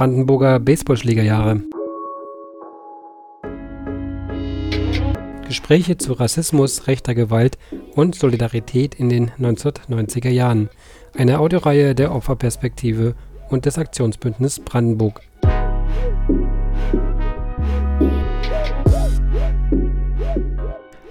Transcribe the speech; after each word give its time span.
Brandenburger 0.00 0.58
Baseballschlägerjahre. 0.60 1.60
Gespräche 5.46 5.98
zu 5.98 6.14
Rassismus, 6.14 6.86
rechter 6.86 7.14
Gewalt 7.14 7.58
und 7.96 8.14
Solidarität 8.14 8.94
in 8.94 9.10
den 9.10 9.30
1990er 9.32 10.30
Jahren. 10.30 10.70
Eine 11.14 11.38
Audioreihe 11.38 11.94
der 11.94 12.14
Opferperspektive 12.14 13.14
und 13.50 13.66
des 13.66 13.76
Aktionsbündnis 13.76 14.60
Brandenburg. 14.60 15.20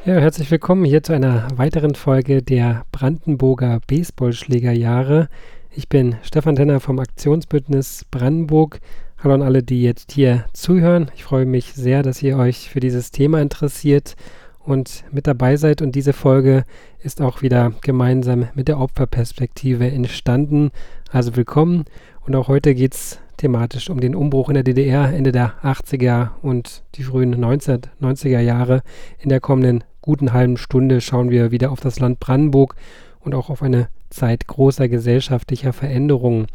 Ja, 0.03 0.15
herzlich 0.15 0.49
willkommen 0.49 0.83
hier 0.83 1.03
zu 1.03 1.13
einer 1.13 1.47
weiteren 1.55 1.93
Folge 1.93 2.41
der 2.41 2.85
Brandenburger 2.91 3.81
Baseballschlägerjahre. 3.85 5.29
Ich 5.71 5.88
bin 5.88 6.15
Stefan 6.23 6.55
Tenner 6.55 6.79
vom 6.79 6.97
Aktionsbündnis 6.97 8.04
Brandenburg. 8.09 8.79
Hallo 9.23 9.36
an 9.36 9.43
alle, 9.43 9.61
die 9.61 9.83
jetzt 9.83 10.11
hier 10.11 10.45
zuhören. 10.51 11.11
Ich 11.15 11.23
freue 11.23 11.45
mich 11.45 11.73
sehr, 11.73 12.01
dass 12.01 12.23
ihr 12.23 12.37
euch 12.37 12.71
für 12.71 12.79
dieses 12.79 13.11
Thema 13.11 13.39
interessiert 13.39 14.15
und 14.57 15.04
mit 15.11 15.28
dabei 15.28 15.57
seid. 15.57 15.83
Und 15.83 15.93
diese 15.93 16.14
Folge 16.14 16.64
ist 17.04 17.21
auch 17.21 17.43
wieder 17.43 17.71
gemeinsam 17.82 18.47
mit 18.55 18.68
der 18.68 18.79
Opferperspektive 18.79 19.87
entstanden. 19.87 20.71
Also 21.11 21.36
willkommen. 21.36 21.86
Und 22.25 22.36
auch 22.36 22.47
heute 22.47 22.73
geht 22.73 22.95
es 22.95 23.20
thematisch 23.37 23.92
um 23.92 24.00
den 24.00 24.15
Umbruch 24.15 24.50
in 24.50 24.56
der 24.56 24.64
DDR 24.64 25.14
Ende 25.14 25.31
der 25.31 25.54
80er 25.64 26.31
und 26.42 26.83
die 26.95 27.04
frühen 27.04 27.36
1990er 27.36 28.39
Jahre. 28.39 28.81
In 29.20 29.29
der 29.29 29.39
kommenden 29.39 29.83
guten 30.01 30.33
halben 30.33 30.57
Stunde 30.57 31.00
schauen 31.00 31.29
wir 31.29 31.51
wieder 31.51 31.71
auf 31.71 31.79
das 31.79 32.00
Land 32.00 32.20
Brandenburg 32.20 32.75
und 33.19 33.36
auch 33.36 33.50
auf 33.50 33.61
eine 33.61 33.89
Zeit 34.09 34.47
großer 34.47 34.88
gesellschaftlicher 34.88 35.73
Veränderungen. 35.73 36.47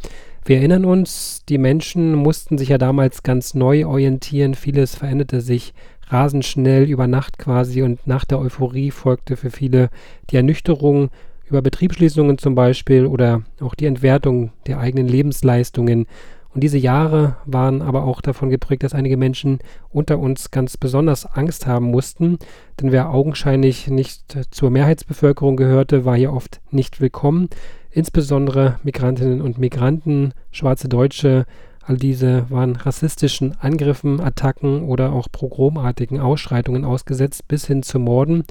Wir 0.43 0.57
erinnern 0.57 0.85
uns, 0.85 1.43
die 1.49 1.57
Menschen 1.57 2.13
mussten 2.13 2.57
sich 2.57 2.69
ja 2.69 2.77
damals 2.77 3.23
ganz 3.23 3.53
neu 3.53 3.85
orientieren, 3.85 4.53
vieles 4.53 4.95
veränderte 4.95 5.41
sich 5.41 5.73
rasend 6.07 6.45
schnell 6.45 6.83
über 6.83 7.07
Nacht 7.07 7.37
quasi 7.37 7.81
und 7.81 8.05
nach 8.05 8.25
der 8.25 8.39
Euphorie 8.39 8.91
folgte 8.91 9.37
für 9.37 9.49
viele 9.49 9.89
die 10.29 10.35
Ernüchterung 10.35 11.09
über 11.47 11.61
Betriebsschließungen 11.61 12.37
zum 12.37 12.55
Beispiel 12.55 13.05
oder 13.05 13.43
auch 13.59 13.75
die 13.75 13.85
Entwertung 13.85 14.51
der 14.67 14.79
eigenen 14.79 15.07
Lebensleistungen. 15.07 16.07
Und 16.55 16.61
diese 16.61 16.77
Jahre 16.77 17.35
waren 17.45 17.81
aber 17.81 18.05
auch 18.05 18.21
davon 18.21 18.49
geprägt, 18.49 18.83
dass 18.83 18.93
einige 18.93 19.17
Menschen 19.17 19.59
unter 19.89 20.17
uns 20.17 20.51
ganz 20.51 20.77
besonders 20.77 21.25
Angst 21.25 21.67
haben 21.67 21.87
mussten, 21.87 22.39
denn 22.79 22.93
wer 22.93 23.09
augenscheinlich 23.09 23.89
nicht 23.89 24.37
zur 24.51 24.69
Mehrheitsbevölkerung 24.69 25.57
gehörte, 25.57 26.05
war 26.05 26.15
hier 26.15 26.31
oft 26.31 26.61
nicht 26.71 27.01
willkommen. 27.01 27.49
Insbesondere 27.91 28.79
Migrantinnen 28.83 29.41
und 29.41 29.57
Migranten, 29.57 30.31
schwarze 30.51 30.87
Deutsche, 30.87 31.45
all 31.85 31.97
diese 31.97 32.49
waren 32.49 32.77
rassistischen 32.77 33.57
Angriffen, 33.59 34.21
Attacken 34.21 34.83
oder 34.83 35.11
auch 35.11 35.27
pogromartigen 35.29 36.21
Ausschreitungen 36.21 36.85
ausgesetzt 36.85 37.49
bis 37.49 37.67
hin 37.67 37.83
zu 37.83 37.99
Morden 37.99 38.45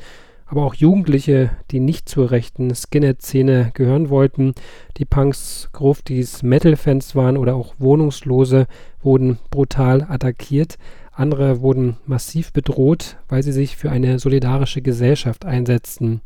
aber 0.47 0.65
auch 0.65 0.75
Jugendliche, 0.75 1.51
die 1.71 1.81
nicht 1.81 2.09
zur 2.09 2.31
rechten 2.31 2.75
Skinhead-Szene 2.75 3.71
gehören 3.75 4.11
wollten, 4.11 4.55
die 4.99 5.05
Punks, 5.05 5.71
Gruftis, 5.73 6.43
Metal-Fans 6.43 7.15
waren 7.17 7.37
oder 7.37 7.55
auch 7.55 7.75
Wohnungslose, 7.79 8.67
wurden 9.03 9.39
brutal 9.51 10.03
attackiert. 10.03 10.77
Andere 11.13 11.61
wurden 11.61 11.97
massiv 12.07 12.53
bedroht, 12.53 13.17
weil 13.29 13.43
sie 13.43 13.53
sich 13.53 13.77
für 13.77 13.91
eine 13.91 14.19
solidarische 14.19 14.83
Gesellschaft 14.83 15.45
einsetzten. 15.45 16.21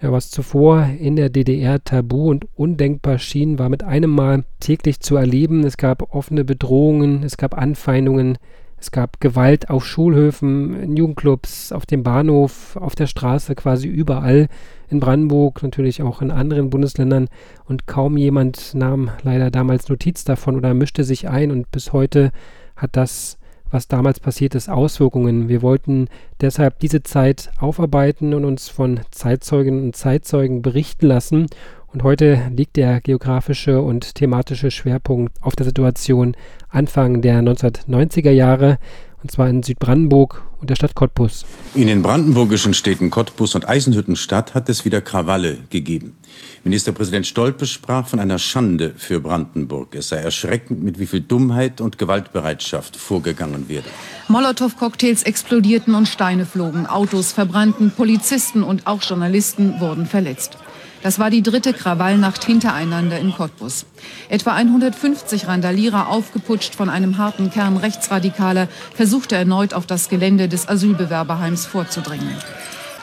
Ja, 0.00 0.12
was 0.12 0.30
zuvor 0.30 0.86
in 0.98 1.16
der 1.16 1.30
DDR 1.30 1.82
tabu 1.82 2.30
und 2.30 2.46
undenkbar 2.56 3.18
schien, 3.18 3.58
war 3.58 3.68
mit 3.68 3.84
einem 3.84 4.10
Mal 4.10 4.44
täglich 4.60 5.00
zu 5.00 5.16
erleben. 5.16 5.64
Es 5.64 5.76
gab 5.76 6.14
offene 6.14 6.44
Bedrohungen, 6.44 7.22
es 7.22 7.36
gab 7.36 7.56
Anfeindungen, 7.56 8.38
es 8.84 8.90
gab 8.90 9.18
Gewalt 9.18 9.70
auf 9.70 9.86
Schulhöfen, 9.86 10.78
in 10.78 10.94
Jugendclubs, 10.94 11.72
auf 11.72 11.86
dem 11.86 12.02
Bahnhof, 12.02 12.76
auf 12.76 12.94
der 12.94 13.06
Straße, 13.06 13.54
quasi 13.54 13.88
überall. 13.88 14.48
In 14.90 15.00
Brandenburg, 15.00 15.62
natürlich 15.62 16.02
auch 16.02 16.20
in 16.20 16.30
anderen 16.30 16.68
Bundesländern. 16.68 17.28
Und 17.64 17.86
kaum 17.86 18.18
jemand 18.18 18.74
nahm 18.74 19.10
leider 19.22 19.50
damals 19.50 19.88
Notiz 19.88 20.24
davon 20.24 20.54
oder 20.54 20.74
mischte 20.74 21.02
sich 21.02 21.30
ein. 21.30 21.50
Und 21.50 21.70
bis 21.70 21.94
heute 21.94 22.30
hat 22.76 22.90
das, 22.92 23.38
was 23.70 23.88
damals 23.88 24.20
passiert 24.20 24.54
ist, 24.54 24.68
Auswirkungen. 24.68 25.48
Wir 25.48 25.62
wollten 25.62 26.08
deshalb 26.42 26.78
diese 26.80 27.02
Zeit 27.02 27.52
aufarbeiten 27.58 28.34
und 28.34 28.44
uns 28.44 28.68
von 28.68 29.00
Zeitzeuginnen 29.10 29.82
und 29.82 29.96
Zeitzeugen 29.96 30.60
berichten 30.60 31.06
lassen 31.06 31.46
und 31.94 32.02
heute 32.02 32.50
liegt 32.54 32.76
der 32.76 33.00
geografische 33.00 33.80
und 33.80 34.16
thematische 34.16 34.72
Schwerpunkt 34.72 35.32
auf 35.40 35.54
der 35.54 35.64
Situation 35.64 36.36
Anfang 36.68 37.22
der 37.22 37.40
1990er 37.40 38.32
Jahre, 38.32 38.78
und 39.22 39.30
zwar 39.30 39.48
in 39.48 39.62
Südbrandenburg 39.62 40.42
und 40.60 40.70
der 40.70 40.74
Stadt 40.74 40.96
Cottbus. 40.96 41.46
In 41.74 41.86
den 41.86 42.02
brandenburgischen 42.02 42.74
Städten 42.74 43.10
Cottbus 43.10 43.54
und 43.54 43.68
Eisenhüttenstadt 43.68 44.54
hat 44.54 44.68
es 44.68 44.84
wieder 44.84 45.00
Krawalle 45.00 45.58
gegeben. 45.70 46.16
Ministerpräsident 46.64 47.28
Stolpe 47.28 47.64
sprach 47.64 48.08
von 48.08 48.18
einer 48.18 48.40
Schande 48.40 48.92
für 48.96 49.20
Brandenburg. 49.20 49.94
Es 49.94 50.08
sei 50.08 50.16
erschreckend, 50.16 50.82
mit 50.82 50.98
wie 50.98 51.06
viel 51.06 51.20
Dummheit 51.20 51.80
und 51.80 51.96
Gewaltbereitschaft 51.96 52.96
vorgegangen 52.96 53.68
werde. 53.68 53.88
Molotow-Cocktails 54.28 55.22
explodierten 55.22 55.94
und 55.94 56.08
Steine 56.08 56.44
flogen, 56.44 56.86
Autos 56.86 57.32
verbrannten, 57.32 57.92
Polizisten 57.92 58.64
und 58.64 58.88
auch 58.88 59.00
Journalisten 59.02 59.78
wurden 59.78 60.06
verletzt. 60.06 60.58
Das 61.04 61.18
war 61.18 61.28
die 61.28 61.42
dritte 61.42 61.74
Krawallnacht 61.74 62.46
hintereinander 62.46 63.18
in 63.18 63.30
Cottbus. 63.30 63.84
Etwa 64.30 64.54
150 64.54 65.46
Randalierer, 65.46 66.08
aufgeputscht 66.08 66.74
von 66.74 66.88
einem 66.88 67.18
harten 67.18 67.50
Kern 67.50 67.76
Rechtsradikaler, 67.76 68.68
versuchte 68.94 69.36
erneut 69.36 69.74
auf 69.74 69.84
das 69.84 70.08
Gelände 70.08 70.48
des 70.48 70.66
Asylbewerberheims 70.66 71.66
vorzudringen. 71.66 72.30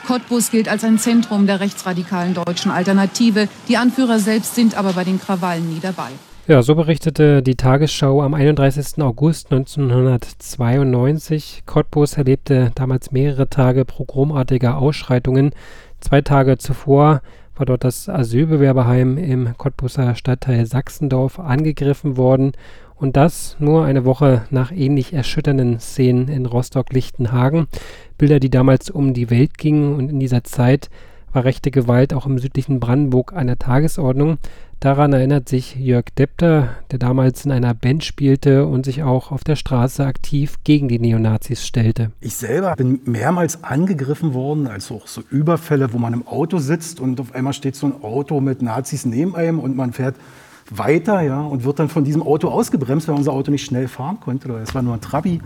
Cottbus 0.04 0.50
gilt 0.50 0.68
als 0.68 0.82
ein 0.82 0.98
Zentrum 0.98 1.46
der 1.46 1.60
rechtsradikalen 1.60 2.34
deutschen 2.34 2.72
Alternative. 2.72 3.46
Die 3.68 3.76
Anführer 3.76 4.18
selbst 4.18 4.56
sind 4.56 4.76
aber 4.76 4.94
bei 4.94 5.04
den 5.04 5.20
Krawallen 5.20 5.72
nie 5.72 5.78
dabei. 5.80 6.08
Ja, 6.48 6.64
so 6.64 6.74
berichtete 6.74 7.40
die 7.40 7.54
Tagesschau 7.54 8.20
am 8.20 8.34
31. 8.34 9.00
August 9.00 9.52
1992. 9.52 11.62
Cottbus 11.66 12.14
erlebte 12.14 12.72
damals 12.74 13.12
mehrere 13.12 13.48
Tage 13.48 13.84
pogromartiger 13.84 14.76
Ausschreitungen. 14.76 15.52
Zwei 16.00 16.20
Tage 16.20 16.58
zuvor 16.58 17.22
war 17.56 17.66
dort 17.66 17.84
das 17.84 18.08
Asylbewerberheim 18.08 19.18
im 19.18 19.56
Cottbuser 19.56 20.14
Stadtteil 20.14 20.66
Sachsendorf 20.66 21.38
angegriffen 21.38 22.16
worden 22.16 22.52
und 22.94 23.16
das 23.16 23.56
nur 23.58 23.84
eine 23.84 24.04
Woche 24.04 24.46
nach 24.50 24.70
ähnlich 24.70 25.12
erschütternden 25.12 25.80
Szenen 25.80 26.28
in 26.28 26.46
Rostock-Lichtenhagen. 26.46 27.66
Bilder, 28.16 28.38
die 28.38 28.50
damals 28.50 28.90
um 28.90 29.12
die 29.12 29.28
Welt 29.28 29.58
gingen 29.58 29.96
und 29.96 30.08
in 30.08 30.20
dieser 30.20 30.44
Zeit 30.44 30.88
war 31.32 31.44
rechte 31.44 31.70
Gewalt 31.70 32.14
auch 32.14 32.26
im 32.26 32.38
südlichen 32.38 32.80
Brandenburg 32.80 33.32
an 33.32 33.46
der 33.46 33.58
Tagesordnung. 33.58 34.38
Daran 34.80 35.12
erinnert 35.12 35.48
sich 35.48 35.76
Jörg 35.76 36.06
Depter, 36.18 36.70
der 36.90 36.98
damals 36.98 37.44
in 37.44 37.52
einer 37.52 37.72
Band 37.72 38.02
spielte 38.02 38.66
und 38.66 38.84
sich 38.84 39.04
auch 39.04 39.30
auf 39.30 39.44
der 39.44 39.54
Straße 39.54 40.04
aktiv 40.04 40.56
gegen 40.64 40.88
die 40.88 40.98
Neonazis 40.98 41.64
stellte. 41.64 42.10
Ich 42.20 42.34
selber 42.34 42.74
bin 42.74 43.00
mehrmals 43.04 43.62
angegriffen 43.62 44.34
worden, 44.34 44.66
also 44.66 44.96
auch 44.96 45.06
so 45.06 45.22
Überfälle, 45.30 45.92
wo 45.92 45.98
man 45.98 46.12
im 46.12 46.26
Auto 46.26 46.58
sitzt 46.58 46.98
und 46.98 47.20
auf 47.20 47.32
einmal 47.32 47.52
steht 47.52 47.76
so 47.76 47.86
ein 47.86 48.02
Auto 48.02 48.40
mit 48.40 48.60
Nazis 48.60 49.04
neben 49.04 49.36
einem 49.36 49.60
und 49.60 49.76
man 49.76 49.92
fährt 49.92 50.16
weiter 50.68 51.20
ja, 51.20 51.40
und 51.40 51.64
wird 51.64 51.78
dann 51.78 51.88
von 51.88 52.04
diesem 52.04 52.22
Auto 52.22 52.48
ausgebremst, 52.48 53.08
weil 53.08 53.14
unser 53.14 53.32
Auto 53.32 53.50
nicht 53.50 53.64
schnell 53.64 53.88
fahren 53.88 54.18
konnte. 54.20 54.52
Es 54.54 54.74
war 54.74 54.82
nur 54.82 54.94
ein 54.94 55.00
Trabi. 55.00 55.40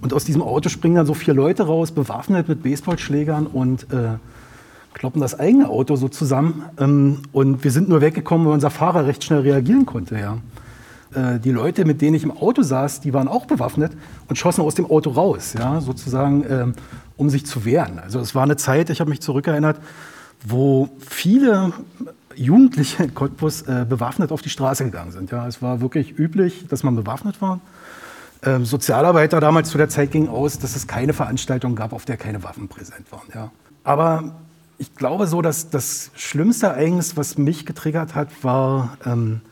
Und 0.00 0.14
aus 0.14 0.24
diesem 0.24 0.42
Auto 0.42 0.68
springen 0.68 0.96
dann 0.96 1.06
so 1.06 1.14
vier 1.14 1.34
Leute 1.34 1.64
raus, 1.64 1.92
bewaffnet 1.92 2.48
mit 2.48 2.62
Baseballschlägern 2.62 3.46
und 3.46 3.84
äh, 3.92 4.14
kloppen 4.94 5.20
das 5.20 5.38
eigene 5.38 5.68
Auto 5.68 5.96
so 5.96 6.08
zusammen. 6.08 6.64
Ähm, 6.78 7.18
und 7.32 7.64
wir 7.64 7.70
sind 7.70 7.88
nur 7.88 8.00
weggekommen, 8.00 8.46
weil 8.46 8.54
unser 8.54 8.70
Fahrer 8.70 9.06
recht 9.06 9.24
schnell 9.24 9.40
reagieren 9.40 9.86
konnte. 9.86 10.18
Ja. 10.18 10.38
Äh, 11.14 11.40
die 11.40 11.50
Leute, 11.50 11.84
mit 11.84 12.00
denen 12.00 12.14
ich 12.14 12.22
im 12.22 12.30
Auto 12.30 12.62
saß, 12.62 13.00
die 13.00 13.12
waren 13.12 13.28
auch 13.28 13.46
bewaffnet 13.46 13.92
und 14.28 14.36
schossen 14.36 14.62
aus 14.62 14.74
dem 14.74 14.86
Auto 14.86 15.10
raus, 15.10 15.54
ja, 15.58 15.80
sozusagen, 15.80 16.44
ähm, 16.48 16.74
um 17.16 17.30
sich 17.30 17.46
zu 17.46 17.64
wehren. 17.64 17.98
Also 17.98 18.20
es 18.20 18.34
war 18.34 18.44
eine 18.44 18.56
Zeit, 18.56 18.90
ich 18.90 19.00
habe 19.00 19.10
mich 19.10 19.20
zurückerinnert, 19.20 19.80
wo 20.46 20.88
viele 20.98 21.72
Jugendliche 22.34 23.02
in 23.02 23.14
Cottbus 23.14 23.62
äh, 23.62 23.84
bewaffnet 23.88 24.32
auf 24.32 24.40
die 24.40 24.50
Straße 24.50 24.84
gegangen 24.84 25.12
sind. 25.12 25.30
Ja. 25.30 25.46
Es 25.46 25.60
war 25.60 25.80
wirklich 25.80 26.18
üblich, 26.18 26.66
dass 26.68 26.82
man 26.82 26.94
bewaffnet 26.94 27.42
war. 27.42 27.60
Ähm, 28.42 28.64
Sozialarbeiter 28.64 29.40
damals 29.40 29.68
zu 29.68 29.76
der 29.76 29.88
Zeit 29.88 30.12
gingen 30.12 30.28
aus, 30.28 30.58
dass 30.58 30.76
es 30.76 30.86
keine 30.86 31.12
Veranstaltung 31.12 31.74
gab, 31.74 31.92
auf 31.92 32.04
der 32.04 32.16
keine 32.16 32.42
Waffen 32.42 32.68
präsent 32.68 33.10
waren. 33.10 33.28
Ja. 33.34 33.50
Aber 33.84 34.36
ich 34.80 34.94
glaube 34.94 35.26
so, 35.26 35.42
dass 35.42 35.68
das 35.68 36.10
schlimmste 36.14 36.68
Ereignis, 36.68 37.14
was 37.14 37.36
mich 37.36 37.66
getriggert 37.66 38.14
hat, 38.14 38.28
war 38.42 38.96
ähm, 39.04 39.42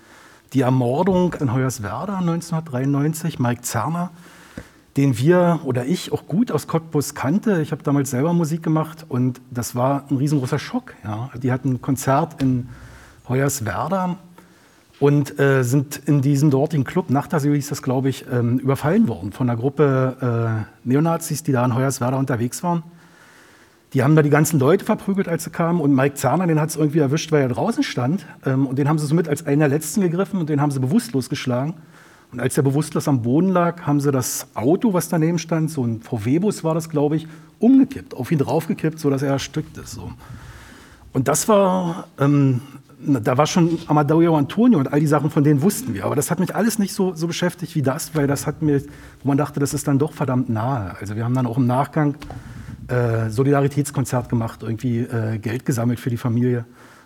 die 0.55 0.63
Ermordung 0.63 1.35
in 1.35 1.53
Hoyerswerda 1.53 2.17
1993, 2.17 3.39
Mike 3.39 3.61
Zerner, 3.61 4.11
den 4.97 5.19
wir 5.19 5.61
oder 5.65 5.85
ich 5.85 6.13
auch 6.13 6.27
gut 6.27 6.51
aus 6.51 6.67
Cottbus 6.67 7.15
kannte. 7.15 7.61
Ich 7.61 7.73
habe 7.73 7.83
damals 7.83 8.09
selber 8.09 8.33
Musik 8.33 8.63
gemacht 8.63 9.05
und 9.11 9.43
das 9.51 9.75
war 9.75 10.05
ein 10.11 10.17
riesengroßer 10.17 10.59
Schock. 10.59 10.95
Ja. 11.05 11.29
Die 11.37 11.53
hatten 11.53 11.73
ein 11.73 11.83
Konzert 11.83 12.41
in 12.41 12.71
Hoyerswerda 13.29 14.17
und 14.99 15.39
äh, 15.39 15.63
sind 15.63 16.01
in 16.07 16.23
diesem 16.23 16.51
dortigen 16.51 16.85
Club, 16.85 17.11
Nachtasyl 17.11 17.55
hieß 17.55 17.69
das, 17.69 17.83
glaube 17.83 18.09
ich, 18.09 18.25
ähm, 18.33 18.59
überfallen 18.61 19.09
worden 19.09 19.33
von 19.33 19.51
einer 19.51 19.61
Gruppe 19.61 20.65
äh, 20.65 20.89
Neonazis, 20.89 21.43
die 21.43 21.53
da 21.53 21.67
in 21.67 21.75
Hoyerswerda 21.75 22.17
unterwegs 22.17 22.63
waren. 22.63 22.83
Die 23.95 24.03
haben 24.03 24.15
da 24.17 24.23
die 24.23 24.31
ganzen 24.31 24.61
Leute 24.61 24.85
verprügelt, 24.85 25.29
als 25.29 25.45
sie 25.45 25.51
kamen. 25.51 25.81
Und 25.81 25.95
Mike 25.95 26.15
Zahner, 26.15 26.47
den 26.47 26.61
hat 26.61 26.69
es 26.69 26.77
irgendwie 26.77 26.99
erwischt, 26.99 27.33
weil 27.33 27.43
er 27.43 27.49
draußen 27.49 27.83
stand. 27.83 28.27
Ähm, 28.45 28.67
und 28.67 28.79
den 28.79 28.89
haben 28.89 28.99
sie 28.99 29.07
somit 29.07 29.29
als 29.29 29.47
einen 29.47 29.61
der 29.61 29.69
letzten 29.69 30.03
gegriffen 30.03 30.41
und 30.41 30.49
den 30.51 30.61
haben 30.61 30.71
sie 30.71 30.81
bewusstlos 30.81 31.29
geschlagen. 31.31 31.75
Und 32.31 32.41
als 32.41 32.57
er 32.59 32.63
bewusstlos 32.63 33.09
am 33.09 33.23
Boden 33.23 33.49
lag, 33.49 33.83
haben 33.83 34.01
sie 34.01 34.13
das 34.13 34.49
Auto, 34.55 34.93
was 34.93 35.09
daneben 35.09 35.39
stand, 35.39 35.71
so 35.71 35.85
ein 35.85 36.03
VW-Bus 36.03 36.63
war 36.63 36.75
das, 36.75 36.91
glaube 36.91 37.17
ich, 37.17 37.27
umgekippt, 37.59 38.15
auf 38.15 38.31
ihn 38.31 38.39
draufgekippt, 38.39 38.99
sodass 38.99 39.23
er 39.23 39.31
erstickt 39.31 39.79
ist. 39.79 39.93
So. 39.93 40.13
Und 41.15 41.27
das 41.27 41.49
war, 41.49 42.09
ähm, 42.19 42.61
da 43.01 43.39
war 43.39 43.47
schon 43.47 43.79
Amadeo 43.87 44.37
Antonio 44.37 44.79
und 44.79 44.93
all 44.93 45.01
die 45.01 45.07
Sachen, 45.07 45.31
von 45.31 45.43
denen 45.43 45.63
wussten 45.63 45.95
wir. 45.95 46.05
Aber 46.05 46.17
das 46.17 46.31
hat 46.31 46.39
mich 46.39 46.55
alles 46.55 46.79
nicht 46.79 46.93
so, 46.93 47.15
so 47.15 47.27
beschäftigt 47.27 47.75
wie 47.75 47.83
das, 47.83 48.15
weil 48.15 48.27
das 48.27 48.47
hat 48.47 48.61
mir, 48.61 48.83
wo 49.23 49.29
man 49.29 49.39
dachte, 49.39 49.59
das 49.59 49.73
ist 49.73 49.89
dann 49.89 49.99
doch 49.99 50.13
verdammt 50.13 50.51
nahe. 50.51 50.97
Also 51.01 51.17
wir 51.17 51.25
haben 51.25 51.35
dann 51.35 51.47
auch 51.47 51.57
im 51.57 51.67
Nachgang 51.67 52.17
äh, 52.89 53.31
Solidaritätskonzert 53.31 54.29
gemacht, 54.29 54.63
irgendwie 54.63 55.01
äh, 55.01 55.39
Geld 55.39 55.65
gesammelt 55.65 56.01
für 56.01 56.11
die 56.11 56.17
Familie. 56.17 56.65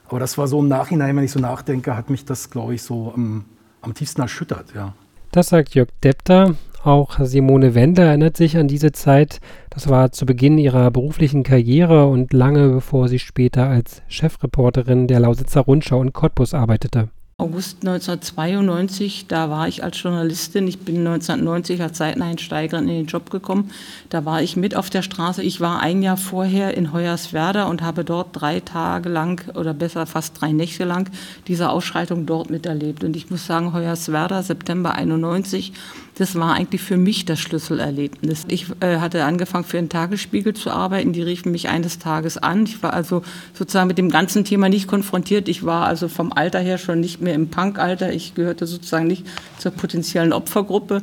Aber 0.08 0.20
das 0.20 0.37
war 0.38 0.46
so 0.46 0.61
im 0.61 0.69
Nachhinein, 0.69 1.17
wenn 1.17 1.25
ich 1.25 1.32
so 1.32 1.40
nachdenke, 1.40 1.96
hat 1.96 2.11
mich 2.11 2.25
das, 2.25 2.50
glaube 2.50 2.75
ich, 2.75 2.82
so 2.82 3.12
am, 3.14 3.44
am 3.81 3.94
tiefsten 3.94 4.20
erschüttert, 4.20 4.75
ja. 4.75 4.94
Das 5.31 5.49
sagt 5.49 5.75
Jörg 5.75 5.88
Depter. 6.05 6.55
Auch 6.84 7.20
Simone 7.20 7.75
Wender 7.75 8.05
erinnert 8.05 8.37
sich 8.37 8.56
an 8.56 8.67
diese 8.67 8.93
Zeit. 8.93 9.40
Das 9.70 9.88
war 9.88 10.12
zu 10.12 10.26
Beginn 10.26 10.58
ihrer 10.58 10.90
beruflichen 10.90 11.44
Karriere 11.44 12.06
und 12.06 12.32
lange 12.32 12.69
bevor 12.69 13.08
sie 13.08 13.20
später 13.20 13.69
als 13.69 14.02
Chefreporterin 14.08 15.06
der 15.06 15.20
Lausitzer 15.20 15.61
Rundschau 15.61 16.02
in 16.02 16.12
Cottbus 16.12 16.55
arbeitete. 16.55 17.08
August 17.42 17.78
1992, 17.80 19.26
da 19.26 19.50
war 19.50 19.66
ich 19.66 19.82
als 19.82 20.00
Journalistin. 20.00 20.68
Ich 20.68 20.78
bin 20.78 20.98
1990 20.98 21.82
als 21.82 21.98
Seiteneinsteigerin 21.98 22.86
in 22.86 22.94
den 22.94 23.06
Job 23.06 23.30
gekommen. 23.30 23.72
Da 24.10 24.24
war 24.24 24.42
ich 24.42 24.56
mit 24.56 24.76
auf 24.76 24.90
der 24.90 25.02
Straße. 25.02 25.42
Ich 25.42 25.60
war 25.60 25.80
ein 25.80 26.04
Jahr 26.04 26.16
vorher 26.16 26.76
in 26.76 26.92
Hoyerswerda 26.92 27.64
und 27.64 27.82
habe 27.82 28.04
dort 28.04 28.28
drei 28.32 28.60
Tage 28.60 29.08
lang 29.08 29.42
oder 29.56 29.74
besser 29.74 30.06
fast 30.06 30.40
drei 30.40 30.52
Nächte 30.52 30.84
lang 30.84 31.10
diese 31.48 31.70
Ausschreitung 31.70 32.26
dort 32.26 32.48
miterlebt. 32.48 33.02
Und 33.02 33.16
ich 33.16 33.28
muss 33.28 33.44
sagen, 33.44 33.74
Hoyerswerda, 33.74 34.44
September 34.44 34.94
91, 34.94 35.72
das 36.16 36.34
war 36.34 36.54
eigentlich 36.54 36.82
für 36.82 36.98
mich 36.98 37.24
das 37.24 37.40
Schlüsselerlebnis. 37.40 38.44
Ich 38.48 38.66
äh, 38.80 38.98
hatte 38.98 39.24
angefangen, 39.24 39.64
für 39.64 39.78
den 39.78 39.88
Tagesspiegel 39.88 40.54
zu 40.54 40.70
arbeiten. 40.70 41.12
Die 41.12 41.22
riefen 41.22 41.52
mich 41.52 41.68
eines 41.68 41.98
Tages 41.98 42.36
an. 42.36 42.64
Ich 42.64 42.82
war 42.82 42.92
also 42.92 43.22
sozusagen 43.54 43.88
mit 43.88 43.98
dem 43.98 44.10
ganzen 44.10 44.44
Thema 44.44 44.68
nicht 44.68 44.88
konfrontiert. 44.88 45.48
Ich 45.48 45.64
war 45.64 45.86
also 45.86 46.08
vom 46.08 46.32
Alter 46.32 46.60
her 46.60 46.76
schon 46.76 47.00
nicht 47.00 47.22
mehr 47.22 47.34
im 47.34 47.48
Punkalter. 47.48 48.12
Ich 48.12 48.34
gehörte 48.34 48.66
sozusagen 48.66 49.06
nicht 49.06 49.26
zur 49.58 49.72
potenziellen 49.72 50.34
Opfergruppe. 50.34 51.02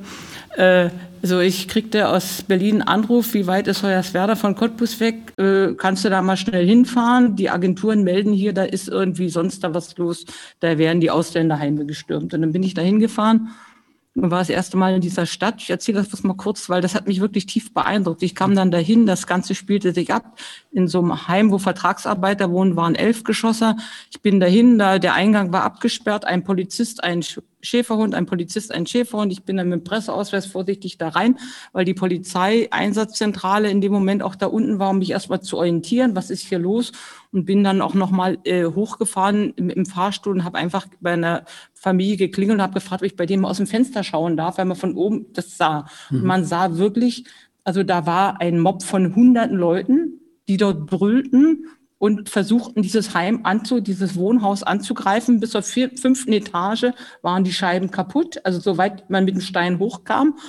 Äh, 0.55 0.89
also 1.21 1.39
ich 1.39 1.67
kriegte 1.67 2.07
aus 2.07 2.43
Berlin 2.43 2.75
einen 2.75 2.87
Anruf, 2.87 3.33
wie 3.33 3.45
weit 3.45 3.67
ist 3.67 3.83
Hoyerswerda 3.83 4.35
von 4.35 4.55
Cottbus 4.55 4.99
weg? 4.99 5.33
Äh, 5.37 5.73
kannst 5.73 6.05
du 6.05 6.09
da 6.09 6.21
mal 6.21 6.37
schnell 6.37 6.65
hinfahren? 6.65 7.35
Die 7.35 7.49
Agenturen 7.49 8.03
melden 8.03 8.31
hier, 8.31 8.53
da 8.53 8.63
ist 8.63 8.87
irgendwie 8.87 9.29
sonst 9.29 9.63
da 9.63 9.73
was 9.73 9.97
los. 9.97 10.25
Da 10.59 10.77
werden 10.77 11.01
die 11.01 11.11
Ausländerheime 11.11 11.85
gestürmt. 11.85 12.33
Und 12.33 12.41
dann 12.41 12.51
bin 12.53 12.63
ich 12.63 12.73
da 12.73 12.81
hingefahren 12.81 13.49
war 14.15 14.39
das 14.39 14.49
erste 14.49 14.77
Mal 14.77 14.95
in 14.95 15.01
dieser 15.01 15.25
Stadt. 15.25 15.61
Ich 15.61 15.69
erzähle 15.69 16.03
das 16.03 16.23
mal 16.23 16.35
kurz, 16.35 16.69
weil 16.69 16.81
das 16.81 16.95
hat 16.95 17.07
mich 17.07 17.21
wirklich 17.21 17.45
tief 17.45 17.73
beeindruckt. 17.73 18.23
Ich 18.23 18.35
kam 18.35 18.55
dann 18.55 18.71
dahin, 18.71 19.05
das 19.05 19.27
Ganze 19.27 19.55
spielte 19.55 19.93
sich 19.93 20.11
ab 20.13 20.39
in 20.71 20.87
so 20.87 20.99
einem 20.99 21.27
Heim, 21.27 21.51
wo 21.51 21.57
Vertragsarbeiter 21.57 22.51
wohnen, 22.51 22.75
waren 22.75 22.95
elf 22.95 23.23
Geschosser. 23.23 23.77
Ich 24.11 24.21
bin 24.21 24.39
dahin, 24.39 24.79
da 24.79 24.99
der 24.99 25.13
Eingang 25.13 25.53
war 25.53 25.63
abgesperrt, 25.63 26.25
ein 26.25 26.43
Polizist, 26.43 27.03
ein 27.03 27.21
Schäferhund, 27.61 28.15
ein 28.15 28.25
Polizist, 28.25 28.73
ein 28.73 28.85
Schäferhund. 28.85 29.31
Ich 29.31 29.43
bin 29.43 29.57
dann 29.57 29.69
mit 29.69 29.81
dem 29.81 29.83
Presseausweis 29.83 30.45
vorsichtig 30.45 30.97
da 30.97 31.09
rein, 31.09 31.37
weil 31.73 31.85
die 31.85 31.93
Polizeieinsatzzentrale 31.93 33.69
in 33.69 33.81
dem 33.81 33.91
Moment 33.91 34.23
auch 34.23 34.35
da 34.35 34.47
unten 34.47 34.79
war, 34.79 34.91
um 34.91 34.99
mich 34.99 35.11
erstmal 35.11 35.41
zu 35.41 35.57
orientieren, 35.57 36.15
was 36.15 36.29
ist 36.29 36.47
hier 36.47 36.59
los 36.59 36.91
und 37.31 37.45
bin 37.45 37.63
dann 37.63 37.81
auch 37.81 37.93
nochmal 37.93 38.37
äh, 38.43 38.65
hochgefahren 38.65 39.53
im, 39.55 39.69
im 39.69 39.85
Fahrstuhl 39.85 40.35
und 40.35 40.43
habe 40.43 40.57
einfach 40.57 40.87
bei 41.01 41.13
einer 41.13 41.45
Familie 41.73 42.17
geklingelt 42.17 42.57
und 42.57 42.61
habe 42.61 42.73
gefragt, 42.73 43.01
ob 43.01 43.05
ich 43.05 43.15
bei 43.15 43.25
dem 43.25 43.45
aus 43.45 43.57
dem 43.57 43.67
Fenster 43.67 44.03
schauen 44.03 44.37
darf, 44.37 44.57
weil 44.57 44.65
man 44.65 44.77
von 44.77 44.95
oben 44.95 45.27
das 45.33 45.57
sah. 45.57 45.85
Mhm. 46.09 46.17
Und 46.17 46.25
man 46.25 46.45
sah 46.45 46.77
wirklich, 46.77 47.25
also 47.63 47.83
da 47.83 48.05
war 48.05 48.41
ein 48.41 48.59
Mob 48.59 48.83
von 48.83 49.15
hunderten 49.15 49.57
Leuten, 49.57 50.19
die 50.47 50.57
dort 50.57 50.87
brüllten 50.87 51.65
und 51.99 52.29
versuchten, 52.29 52.81
dieses 52.81 53.13
Heim 53.13 53.41
anzu, 53.43 53.81
dieses 53.81 54.15
Wohnhaus 54.15 54.63
anzugreifen. 54.63 55.39
Bis 55.39 55.51
zur 55.51 55.61
vier, 55.61 55.91
fünften 55.95 56.33
Etage 56.33 56.85
waren 57.21 57.43
die 57.43 57.53
Scheiben 57.53 57.91
kaputt, 57.91 58.39
also 58.43 58.59
soweit 58.59 59.09
man 59.09 59.25
mit 59.25 59.35
dem 59.35 59.41
Stein 59.41 59.77
hochkam. 59.77 60.39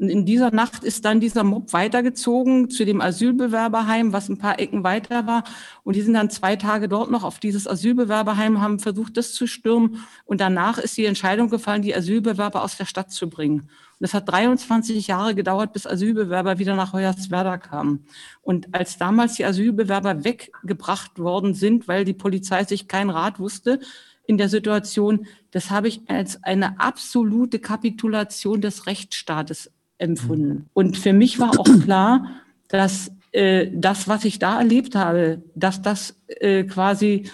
Und 0.00 0.08
in 0.08 0.24
dieser 0.24 0.50
Nacht 0.50 0.82
ist 0.82 1.04
dann 1.04 1.20
dieser 1.20 1.44
Mob 1.44 1.74
weitergezogen 1.74 2.70
zu 2.70 2.86
dem 2.86 3.02
Asylbewerberheim, 3.02 4.14
was 4.14 4.30
ein 4.30 4.38
paar 4.38 4.58
Ecken 4.58 4.82
weiter 4.82 5.26
war. 5.26 5.44
Und 5.84 5.94
die 5.94 6.00
sind 6.00 6.14
dann 6.14 6.30
zwei 6.30 6.56
Tage 6.56 6.88
dort 6.88 7.10
noch 7.10 7.22
auf 7.22 7.38
dieses 7.38 7.68
Asylbewerberheim, 7.68 8.62
haben 8.62 8.78
versucht, 8.78 9.18
das 9.18 9.34
zu 9.34 9.46
stürmen. 9.46 10.02
Und 10.24 10.40
danach 10.40 10.78
ist 10.78 10.96
die 10.96 11.04
Entscheidung 11.04 11.50
gefallen, 11.50 11.82
die 11.82 11.94
Asylbewerber 11.94 12.64
aus 12.64 12.78
der 12.78 12.86
Stadt 12.86 13.12
zu 13.12 13.28
bringen. 13.28 13.68
Und 13.98 14.06
es 14.06 14.14
hat 14.14 14.26
23 14.26 15.06
Jahre 15.06 15.34
gedauert, 15.34 15.74
bis 15.74 15.86
Asylbewerber 15.86 16.58
wieder 16.58 16.76
nach 16.76 16.94
Hoyerswerda 16.94 17.58
kamen. 17.58 18.06
Und 18.40 18.74
als 18.74 18.96
damals 18.96 19.34
die 19.34 19.44
Asylbewerber 19.44 20.24
weggebracht 20.24 21.18
worden 21.18 21.52
sind, 21.52 21.88
weil 21.88 22.06
die 22.06 22.14
Polizei 22.14 22.64
sich 22.64 22.88
kein 22.88 23.10
Rat 23.10 23.38
wusste, 23.38 23.80
in 24.26 24.38
der 24.38 24.48
Situation, 24.48 25.26
das 25.50 25.70
habe 25.70 25.88
ich 25.88 26.08
als 26.08 26.42
eine 26.42 26.80
absolute 26.80 27.58
Kapitulation 27.58 28.62
des 28.62 28.86
Rechtsstaates 28.86 29.70
empfunden. 30.00 30.66
Und 30.72 30.96
für 30.96 31.12
mich 31.12 31.38
war 31.38 31.58
auch 31.58 31.68
klar, 31.84 32.26
dass 32.68 33.12
äh, 33.32 33.68
das, 33.72 34.08
was 34.08 34.24
ich 34.24 34.38
da 34.38 34.58
erlebt 34.58 34.94
habe, 34.94 35.42
dass 35.54 35.82
das 35.82 36.16
äh, 36.26 36.64
quasi 36.64 37.24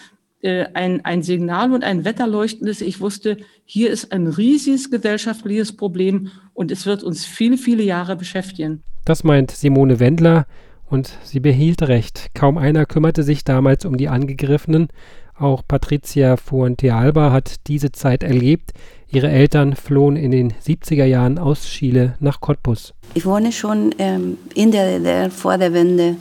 äh, 0.43 0.67
ein, 0.75 1.05
ein 1.05 1.23
Signal 1.23 1.73
und 1.73 1.85
ein 1.85 2.05
Wetterleuchten 2.05 2.67
ist. 2.67 2.83
Ich 2.83 3.01
wusste, 3.01 3.39
hier 3.65 3.91
ist 3.91 4.13
ein 4.13 4.27
riesiges 4.27 4.91
gesellschaftliches 4.91 5.77
Problem 5.77 6.31
und 6.55 6.71
es 6.71 6.87
wird 6.87 7.03
uns 7.03 7.25
viele, 7.25 7.57
viele 7.57 7.83
Jahre 7.83 8.17
beschäftigen. 8.17 8.83
Das 9.05 9.25
meint 9.25 9.51
Simone 9.51 9.99
Wendler 9.99 10.47
und 10.89 11.12
sie 11.25 11.41
behielt 11.41 11.83
recht. 11.83 12.31
Kaum 12.35 12.59
einer 12.59 12.87
kümmerte 12.87 13.23
sich 13.23 13.45
damals 13.45 13.85
um 13.85 13.97
die 13.97 14.09
Angegriffenen. 14.09 14.89
Auch 15.35 15.62
Patricia 15.67 16.37
Fuentealba 16.37 17.33
hat 17.33 17.67
diese 17.67 17.93
Zeit 17.93 18.23
erlebt. 18.23 18.73
Ihre 19.08 19.29
Eltern 19.29 19.76
flohen 19.76 20.17
in 20.17 20.32
den 20.32 20.53
70er 20.53 21.05
Jahren 21.05 21.38
aus 21.38 21.64
Chile 21.64 22.14
nach 22.19 22.40
Cottbus. 22.40 22.92
Ich 23.14 23.25
wohne 23.25 23.52
schon 23.52 23.95
ähm, 23.99 24.37
in 24.54 24.73
der 24.73 24.99
DDR 24.99 25.31
vor 25.31 25.59
der 25.59 25.73
Wende. 25.73 26.16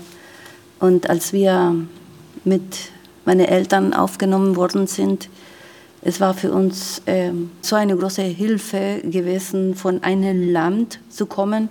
Und 0.80 1.10
als 1.10 1.34
wir 1.34 1.76
mit 2.44 2.92
meinen 3.26 3.46
Eltern 3.46 3.94
aufgenommen 3.94 4.56
worden 4.56 4.86
sind, 4.88 5.30
es 6.04 6.22
war 6.22 6.36
für 6.36 6.52
uns 6.52 7.02
ähm, 7.08 7.50
so 7.62 7.76
eine 7.76 7.98
große 7.98 8.22
Hilfe 8.22 9.02
gewesen, 9.04 9.74
von 9.74 10.04
einem 10.04 10.52
Land 10.52 11.00
zu 11.10 11.26
kommen, 11.26 11.70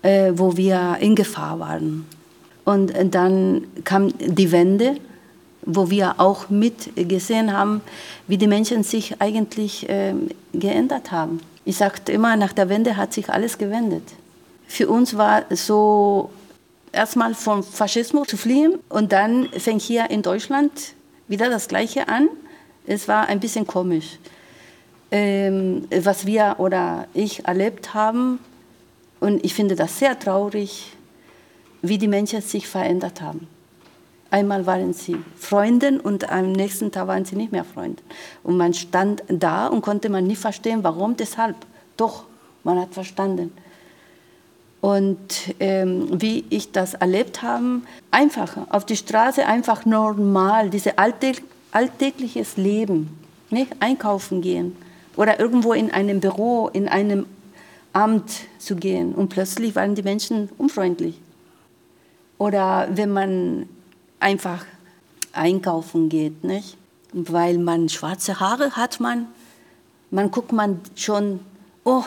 äh, 0.00 0.32
wo 0.34 0.56
wir 0.56 0.96
in 1.00 1.14
Gefahr 1.14 1.60
waren. 1.60 2.06
Und 2.64 2.94
dann 3.10 3.64
kam 3.84 4.12
die 4.18 4.50
Wende 4.50 4.96
wo 5.66 5.90
wir 5.90 6.14
auch 6.18 6.48
mitgesehen 6.48 7.52
haben, 7.52 7.82
wie 8.28 8.38
die 8.38 8.46
Menschen 8.46 8.84
sich 8.84 9.20
eigentlich 9.20 9.88
äh, 9.88 10.14
geändert 10.54 11.10
haben. 11.10 11.40
Ich 11.64 11.76
sagte 11.76 12.12
immer, 12.12 12.36
nach 12.36 12.52
der 12.52 12.68
Wende 12.68 12.96
hat 12.96 13.12
sich 13.12 13.28
alles 13.28 13.58
gewendet. 13.58 14.04
Für 14.68 14.88
uns 14.88 15.16
war 15.16 15.44
so 15.50 16.30
erstmal 16.92 17.34
vom 17.34 17.62
Faschismus 17.62 18.28
zu 18.28 18.36
fliehen 18.36 18.78
und 18.88 19.12
dann 19.12 19.48
fängt 19.50 19.82
hier 19.82 20.08
in 20.10 20.22
Deutschland 20.22 20.70
wieder 21.28 21.50
das 21.50 21.66
Gleiche 21.66 22.08
an. 22.08 22.28
Es 22.86 23.08
war 23.08 23.26
ein 23.26 23.40
bisschen 23.40 23.66
komisch, 23.66 24.18
ähm, 25.10 25.88
was 25.90 26.24
wir 26.26 26.56
oder 26.58 27.08
ich 27.12 27.44
erlebt 27.44 27.94
haben. 27.94 28.38
Und 29.18 29.44
ich 29.44 29.54
finde 29.54 29.74
das 29.74 29.98
sehr 29.98 30.16
traurig, 30.18 30.92
wie 31.82 31.98
die 31.98 32.08
Menschen 32.08 32.40
sich 32.42 32.68
verändert 32.68 33.20
haben. 33.20 33.48
Einmal 34.30 34.66
waren 34.66 34.92
sie 34.92 35.16
Freunde 35.36 36.00
und 36.02 36.30
am 36.30 36.52
nächsten 36.52 36.90
Tag 36.90 37.06
waren 37.06 37.24
sie 37.24 37.36
nicht 37.36 37.52
mehr 37.52 37.64
Freunde. 37.64 38.02
Und 38.42 38.56
man 38.56 38.74
stand 38.74 39.22
da 39.28 39.68
und 39.68 39.82
konnte 39.82 40.08
man 40.08 40.26
nicht 40.26 40.40
verstehen, 40.40 40.82
warum, 40.82 41.16
deshalb. 41.16 41.56
Doch, 41.96 42.24
man 42.64 42.80
hat 42.80 42.92
verstanden. 42.92 43.52
Und 44.80 45.54
ähm, 45.58 46.20
wie 46.20 46.44
ich 46.50 46.72
das 46.72 46.94
erlebt 46.94 47.42
habe, 47.42 47.80
einfach 48.10 48.56
auf 48.70 48.84
die 48.84 48.96
Straße, 48.96 49.46
einfach 49.46 49.84
normal, 49.84 50.70
dieses 50.70 50.96
alltäg 50.98 51.42
alltägliches 51.72 52.56
Leben, 52.56 53.18
nicht 53.50 53.70
einkaufen 53.80 54.40
gehen 54.40 54.76
oder 55.16 55.38
irgendwo 55.38 55.72
in 55.72 55.90
einem 55.90 56.20
Büro, 56.20 56.68
in 56.72 56.88
einem 56.88 57.26
Amt 57.92 58.30
zu 58.58 58.76
gehen. 58.76 59.14
Und 59.14 59.28
plötzlich 59.28 59.74
waren 59.74 59.94
die 59.94 60.02
Menschen 60.02 60.48
unfreundlich. 60.56 61.20
Oder 62.38 62.88
wenn 62.92 63.10
man 63.10 63.68
einfach 64.20 64.64
einkaufen 65.32 66.08
geht, 66.08 66.44
nicht? 66.44 66.76
Weil 67.12 67.58
man 67.58 67.88
schwarze 67.88 68.40
Haare 68.40 68.72
hat 68.72 69.00
man 69.00 69.28
Man 70.10 70.30
guckt 70.30 70.52
man 70.52 70.80
schon, 70.94 71.40
oh, 71.84 72.04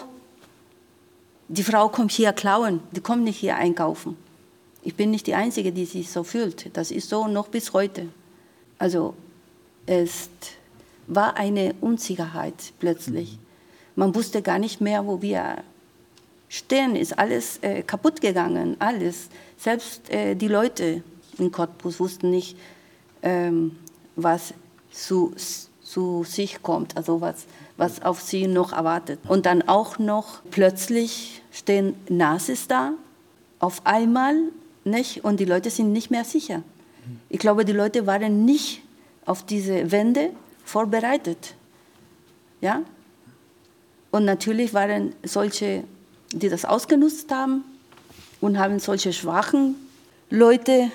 die 1.47 1.63
Frau 1.63 1.89
kommt 1.89 2.11
hier 2.11 2.31
klauen, 2.33 2.79
die 2.91 3.01
kommt 3.01 3.23
nicht 3.23 3.37
hier 3.37 3.55
einkaufen. 3.55 4.17
Ich 4.83 4.95
bin 4.95 5.11
nicht 5.11 5.27
die 5.27 5.35
Einzige, 5.35 5.71
die 5.71 5.85
sich 5.85 6.09
so 6.09 6.23
fühlt. 6.23 6.75
Das 6.77 6.91
ist 6.91 7.09
so 7.09 7.27
noch 7.27 7.49
bis 7.49 7.73
heute. 7.73 8.07
Also 8.77 9.13
es 9.85 10.29
war 11.07 11.35
eine 11.35 11.75
Unsicherheit 11.81 12.73
plötzlich. 12.79 13.37
Man 13.95 14.15
wusste 14.15 14.41
gar 14.41 14.59
nicht 14.59 14.79
mehr, 14.79 15.05
wo 15.05 15.21
wir 15.21 15.57
stehen. 16.47 16.95
Ist 16.95 17.19
alles 17.19 17.57
äh, 17.61 17.83
kaputt 17.83 18.21
gegangen, 18.21 18.77
alles. 18.79 19.27
Selbst 19.57 20.09
äh, 20.09 20.35
die 20.35 20.47
Leute 20.47 21.03
in 21.39 21.51
Cottbus 21.51 21.99
wussten 21.99 22.29
nicht, 22.29 22.57
ähm, 23.21 23.77
was 24.15 24.53
zu, 24.91 25.33
zu 25.81 26.23
sich 26.23 26.61
kommt, 26.61 26.97
also 26.97 27.21
was, 27.21 27.45
was 27.77 28.01
auf 28.01 28.21
sie 28.21 28.47
noch 28.47 28.73
erwartet. 28.73 29.19
Und 29.27 29.45
dann 29.45 29.67
auch 29.67 29.99
noch 29.99 30.41
plötzlich 30.51 31.41
stehen 31.51 31.95
Nazis 32.09 32.67
da, 32.67 32.93
auf 33.59 33.85
einmal, 33.85 34.35
nicht? 34.83 35.23
und 35.23 35.39
die 35.39 35.45
Leute 35.45 35.69
sind 35.69 35.91
nicht 35.91 36.11
mehr 36.11 36.23
sicher. 36.23 36.63
Ich 37.29 37.39
glaube, 37.39 37.65
die 37.65 37.73
Leute 37.73 38.07
waren 38.07 38.45
nicht 38.45 38.81
auf 39.25 39.45
diese 39.45 39.91
Wende 39.91 40.31
vorbereitet. 40.63 41.55
Ja? 42.61 42.83
Und 44.11 44.25
natürlich 44.25 44.73
waren 44.73 45.13
solche, 45.23 45.83
die 46.31 46.49
das 46.49 46.65
ausgenutzt 46.65 47.31
haben 47.31 47.63
und 48.41 48.57
haben 48.57 48.79
solche 48.79 49.13
schwachen 49.13 49.75
Leute 50.29 50.91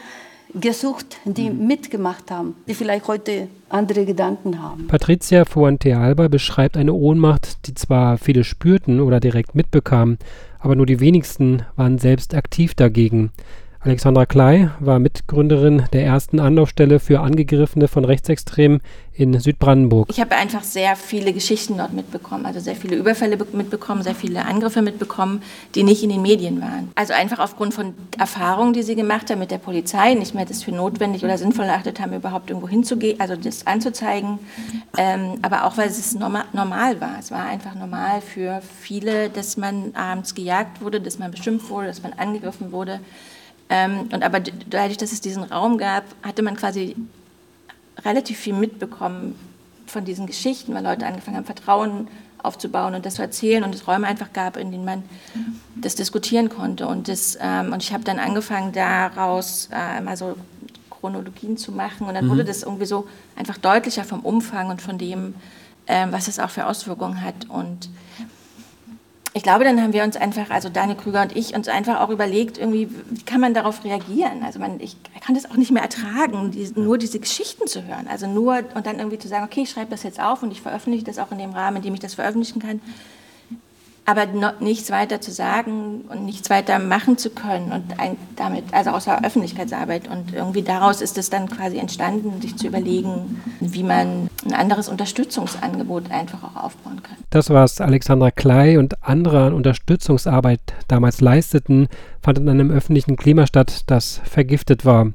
gesucht, 0.60 1.18
die 1.24 1.50
mhm. 1.50 1.66
mitgemacht 1.66 2.30
haben, 2.30 2.54
die 2.68 2.74
vielleicht 2.74 3.08
heute 3.08 3.48
andere 3.68 4.04
Gedanken 4.04 4.62
haben. 4.62 4.86
Patricia 4.86 5.44
Fuente-Alba 5.44 6.28
beschreibt 6.28 6.76
eine 6.76 6.92
Ohnmacht, 6.92 7.66
die 7.66 7.74
zwar 7.74 8.18
viele 8.18 8.44
spürten 8.44 9.00
oder 9.00 9.20
direkt 9.20 9.54
mitbekamen, 9.54 10.18
aber 10.60 10.76
nur 10.76 10.86
die 10.86 11.00
wenigsten 11.00 11.62
waren 11.76 11.98
selbst 11.98 12.34
aktiv 12.34 12.74
dagegen. 12.74 13.32
Alexandra 13.84 14.24
Klei 14.24 14.70
war 14.80 14.98
Mitgründerin 14.98 15.84
der 15.92 16.06
ersten 16.06 16.40
Anlaufstelle 16.40 17.00
für 17.00 17.20
Angegriffene 17.20 17.86
von 17.86 18.06
Rechtsextremen 18.06 18.80
in 19.12 19.38
Südbrandenburg. 19.38 20.08
Ich 20.10 20.20
habe 20.20 20.34
einfach 20.36 20.62
sehr 20.62 20.96
viele 20.96 21.34
Geschichten 21.34 21.76
dort 21.76 21.92
mitbekommen, 21.92 22.46
also 22.46 22.60
sehr 22.60 22.76
viele 22.76 22.96
Überfälle 22.96 23.36
mitbekommen, 23.52 24.02
sehr 24.02 24.14
viele 24.14 24.46
Angriffe 24.46 24.80
mitbekommen, 24.80 25.42
die 25.74 25.82
nicht 25.82 26.02
in 26.02 26.08
den 26.08 26.22
Medien 26.22 26.62
waren. 26.62 26.92
Also 26.94 27.12
einfach 27.12 27.38
aufgrund 27.38 27.74
von 27.74 27.92
Erfahrungen, 28.18 28.72
die 28.72 28.82
sie 28.82 28.96
gemacht 28.96 29.30
haben 29.30 29.38
mit 29.38 29.50
der 29.50 29.58
Polizei, 29.58 30.14
nicht 30.14 30.34
mehr 30.34 30.46
das 30.46 30.62
für 30.62 30.72
notwendig 30.72 31.22
oder 31.22 31.36
sinnvoll 31.36 31.66
erachtet 31.66 32.00
haben, 32.00 32.14
überhaupt 32.14 32.48
irgendwo 32.48 32.68
hinzugehen, 32.68 33.20
also 33.20 33.36
das 33.36 33.66
anzuzeigen, 33.66 34.38
ähm, 34.96 35.34
aber 35.42 35.64
auch 35.64 35.76
weil 35.76 35.88
es 35.88 36.14
normal, 36.14 36.44
normal 36.54 37.02
war. 37.02 37.16
Es 37.20 37.30
war 37.30 37.44
einfach 37.44 37.74
normal 37.74 38.22
für 38.22 38.62
viele, 38.80 39.28
dass 39.28 39.58
man 39.58 39.94
abends 39.94 40.34
gejagt 40.34 40.80
wurde, 40.80 41.02
dass 41.02 41.18
man 41.18 41.30
beschimpft 41.30 41.68
wurde, 41.68 41.88
dass 41.88 42.02
man 42.02 42.14
angegriffen 42.14 42.72
wurde. 42.72 43.00
Ähm, 43.74 44.08
und 44.12 44.22
aber 44.22 44.38
dadurch, 44.40 44.98
dass 44.98 45.10
es 45.10 45.20
diesen 45.20 45.42
Raum 45.42 45.78
gab, 45.78 46.04
hatte 46.22 46.42
man 46.42 46.56
quasi 46.56 46.94
relativ 48.04 48.38
viel 48.38 48.54
mitbekommen 48.54 49.34
von 49.86 50.04
diesen 50.04 50.26
Geschichten, 50.26 50.72
weil 50.74 50.84
Leute 50.84 51.06
angefangen 51.06 51.36
haben, 51.36 51.44
Vertrauen 51.44 52.08
aufzubauen 52.38 52.94
und 52.94 53.04
das 53.04 53.14
zu 53.14 53.22
erzählen 53.22 53.64
und 53.64 53.74
es 53.74 53.88
Räume 53.88 54.06
einfach 54.06 54.32
gab, 54.32 54.56
in 54.56 54.70
denen 54.70 54.84
man 54.84 55.02
das 55.74 55.96
diskutieren 55.96 56.50
konnte. 56.50 56.86
Und, 56.86 57.08
das, 57.08 57.36
ähm, 57.40 57.72
und 57.72 57.82
ich 57.82 57.92
habe 57.92 58.04
dann 58.04 58.18
angefangen, 58.18 58.72
daraus 58.72 59.68
äh, 59.72 60.00
mal 60.00 60.16
so 60.16 60.36
Chronologien 60.90 61.56
zu 61.56 61.72
machen 61.72 62.06
und 62.06 62.14
dann 62.14 62.26
mhm. 62.26 62.30
wurde 62.30 62.44
das 62.44 62.62
irgendwie 62.62 62.86
so 62.86 63.08
einfach 63.34 63.58
deutlicher 63.58 64.04
vom 64.04 64.20
Umfang 64.20 64.68
und 64.68 64.82
von 64.82 64.98
dem, 64.98 65.34
ähm, 65.86 66.12
was 66.12 66.28
es 66.28 66.38
auch 66.38 66.50
für 66.50 66.66
Auswirkungen 66.66 67.22
hat. 67.22 67.48
Und 67.48 67.88
ich 69.36 69.42
glaube, 69.42 69.64
dann 69.64 69.82
haben 69.82 69.92
wir 69.92 70.04
uns 70.04 70.16
einfach, 70.16 70.48
also 70.50 70.68
Daniel 70.68 70.96
Krüger 70.96 71.22
und 71.22 71.36
ich, 71.36 71.54
uns 71.54 71.66
einfach 71.66 72.00
auch 72.00 72.10
überlegt, 72.10 72.56
irgendwie, 72.56 72.88
wie 73.10 73.22
kann 73.24 73.40
man 73.40 73.52
darauf 73.52 73.84
reagieren? 73.84 74.44
Also 74.44 74.60
man, 74.60 74.78
ich 74.78 74.96
kann 75.26 75.34
das 75.34 75.50
auch 75.50 75.56
nicht 75.56 75.72
mehr 75.72 75.82
ertragen, 75.82 76.52
die, 76.52 76.70
nur 76.76 76.98
diese 76.98 77.18
Geschichten 77.18 77.66
zu 77.66 77.84
hören. 77.84 78.06
Also 78.08 78.28
nur 78.28 78.62
und 78.74 78.86
dann 78.86 78.98
irgendwie 78.98 79.18
zu 79.18 79.26
sagen, 79.26 79.44
okay, 79.44 79.62
ich 79.62 79.70
schreibe 79.70 79.90
das 79.90 80.04
jetzt 80.04 80.20
auf 80.20 80.44
und 80.44 80.52
ich 80.52 80.62
veröffentliche 80.62 81.04
das 81.04 81.18
auch 81.18 81.32
in 81.32 81.38
dem 81.38 81.50
Rahmen, 81.50 81.78
in 81.78 81.82
dem 81.82 81.94
ich 81.94 82.00
das 82.00 82.14
veröffentlichen 82.14 82.60
kann 82.60 82.80
aber 84.06 84.26
nichts 84.60 84.90
weiter 84.90 85.20
zu 85.20 85.32
sagen 85.32 86.02
und 86.08 86.26
nichts 86.26 86.50
weiter 86.50 86.78
machen 86.78 87.16
zu 87.16 87.30
können 87.30 87.72
und 87.72 87.98
ein, 87.98 88.16
damit, 88.36 88.64
also 88.72 88.90
außer 88.90 89.24
Öffentlichkeitsarbeit. 89.24 90.08
Und 90.08 90.34
irgendwie 90.34 90.62
daraus 90.62 91.00
ist 91.00 91.16
es 91.16 91.30
dann 91.30 91.48
quasi 91.48 91.78
entstanden, 91.78 92.40
sich 92.42 92.56
zu 92.56 92.66
überlegen, 92.66 93.40
wie 93.60 93.82
man 93.82 94.28
ein 94.44 94.52
anderes 94.52 94.88
Unterstützungsangebot 94.88 96.10
einfach 96.10 96.42
auch 96.42 96.64
aufbauen 96.64 97.02
kann. 97.02 97.16
Das, 97.30 97.48
was 97.48 97.80
Alexandra 97.80 98.30
Klei 98.30 98.78
und 98.78 99.02
andere 99.02 99.46
an 99.46 99.54
Unterstützungsarbeit 99.54 100.60
damals 100.86 101.22
leisteten, 101.22 101.88
fand 102.20 102.38
in 102.38 102.48
einem 102.48 102.70
öffentlichen 102.70 103.16
Klima 103.16 103.46
statt, 103.46 103.84
das 103.86 104.20
vergiftet 104.24 104.84
war. 104.84 105.12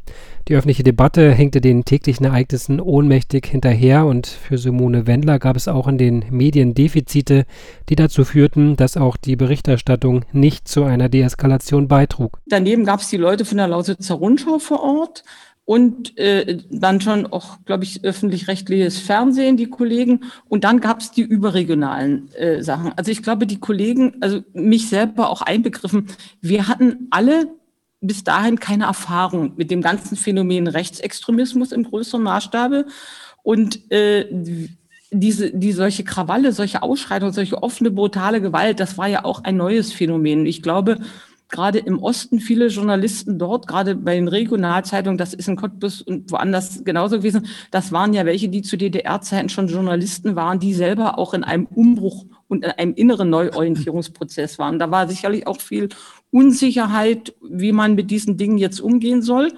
Die 0.49 0.55
öffentliche 0.55 0.81
Debatte 0.81 1.31
hängte 1.31 1.61
den 1.61 1.85
täglichen 1.85 2.25
Ereignissen 2.25 2.81
ohnmächtig 2.81 3.45
hinterher 3.45 4.07
und 4.07 4.25
für 4.25 4.57
Simone 4.57 5.05
Wendler 5.05 5.37
gab 5.37 5.55
es 5.55 5.67
auch 5.67 5.87
in 5.87 5.99
den 5.99 6.25
Medien 6.31 6.73
Defizite, 6.73 7.45
die 7.87 7.95
dazu 7.95 8.25
führten, 8.25 8.75
dass 8.75 8.97
auch 8.97 9.15
die 9.15 9.35
Berichterstattung 9.35 10.25
nicht 10.31 10.67
zu 10.67 10.85
einer 10.85 11.07
Deeskalation 11.07 11.87
beitrug. 11.87 12.39
Daneben 12.47 12.83
gab 12.83 13.01
es 13.01 13.09
die 13.09 13.17
Leute 13.17 13.45
von 13.45 13.59
der 13.59 13.67
Lausitzer 13.67 14.15
Rundschau 14.15 14.57
vor 14.57 14.81
Ort 14.81 15.23
und 15.65 16.17
äh, 16.17 16.57
dann 16.71 16.99
schon 16.99 17.27
auch, 17.27 17.63
glaube 17.65 17.83
ich, 17.83 18.03
öffentlich-rechtliches 18.03 18.97
Fernsehen, 18.97 19.55
die 19.55 19.69
Kollegen. 19.69 20.21
Und 20.47 20.63
dann 20.63 20.79
gab 20.79 20.99
es 20.99 21.11
die 21.11 21.21
überregionalen 21.21 22.33
äh, 22.33 22.63
Sachen. 22.63 22.91
Also 22.95 23.11
ich 23.11 23.21
glaube, 23.21 23.45
die 23.45 23.59
Kollegen, 23.59 24.15
also 24.19 24.41
mich 24.53 24.89
selber 24.89 25.29
auch 25.29 25.43
einbegriffen, 25.43 26.07
wir 26.41 26.67
hatten 26.67 27.07
alle 27.11 27.49
bis 28.01 28.23
dahin 28.23 28.59
keine 28.59 28.85
Erfahrung 28.85 29.53
mit 29.55 29.71
dem 29.71 29.81
ganzen 29.81 30.15
Phänomen 30.15 30.67
Rechtsextremismus 30.67 31.71
im 31.71 31.83
größeren 31.83 32.23
Maßstabe. 32.23 32.85
Und 33.43 33.91
äh, 33.91 34.25
diese, 35.11 35.51
die 35.51 35.71
solche 35.71 36.03
Krawalle, 36.03 36.51
solche 36.53 36.83
Ausschreitungen, 36.83 37.33
solche 37.33 37.61
offene, 37.61 37.91
brutale 37.91 38.41
Gewalt, 38.41 38.79
das 38.79 38.97
war 38.97 39.07
ja 39.07 39.25
auch 39.25 39.43
ein 39.43 39.57
neues 39.57 39.91
Phänomen. 39.91 40.45
Ich 40.45 40.61
glaube, 40.61 40.99
gerade 41.49 41.79
im 41.79 42.01
Osten 42.01 42.39
viele 42.39 42.67
Journalisten 42.67 43.39
dort, 43.39 43.67
gerade 43.67 43.95
bei 43.95 44.15
den 44.15 44.27
Regionalzeitungen, 44.27 45.17
das 45.17 45.33
ist 45.33 45.47
in 45.47 45.55
Cottbus 45.55 46.01
und 46.01 46.31
woanders 46.31 46.83
genauso 46.83 47.17
gewesen, 47.17 47.47
das 47.71 47.91
waren 47.91 48.13
ja 48.13 48.25
welche, 48.25 48.49
die 48.49 48.61
zu 48.61 48.77
DDR-Zeiten 48.77 49.49
schon 49.49 49.67
Journalisten 49.67 50.35
waren, 50.35 50.59
die 50.59 50.73
selber 50.73 51.17
auch 51.17 51.33
in 51.33 51.43
einem 51.43 51.65
Umbruch 51.65 52.25
und 52.47 52.63
in 52.63 52.71
einem 52.71 52.93
inneren 52.93 53.31
Neuorientierungsprozess 53.31 54.59
waren. 54.59 54.77
Da 54.77 54.91
war 54.91 55.07
sicherlich 55.07 55.47
auch 55.47 55.59
viel 55.59 55.89
Unsicherheit, 56.31 57.35
wie 57.41 57.71
man 57.71 57.95
mit 57.95 58.11
diesen 58.11 58.37
Dingen 58.37 58.57
jetzt 58.57 58.79
umgehen 58.79 59.21
soll. 59.21 59.51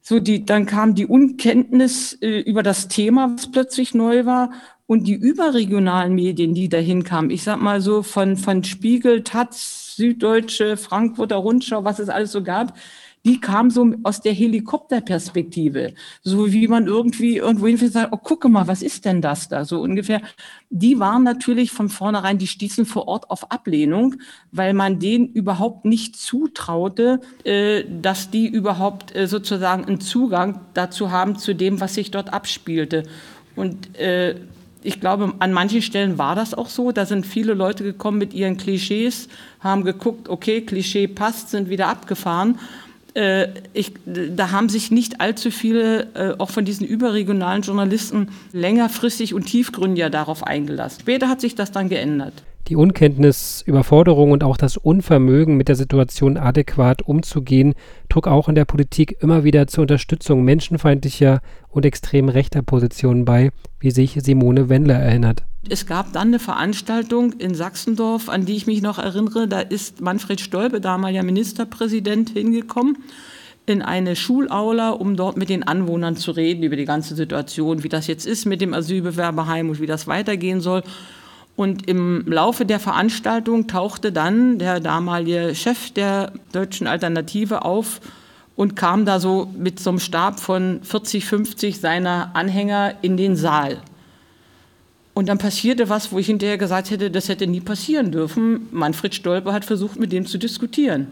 So 0.00 0.20
die, 0.20 0.44
dann 0.44 0.66
kam 0.66 0.94
die 0.94 1.06
Unkenntnis 1.06 2.14
äh, 2.20 2.40
über 2.40 2.62
das 2.62 2.88
Thema, 2.88 3.32
was 3.34 3.50
plötzlich 3.50 3.94
neu 3.94 4.24
war, 4.24 4.52
und 4.86 5.06
die 5.06 5.14
überregionalen 5.14 6.14
Medien, 6.14 6.54
die 6.54 6.70
dahin 6.70 7.04
kamen. 7.04 7.28
Ich 7.28 7.42
sag 7.42 7.60
mal 7.60 7.82
so 7.82 8.02
von, 8.02 8.38
von 8.38 8.64
Spiegel, 8.64 9.22
Taz, 9.22 9.94
Süddeutsche, 9.96 10.78
Frankfurter 10.78 11.36
Rundschau, 11.36 11.84
was 11.84 11.98
es 11.98 12.08
alles 12.08 12.32
so 12.32 12.42
gab, 12.42 12.72
die 13.24 13.40
kam 13.40 13.70
so 13.70 13.94
aus 14.02 14.20
der 14.20 14.32
Helikopterperspektive. 14.32 15.94
So 16.22 16.52
wie 16.52 16.68
man 16.68 16.86
irgendwie 16.86 17.36
irgendwo 17.36 17.66
hinfällt 17.66 17.92
sagt, 17.92 18.12
oh, 18.12 18.16
gucke 18.16 18.48
mal, 18.48 18.66
was 18.66 18.82
ist 18.82 19.04
denn 19.04 19.20
das 19.20 19.48
da? 19.48 19.64
So 19.64 19.80
ungefähr. 19.80 20.20
Die 20.70 20.98
waren 20.98 21.24
natürlich 21.24 21.70
von 21.70 21.88
vornherein, 21.88 22.38
die 22.38 22.46
stießen 22.46 22.86
vor 22.86 23.08
Ort 23.08 23.30
auf 23.30 23.50
Ablehnung, 23.50 24.16
weil 24.52 24.74
man 24.74 24.98
denen 24.98 25.28
überhaupt 25.28 25.84
nicht 25.84 26.16
zutraute, 26.16 27.20
äh, 27.44 27.84
dass 28.00 28.30
die 28.30 28.46
überhaupt 28.46 29.14
äh, 29.14 29.26
sozusagen 29.26 29.84
einen 29.84 30.00
Zugang 30.00 30.60
dazu 30.74 31.10
haben, 31.10 31.36
zu 31.36 31.54
dem, 31.54 31.80
was 31.80 31.94
sich 31.94 32.10
dort 32.10 32.32
abspielte. 32.32 33.04
Und 33.56 33.96
äh, 33.98 34.36
ich 34.82 35.00
glaube, 35.00 35.34
an 35.40 35.52
manchen 35.52 35.82
Stellen 35.82 36.18
war 36.18 36.34
das 36.34 36.54
auch 36.54 36.68
so. 36.68 36.92
Da 36.92 37.04
sind 37.04 37.26
viele 37.26 37.54
Leute 37.54 37.82
gekommen 37.82 38.18
mit 38.18 38.32
ihren 38.32 38.56
Klischees, 38.56 39.28
haben 39.60 39.84
geguckt, 39.84 40.28
okay, 40.28 40.60
Klischee 40.60 41.08
passt, 41.08 41.50
sind 41.50 41.68
wieder 41.68 41.88
abgefahren. 41.88 42.58
Äh, 43.18 43.48
ich, 43.72 43.94
da 44.06 44.52
haben 44.52 44.68
sich 44.68 44.92
nicht 44.92 45.20
allzu 45.20 45.50
viele, 45.50 46.06
äh, 46.14 46.34
auch 46.38 46.50
von 46.50 46.64
diesen 46.64 46.86
überregionalen 46.86 47.62
Journalisten, 47.62 48.28
längerfristig 48.52 49.34
und 49.34 49.46
tiefgründiger 49.46 50.08
darauf 50.08 50.44
eingelassen. 50.44 51.00
Später 51.00 51.28
hat 51.28 51.40
sich 51.40 51.56
das 51.56 51.72
dann 51.72 51.88
geändert. 51.88 52.44
Die 52.68 52.76
Unkenntnis, 52.76 53.62
Überforderung 53.64 54.30
und 54.30 54.44
auch 54.44 54.58
das 54.58 54.76
Unvermögen, 54.76 55.56
mit 55.56 55.68
der 55.68 55.74
Situation 55.74 56.36
adäquat 56.36 57.00
umzugehen, 57.00 57.72
trug 58.10 58.26
auch 58.26 58.50
in 58.50 58.54
der 58.54 58.66
Politik 58.66 59.16
immer 59.20 59.42
wieder 59.42 59.66
zur 59.68 59.82
Unterstützung 59.82 60.44
menschenfeindlicher 60.44 61.40
und 61.70 61.86
extrem 61.86 62.28
rechter 62.28 62.60
Positionen 62.60 63.24
bei, 63.24 63.52
wie 63.80 63.90
sich 63.90 64.18
Simone 64.22 64.68
Wendler 64.68 64.96
erinnert. 64.96 65.44
Es 65.70 65.86
gab 65.86 66.12
dann 66.12 66.28
eine 66.28 66.38
Veranstaltung 66.38 67.32
in 67.32 67.54
Sachsendorf, 67.54 68.28
an 68.28 68.44
die 68.44 68.56
ich 68.56 68.66
mich 68.66 68.82
noch 68.82 68.98
erinnere. 68.98 69.48
Da 69.48 69.60
ist 69.60 70.02
Manfred 70.02 70.38
Stolpe, 70.38 70.82
damaliger 70.82 71.22
Ministerpräsident, 71.22 72.30
hingekommen 72.30 72.98
in 73.64 73.82
eine 73.82 74.16
Schulaula, 74.16 74.90
um 74.90 75.16
dort 75.16 75.36
mit 75.36 75.50
den 75.50 75.62
Anwohnern 75.62 76.16
zu 76.16 76.30
reden 76.30 76.62
über 76.62 76.76
die 76.76 76.86
ganze 76.86 77.14
Situation, 77.14 77.82
wie 77.82 77.88
das 77.88 78.06
jetzt 78.06 78.26
ist 78.26 78.46
mit 78.46 78.60
dem 78.60 78.74
Asylbewerberheim 78.74 79.68
und 79.68 79.80
wie 79.80 79.86
das 79.86 80.06
weitergehen 80.06 80.60
soll. 80.60 80.82
Und 81.58 81.88
im 81.88 82.22
Laufe 82.28 82.64
der 82.64 82.78
Veranstaltung 82.78 83.66
tauchte 83.66 84.12
dann 84.12 84.60
der 84.60 84.78
damalige 84.78 85.56
Chef 85.56 85.90
der 85.90 86.30
Deutschen 86.52 86.86
Alternative 86.86 87.64
auf 87.64 88.00
und 88.54 88.76
kam 88.76 89.04
da 89.04 89.18
so 89.18 89.50
mit 89.58 89.80
so 89.80 89.90
einem 89.90 89.98
Stab 89.98 90.38
von 90.38 90.78
40, 90.84 91.24
50 91.24 91.80
seiner 91.80 92.30
Anhänger 92.34 92.94
in 93.02 93.16
den 93.16 93.34
Saal. 93.34 93.78
Und 95.14 95.28
dann 95.28 95.38
passierte 95.38 95.88
was, 95.88 96.12
wo 96.12 96.20
ich 96.20 96.26
hinterher 96.26 96.58
gesagt 96.58 96.92
hätte, 96.92 97.10
das 97.10 97.28
hätte 97.28 97.48
nie 97.48 97.60
passieren 97.60 98.12
dürfen. 98.12 98.68
Manfred 98.70 99.16
Stolper 99.16 99.52
hat 99.52 99.64
versucht, 99.64 99.98
mit 99.98 100.12
dem 100.12 100.26
zu 100.26 100.38
diskutieren. 100.38 101.08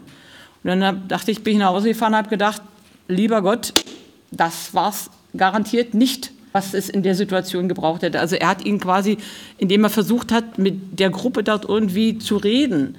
Und 0.62 0.78
dann 0.78 1.08
dachte 1.08 1.32
ich, 1.32 1.42
bin 1.42 1.54
ich 1.54 1.58
nach 1.58 1.70
Hause 1.70 1.88
gefahren 1.88 2.14
habe 2.14 2.28
gedacht, 2.28 2.62
lieber 3.08 3.42
Gott, 3.42 3.74
das 4.30 4.72
war 4.74 4.90
es 4.90 5.10
garantiert 5.36 5.94
nicht 5.94 6.30
was 6.56 6.72
es 6.72 6.88
in 6.88 7.02
der 7.02 7.14
Situation 7.14 7.68
gebraucht 7.68 8.00
hätte. 8.00 8.18
Also 8.18 8.34
er 8.34 8.48
hat 8.48 8.64
ihn 8.64 8.80
quasi, 8.80 9.18
indem 9.58 9.84
er 9.84 9.90
versucht 9.90 10.32
hat, 10.32 10.58
mit 10.58 10.98
der 10.98 11.10
Gruppe 11.10 11.44
dort 11.44 11.66
irgendwie 11.68 12.18
zu 12.18 12.38
reden, 12.38 12.96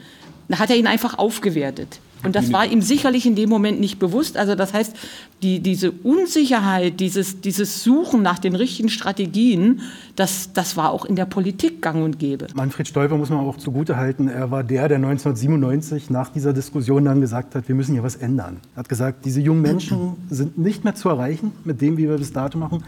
hat 0.51 0.69
er 0.69 0.75
ihn 0.77 0.85
einfach 0.85 1.17
aufgewertet. 1.17 1.99
Und 2.23 2.35
das 2.35 2.51
war 2.51 2.65
ihm 2.65 2.81
sicherlich 2.81 3.25
in 3.25 3.35
dem 3.35 3.49
Moment 3.49 3.79
nicht 3.79 3.99
bewusst. 3.99 4.37
Also 4.37 4.55
das 4.55 4.73
heißt, 4.73 4.95
die, 5.43 5.59
diese 5.59 5.91
Unsicherheit, 5.91 6.99
dieses, 6.99 7.41
dieses 7.41 7.83
Suchen 7.83 8.21
nach 8.21 8.39
den 8.39 8.55
richtigen 8.55 8.89
Strategien, 8.89 9.81
das, 10.15 10.51
das 10.53 10.77
war 10.77 10.91
auch 10.91 11.05
in 11.05 11.15
der 11.15 11.25
Politik 11.25 11.81
gang 11.81 12.03
und 12.03 12.19
gäbe. 12.19 12.47
Manfred 12.55 12.87
Stolper 12.87 13.17
muss 13.17 13.29
man 13.29 13.39
auch 13.39 13.57
zugutehalten. 13.57 14.29
Er 14.29 14.51
war 14.51 14.63
der, 14.63 14.87
der 14.87 14.97
1997 14.97 16.09
nach 16.09 16.29
dieser 16.29 16.53
Diskussion 16.53 17.05
dann 17.05 17.21
gesagt 17.21 17.55
hat, 17.55 17.67
wir 17.67 17.75
müssen 17.75 17.93
hier 17.93 18.03
was 18.03 18.15
ändern. 18.15 18.57
Er 18.75 18.79
hat 18.79 18.89
gesagt, 18.89 19.25
diese 19.25 19.41
jungen 19.41 19.61
Menschen 19.61 20.13
sind 20.29 20.57
nicht 20.57 20.83
mehr 20.83 20.95
zu 20.95 21.09
erreichen 21.09 21.51
mit 21.63 21.81
dem, 21.81 21.97
wie 21.97 22.07
wir 22.09 22.17
bis 22.17 22.33
dato 22.33 22.57
machen. 22.57 22.83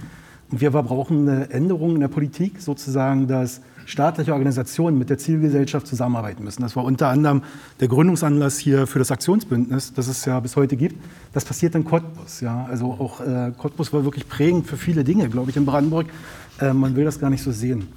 Und 0.51 0.61
wir 0.61 0.71
brauchen 0.71 1.27
eine 1.27 1.49
Änderung 1.51 1.95
in 1.95 2.01
der 2.01 2.07
Politik, 2.07 2.59
sozusagen, 2.59 3.27
dass 3.27 3.61
staatliche 3.85 4.33
Organisationen 4.33 4.97
mit 4.97 5.09
der 5.09 5.17
Zielgesellschaft 5.17 5.87
zusammenarbeiten 5.87 6.43
müssen. 6.43 6.61
Das 6.61 6.75
war 6.75 6.83
unter 6.83 7.07
anderem 7.09 7.43
der 7.79 7.87
Gründungsanlass 7.87 8.57
hier 8.57 8.87
für 8.87 8.99
das 8.99 9.11
Aktionsbündnis, 9.11 9.93
das 9.93 10.07
es 10.07 10.25
ja 10.25 10.39
bis 10.39 10.55
heute 10.55 10.75
gibt. 10.75 10.95
Das 11.33 11.45
passiert 11.45 11.75
in 11.75 11.85
Cottbus. 11.85 12.41
Ja. 12.41 12.65
Also 12.69 12.85
auch 12.85 13.21
äh, 13.21 13.51
Cottbus 13.57 13.93
war 13.93 14.03
wirklich 14.03 14.27
prägend 14.27 14.67
für 14.67 14.77
viele 14.77 15.03
Dinge, 15.03 15.29
glaube 15.29 15.51
ich, 15.51 15.57
in 15.57 15.65
Brandenburg. 15.65 16.07
Äh, 16.59 16.73
man 16.73 16.95
will 16.95 17.05
das 17.05 17.19
gar 17.19 17.29
nicht 17.29 17.43
so 17.43 17.51
sehen. 17.51 17.87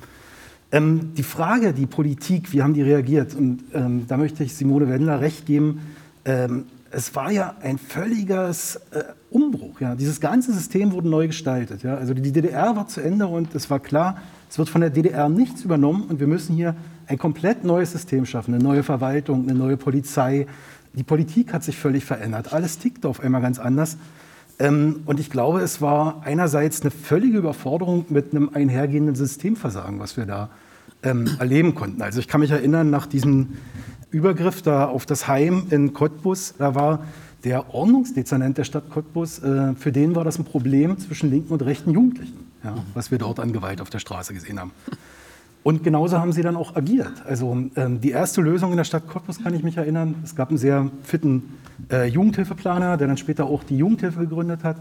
Ähm, 0.73 1.13
die 1.15 1.23
Frage, 1.23 1.73
die 1.75 1.87
Politik, 1.87 2.53
wie 2.53 2.63
haben 2.63 2.73
die 2.73 2.83
reagiert? 2.83 3.35
Und 3.35 3.65
ähm, 3.75 4.07
da 4.09 4.17
möchte 4.17 4.45
ich 4.45 4.55
Simone 4.55 4.89
Wendler 4.89 5.21
recht 5.21 5.45
geben. 5.45 5.81
Ähm, 6.25 6.65
es 6.93 7.15
war 7.15 7.31
ja 7.31 7.55
ein 7.63 7.79
völliges 7.79 8.77
äh, 8.91 9.05
Umbruch. 9.31 9.81
Ja. 9.81 9.95
Dieses 9.95 10.21
ganze 10.21 10.53
System 10.53 10.93
wurde 10.93 11.09
neu 11.09 11.27
gestaltet. 11.27 11.83
Ja. 11.83 11.97
Also 11.97 12.15
die 12.15 12.33
DDR 12.33 12.77
war 12.77 12.87
zu 12.87 13.01
Ende 13.01 13.27
und 13.27 13.55
es 13.55 13.71
war 13.71 13.81
klar, 13.81 14.19
es 14.51 14.59
wird 14.59 14.69
von 14.69 14.83
der 14.83 14.91
DDR 14.91 15.29
nichts 15.29 15.63
übernommen 15.63 16.05
und 16.09 16.21
wir 16.21 16.27
müssen 16.27 16.55
hier 16.55 16.77
ein 17.07 17.19
komplett 17.19 17.65
neues 17.65 17.93
System 17.93 18.27
schaffen, 18.27 18.55
eine 18.55 18.63
neue 18.63 18.83
Verwaltung, 18.83 19.49
eine 19.49 19.59
neue 19.59 19.77
Polizei. 19.77 20.47
Die 20.93 21.03
Politik 21.03 21.55
hat 21.55 21.65
sich 21.65 21.79
völlig 21.79 22.05
verändert. 22.05 22.53
Alles 22.53 22.79
tickt 22.79 23.07
auf 23.07 23.21
einmal 23.21 23.41
ganz 23.41 23.59
anders. 23.59 23.97
Ähm, 24.59 25.01
und 25.07 25.19
ich 25.19 25.31
glaube, 25.31 25.61
es 25.61 25.81
war 25.81 26.23
einerseits 26.25 26.83
eine 26.83 26.91
völlige 26.91 27.39
Überforderung 27.39 28.05
mit 28.11 28.33
einem 28.33 28.51
einhergehenden 28.53 29.15
Systemversagen, 29.15 29.99
was 29.99 30.19
wir 30.19 30.27
da 30.27 30.51
ähm, 31.03 31.29
erleben 31.39 31.75
konnten. 31.75 32.03
Also 32.03 32.21
ich 32.21 32.29
kann 32.29 32.43
mich 32.43 32.51
erinnern, 32.51 32.91
nach 32.91 33.07
diesem 33.07 33.57
Übergriff 34.13 34.63
da 34.63 34.87
auf 34.87 35.07
das 35.07 35.27
Heim 35.27 35.67
in 35.71 35.93
Cottbus, 35.93 36.55
da 36.59 36.75
war 36.75 37.05
der 37.45 37.75
Ordnungsdezernent 37.75 38.59
der 38.59 38.65
Stadt 38.65 38.89
Cottbus, 38.91 39.41
äh, 39.41 39.75
für 39.75 39.91
den 39.91 40.15
war 40.15 40.25
das 40.25 40.39
ein 40.39 40.45
Problem 40.45 40.99
zwischen 40.99 41.31
linken 41.31 41.53
und 41.53 41.63
rechten 41.63 41.91
Jugendlichen, 41.91 42.37
ja, 42.63 42.75
was 42.95 43.11
wir 43.11 43.19
dort 43.19 43.41
an 43.41 43.53
Gewalt 43.53 43.81
auf 43.81 43.91
der 43.91 43.99
Straße 43.99 44.35
gesehen 44.35 44.61
haben. 44.61 44.71
Und 45.65 45.85
genauso 45.85 46.19
haben 46.19 46.33
sie 46.33 46.43
dann 46.43 46.57
auch 46.57 46.75
agiert. 46.75 47.25
Also 47.25 47.57
ähm, 47.77 48.01
die 48.01 48.11
erste 48.11 48.41
Lösung 48.41 48.73
in 48.73 48.77
der 48.77 48.85
Stadt 48.85 49.09
Cottbus 49.09 49.43
kann 49.43 49.55
ich 49.55 49.63
mich 49.63 49.77
erinnern. 49.77 50.17
Es 50.25 50.35
gab 50.35 50.49
einen 50.49 50.59
sehr 50.59 50.91
fitten 51.05 51.57
äh, 51.91 52.07
Jugendhilfeplaner, 52.07 52.97
der 52.97 53.07
dann 53.07 53.17
später 53.17 53.47
auch 53.47 53.63
die 53.63 53.77
Jugendhilfe 53.77 54.21
gegründet 54.21 54.65
hat, 54.65 54.77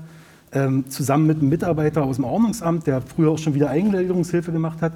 ähm, 0.53 0.89
zusammen 0.89 1.27
mit 1.27 1.37
einem 1.37 1.49
Mitarbeiter 1.49 2.03
aus 2.03 2.15
dem 2.15 2.25
Ordnungsamt, 2.25 2.87
der 2.87 3.01
früher 3.01 3.29
auch 3.29 3.37
schon 3.37 3.53
wieder 3.53 3.69
Eingliederungshilfe 3.69 4.51
gemacht 4.51 4.81
hat. 4.81 4.93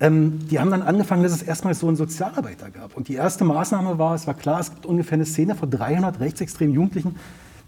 Ähm, 0.00 0.40
die 0.48 0.58
haben 0.58 0.70
dann 0.70 0.82
angefangen, 0.82 1.22
dass 1.22 1.32
es 1.32 1.42
erstmal 1.42 1.74
so 1.74 1.86
einen 1.86 1.96
Sozialarbeiter 1.96 2.70
gab. 2.70 2.96
Und 2.96 3.08
die 3.08 3.14
erste 3.14 3.44
Maßnahme 3.44 3.98
war, 3.98 4.14
es 4.14 4.26
war 4.26 4.34
klar, 4.34 4.60
es 4.60 4.70
gibt 4.70 4.86
ungefähr 4.86 5.14
eine 5.14 5.26
Szene 5.26 5.54
von 5.54 5.70
300 5.70 6.20
rechtsextremen 6.20 6.74
Jugendlichen, 6.74 7.16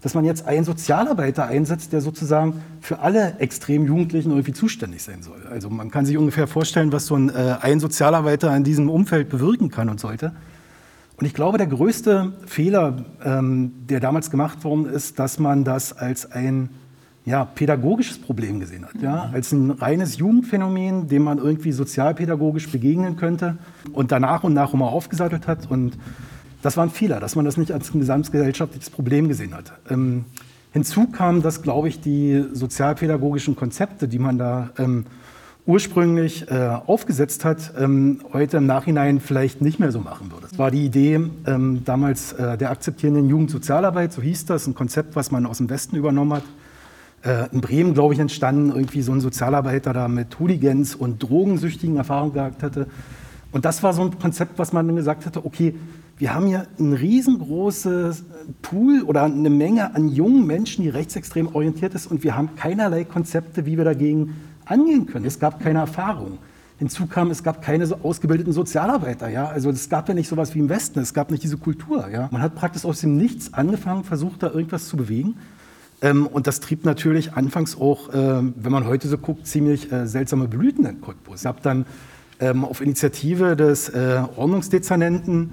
dass 0.01 0.13
man 0.13 0.25
jetzt 0.25 0.45
einen 0.45 0.63
Sozialarbeiter 0.63 1.47
einsetzt, 1.47 1.91
der 1.93 2.01
sozusagen 2.01 2.61
für 2.81 2.99
alle 2.99 3.39
extremen 3.39 3.87
Jugendlichen 3.87 4.31
irgendwie 4.31 4.53
zuständig 4.53 5.03
sein 5.03 5.23
soll. 5.23 5.47
Also 5.49 5.69
man 5.69 5.89
kann 5.89 6.05
sich 6.05 6.17
ungefähr 6.17 6.47
vorstellen, 6.47 6.91
was 6.91 7.07
so 7.07 7.15
ein, 7.15 7.29
äh, 7.29 7.55
ein 7.61 7.79
Sozialarbeiter 7.79 8.55
in 8.55 8.63
diesem 8.63 8.89
Umfeld 8.89 9.29
bewirken 9.29 9.71
kann 9.71 9.89
und 9.89 9.99
sollte. 9.99 10.33
Und 11.17 11.25
ich 11.25 11.33
glaube, 11.33 11.57
der 11.57 11.67
größte 11.67 12.33
Fehler, 12.45 13.05
ähm, 13.23 13.71
der 13.87 13.99
damals 13.99 14.29
gemacht 14.29 14.63
worden 14.63 14.85
ist, 14.85 15.17
dass 15.17 15.39
man 15.39 15.63
das 15.63 15.97
als 15.97 16.31
ein 16.31 16.69
ja, 17.27 17.43
pädagogisches 17.43 18.19
Problem 18.19 18.61
gesehen 18.61 18.85
hat, 18.85 19.01
ja, 19.01 19.29
als 19.33 19.51
ein 19.51 19.71
reines 19.71 20.17
Jugendphänomen, 20.17 21.09
dem 21.09 21.23
man 21.23 21.39
irgendwie 21.39 21.73
sozialpädagogisch 21.73 22.69
begegnen 22.69 23.17
könnte 23.17 23.57
und 23.91 24.13
danach 24.13 24.45
und 24.45 24.53
nach 24.53 24.73
immer 24.73 24.85
aufgesattelt 24.85 25.45
hat. 25.45 25.69
Und 25.69 25.97
das 26.61 26.77
war 26.77 26.85
ein 26.85 26.89
Fehler, 26.89 27.19
dass 27.19 27.35
man 27.35 27.43
das 27.43 27.57
nicht 27.57 27.73
als 27.73 27.93
ein 27.93 27.99
gesamtgesellschaftliches 27.99 28.89
Problem 28.89 29.27
gesehen 29.27 29.53
hat. 29.53 29.73
Ähm, 29.89 30.23
hinzu 30.71 31.07
kam, 31.07 31.41
dass, 31.41 31.61
glaube 31.61 31.89
ich, 31.89 31.99
die 31.99 32.45
sozialpädagogischen 32.53 33.57
Konzepte, 33.57 34.07
die 34.07 34.19
man 34.19 34.37
da 34.37 34.69
ähm, 34.77 35.05
ursprünglich 35.65 36.49
äh, 36.49 36.77
aufgesetzt 36.85 37.43
hat, 37.43 37.73
ähm, 37.77 38.21
heute 38.31 38.55
im 38.55 38.67
Nachhinein 38.67 39.19
vielleicht 39.19 39.61
nicht 39.61 39.81
mehr 39.81 39.91
so 39.91 39.99
machen 39.99 40.31
würde. 40.31 40.47
Das 40.49 40.57
war 40.57 40.71
die 40.71 40.85
Idee 40.85 41.19
ähm, 41.45 41.81
damals 41.83 42.31
äh, 42.31 42.57
der 42.57 42.71
akzeptierenden 42.71 43.27
Jugendsozialarbeit, 43.27 44.13
so 44.13 44.21
hieß 44.21 44.45
das, 44.45 44.65
ein 44.65 44.75
Konzept, 44.75 45.17
was 45.17 45.29
man 45.29 45.45
aus 45.45 45.57
dem 45.57 45.69
Westen 45.69 45.97
übernommen 45.97 46.31
hat 46.31 46.43
in 47.51 47.61
Bremen, 47.61 47.93
glaube 47.93 48.13
ich, 48.13 48.19
entstanden, 48.19 48.69
irgendwie 48.69 49.01
so 49.01 49.11
ein 49.11 49.21
Sozialarbeiter 49.21 49.91
da 49.91 50.07
mit 50.07 50.39
Hooligans 50.39 50.95
und 50.95 51.21
Drogensüchtigen 51.23 51.97
Erfahrung 51.97 52.33
gehabt 52.33 52.63
hatte. 52.63 52.87
Und 53.51 53.65
das 53.65 53.83
war 53.83 53.93
so 53.93 54.03
ein 54.03 54.17
Konzept, 54.19 54.59
was 54.59 54.71
man 54.71 54.87
dann 54.87 54.95
gesagt 54.95 55.25
hatte, 55.25 55.45
okay, 55.45 55.75
wir 56.17 56.33
haben 56.33 56.47
hier 56.47 56.65
ein 56.79 56.93
riesengroßes 56.93 58.23
Pool 58.61 59.03
oder 59.03 59.23
eine 59.23 59.49
Menge 59.49 59.93
an 59.95 60.09
jungen 60.09 60.47
Menschen, 60.47 60.83
die 60.83 60.89
rechtsextrem 60.89 61.53
orientiert 61.53 61.93
ist 61.93 62.07
und 62.07 62.23
wir 62.23 62.35
haben 62.35 62.55
keinerlei 62.55 63.03
Konzepte, 63.03 63.65
wie 63.65 63.77
wir 63.77 63.85
dagegen 63.85 64.35
angehen 64.65 65.05
können. 65.05 65.25
Es 65.25 65.39
gab 65.39 65.59
keine 65.59 65.79
Erfahrung. 65.79 66.39
Hinzu 66.79 67.07
kam, 67.07 67.31
es 67.31 67.43
gab 67.43 67.61
keine 67.61 67.85
so 67.87 67.97
ausgebildeten 68.03 68.53
Sozialarbeiter. 68.53 69.29
Ja? 69.29 69.47
Also 69.47 69.69
es 69.69 69.89
gab 69.89 70.07
ja 70.07 70.13
nicht 70.13 70.27
sowas 70.27 70.53
wie 70.53 70.59
im 70.59 70.69
Westen, 70.69 70.99
es 70.99 71.13
gab 71.13 71.31
nicht 71.31 71.43
diese 71.43 71.57
Kultur. 71.57 72.07
Ja? 72.09 72.29
Man 72.31 72.41
hat 72.41 72.55
praktisch 72.55 72.85
aus 72.85 73.01
dem 73.01 73.17
Nichts 73.17 73.53
angefangen, 73.53 74.03
versucht 74.03 74.43
da 74.43 74.51
irgendwas 74.51 74.87
zu 74.87 74.97
bewegen. 74.97 75.35
Ähm, 76.01 76.27
und 76.27 76.47
das 76.47 76.59
trieb 76.59 76.85
natürlich 76.85 77.33
anfangs 77.33 77.79
auch, 77.79 78.09
äh, 78.09 78.13
wenn 78.13 78.71
man 78.71 78.85
heute 78.85 79.07
so 79.07 79.17
guckt, 79.17 79.47
ziemlich 79.47 79.91
äh, 79.91 80.05
seltsame 80.05 80.47
Blüten 80.47 80.85
in 80.85 81.01
Cottbus. 81.01 81.41
Ich 81.41 81.45
habe 81.45 81.59
dann 81.61 81.85
ähm, 82.39 82.65
auf 82.65 82.81
Initiative 82.81 83.55
des 83.55 83.89
äh, 83.89 84.21
Ordnungsdezernenten 84.35 85.51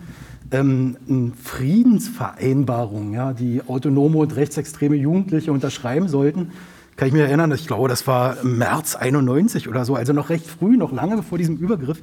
ähm, 0.50 0.96
eine 1.08 1.32
Friedensvereinbarung, 1.42 3.14
ja, 3.14 3.32
die 3.32 3.62
autonome 3.66 4.18
und 4.18 4.36
rechtsextreme 4.36 4.96
Jugendliche 4.96 5.50
unterschreiben 5.52 6.08
sollten. 6.08 6.52
Kann 6.96 7.08
ich 7.08 7.14
mich 7.14 7.22
erinnern, 7.22 7.50
ich 7.52 7.66
glaube, 7.66 7.88
das 7.88 8.06
war 8.06 8.36
März 8.44 8.94
91 8.94 9.68
oder 9.68 9.84
so, 9.84 9.96
also 9.96 10.12
noch 10.12 10.28
recht 10.28 10.46
früh, 10.46 10.76
noch 10.76 10.92
lange 10.92 11.22
vor 11.22 11.38
diesem 11.38 11.56
Übergriff. 11.56 12.00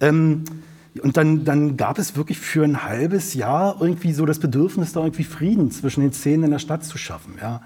Ähm, 0.00 0.44
und 1.00 1.16
dann, 1.16 1.44
dann 1.44 1.76
gab 1.76 1.98
es 1.98 2.16
wirklich 2.16 2.38
für 2.38 2.64
ein 2.64 2.84
halbes 2.84 3.34
Jahr 3.34 3.76
irgendwie 3.80 4.12
so 4.12 4.26
das 4.26 4.38
Bedürfnis, 4.38 4.92
da 4.92 5.00
irgendwie 5.00 5.24
Frieden 5.24 5.70
zwischen 5.70 6.02
den 6.02 6.12
Szenen 6.12 6.44
in 6.44 6.50
der 6.50 6.58
Stadt 6.58 6.84
zu 6.84 6.98
schaffen. 6.98 7.34
Ja. 7.40 7.62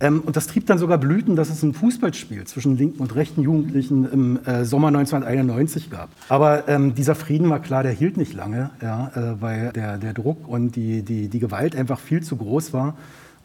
Ähm, 0.00 0.22
und 0.24 0.36
das 0.36 0.46
trieb 0.46 0.66
dann 0.66 0.78
sogar 0.78 0.98
Blüten, 0.98 1.34
dass 1.34 1.50
es 1.50 1.62
ein 1.62 1.74
Fußballspiel 1.74 2.44
zwischen 2.44 2.76
linken 2.76 3.00
und 3.00 3.14
rechten 3.16 3.42
Jugendlichen 3.42 4.08
im 4.10 4.44
äh, 4.44 4.64
Sommer 4.64 4.88
1991 4.88 5.90
gab. 5.90 6.08
Aber 6.28 6.68
ähm, 6.68 6.94
dieser 6.94 7.16
Frieden 7.16 7.50
war 7.50 7.60
klar, 7.60 7.82
der 7.82 7.92
hielt 7.92 8.16
nicht 8.16 8.32
lange, 8.32 8.70
ja, 8.80 9.10
äh, 9.14 9.42
weil 9.42 9.72
der, 9.72 9.98
der 9.98 10.12
Druck 10.12 10.46
und 10.46 10.76
die, 10.76 11.02
die, 11.02 11.28
die 11.28 11.38
Gewalt 11.40 11.74
einfach 11.74 11.98
viel 11.98 12.22
zu 12.22 12.36
groß 12.36 12.72
war. 12.72 12.96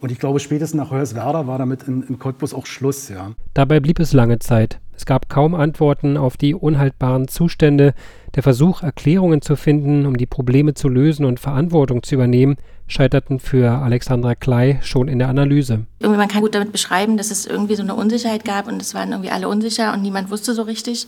Und 0.04 0.12
ich 0.12 0.18
glaube, 0.18 0.38
spätestens 0.38 0.76
nach 0.76 0.90
Hoyerswerda 0.90 1.46
war 1.46 1.56
damit 1.56 1.84
in, 1.84 2.02
in 2.02 2.18
Cottbus 2.18 2.52
auch 2.52 2.66
Schluss. 2.66 3.08
Ja. 3.08 3.30
Dabei 3.54 3.80
blieb 3.80 3.98
es 3.98 4.12
lange 4.12 4.38
Zeit. 4.38 4.78
Es 4.94 5.06
gab 5.06 5.30
kaum 5.30 5.54
Antworten 5.54 6.18
auf 6.18 6.36
die 6.36 6.54
unhaltbaren 6.54 7.26
Zustände. 7.26 7.94
Der 8.34 8.42
Versuch, 8.42 8.82
Erklärungen 8.82 9.40
zu 9.40 9.56
finden, 9.56 10.04
um 10.04 10.18
die 10.18 10.26
Probleme 10.26 10.74
zu 10.74 10.90
lösen 10.90 11.24
und 11.24 11.40
Verantwortung 11.40 12.02
zu 12.02 12.16
übernehmen, 12.16 12.56
scheiterten 12.86 13.40
für 13.40 13.78
Alexandra 13.78 14.34
Klei 14.34 14.78
schon 14.82 15.08
in 15.08 15.18
der 15.18 15.28
Analyse. 15.30 15.86
Irgendwie 16.00 16.18
man 16.18 16.28
kann 16.28 16.42
gut 16.42 16.54
damit 16.54 16.72
beschreiben, 16.72 17.16
dass 17.16 17.30
es 17.30 17.46
irgendwie 17.46 17.76
so 17.76 17.82
eine 17.82 17.94
Unsicherheit 17.94 18.44
gab 18.44 18.68
und 18.68 18.82
es 18.82 18.92
waren 18.92 19.10
irgendwie 19.12 19.30
alle 19.30 19.48
unsicher 19.48 19.94
und 19.94 20.02
niemand 20.02 20.30
wusste 20.30 20.52
so 20.52 20.64
richtig. 20.64 21.06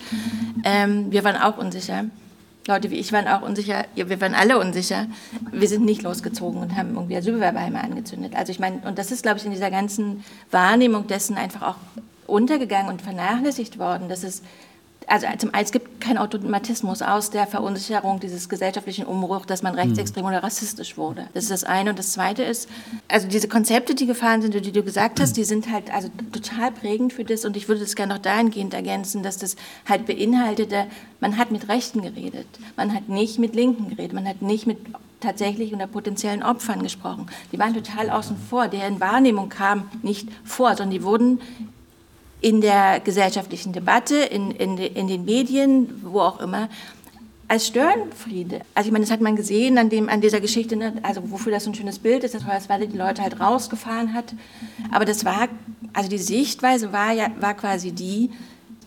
Ähm, 0.65 1.09
wir 1.11 1.23
waren 1.23 1.37
auch 1.37 1.59
unsicher. 1.59 2.07
Leute 2.67 2.91
wie 2.91 2.97
ich 2.97 3.13
waren 3.13 3.29
auch 3.29 3.43
unsicher, 3.43 3.85
ja, 3.95 4.09
wir 4.09 4.21
waren 4.21 4.35
alle 4.35 4.59
unsicher. 4.59 5.07
Wir 5.53 5.69
sind 5.69 5.85
nicht 5.85 6.03
losgezogen 6.03 6.61
und 6.61 6.77
haben 6.77 6.95
irgendwie 6.95 7.17
Asylbewerberheime 7.17 7.83
angezündet. 7.83 8.35
Also 8.35 8.51
ich 8.51 8.59
meine, 8.59 8.81
und 8.85 8.99
das 8.99 9.13
ist, 9.13 9.23
glaube 9.23 9.39
ich, 9.39 9.45
in 9.45 9.53
dieser 9.53 9.71
ganzen 9.71 10.25
Wahrnehmung 10.51 11.07
dessen 11.07 11.37
einfach 11.37 11.63
auch 11.63 11.77
untergegangen 12.27 12.91
und 12.91 13.03
vernachlässigt 13.03 13.79
worden, 13.79 14.09
dass 14.09 14.25
es 14.25 14.43
also 15.07 15.27
zum 15.39 15.55
einen, 15.55 15.65
es 15.65 15.73
gibt 15.73 16.01
keinen 16.01 16.19
Automatismus 16.19 17.01
aus 17.01 17.31
der 17.31 17.47
Verunsicherung 17.47 18.19
dieses 18.19 18.49
gesellschaftlichen 18.49 19.05
Umbruchs, 19.05 19.47
dass 19.47 19.63
man 19.63 19.75
rechtsextrem 19.75 20.25
oder 20.25 20.43
rassistisch 20.43 20.97
wurde. 20.97 21.29
Das 21.33 21.45
ist 21.45 21.51
das 21.51 21.65
eine. 21.65 21.91
Und 21.91 21.99
das 21.99 22.13
zweite 22.13 22.43
ist, 22.43 22.69
also 23.07 23.29
diese 23.29 23.47
Konzepte, 23.47 23.95
die 23.95 24.07
gefallen 24.07 24.43
sind, 24.43 24.55
die 24.55 24.73
du 24.73 24.83
gesagt 24.83 25.21
hast, 25.21 25.37
die 25.37 25.45
sind 25.45 25.71
halt 25.71 25.93
also 25.93 26.09
total 26.33 26.73
prägend 26.73 27.13
für 27.13 27.25
das. 27.25 27.45
Und 27.45 27.57
ich 27.57 27.69
würde 27.69 27.83
das 27.83 27.95
gerne 27.95 28.15
noch 28.15 28.23
dahingehend 28.23 28.75
ergänzen, 28.75 29.23
dass 29.23 29.39
das 29.39 29.55
halt 29.89 30.07
beinhaltete, 30.07 30.87
man 31.21 31.39
hat 31.39 31.51
mit 31.53 31.69
Rechten 31.69 32.03
geredet, 32.03 32.47
man 32.77 32.93
hat 32.93 33.09
nicht 33.09 33.39
mit 33.39 33.55
Linken 33.55 33.89
geredet, 33.89 34.13
man 34.13 34.27
hat 34.27 34.43
nicht 34.43 34.67
mit 34.67 34.79
tatsächlich 35.21 35.73
unter 35.73 35.87
potenziellen 35.87 36.43
Opfern 36.43 36.83
gesprochen. 36.83 37.27
Die 37.53 37.59
waren 37.59 37.75
total 37.75 38.11
außen 38.11 38.37
vor, 38.37 38.69
deren 38.69 39.01
Wahrnehmung 39.01 39.49
kam 39.49 39.89
nicht 40.03 40.29
vor, 40.45 40.71
sondern 40.71 40.91
die 40.91 41.03
wurden 41.03 41.41
in 42.41 42.61
der 42.61 43.01
gesellschaftlichen 43.01 43.73
Debatte, 43.73 44.17
in, 44.17 44.51
in, 44.51 44.77
in 44.79 45.09
den 45.09 45.25
Medien, 45.25 46.01
wo 46.05 46.21
auch 46.21 46.41
immer, 46.41 46.69
als 47.49 47.69
Störenfriede. 47.69 48.63
Also 48.75 48.89
ich 48.89 48.93
meine, 48.93 49.05
das 49.05 49.13
hat 49.13 49.21
man 49.21 49.37
gesehen 49.37 49.79
an, 49.79 49.89
dem, 49.89 50.09
an 50.09 50.21
dieser 50.21 50.41
Geschichte, 50.41 50.77
ne? 50.77 50.95
also 51.03 51.31
wofür 51.31 51.53
das 51.53 51.65
so 51.65 51.71
ein 51.71 51.75
schönes 51.75 51.99
Bild 51.99 52.25
ist, 52.25 52.35
dass 52.35 52.47
Hoyerswerda 52.47 52.87
die 52.87 52.97
Leute 52.97 53.23
halt 53.23 53.41
rausgefahren 53.41 54.15
hat. 54.15 54.35
Aber 54.91 55.05
das 55.05 55.25
war, 55.25 55.49
also 55.93 56.09
die 56.09 56.19
Sichtweise 56.19 56.93
war 56.93 57.13
ja 57.13 57.29
war 57.39 57.55
quasi 57.55 57.93
die, 57.93 58.31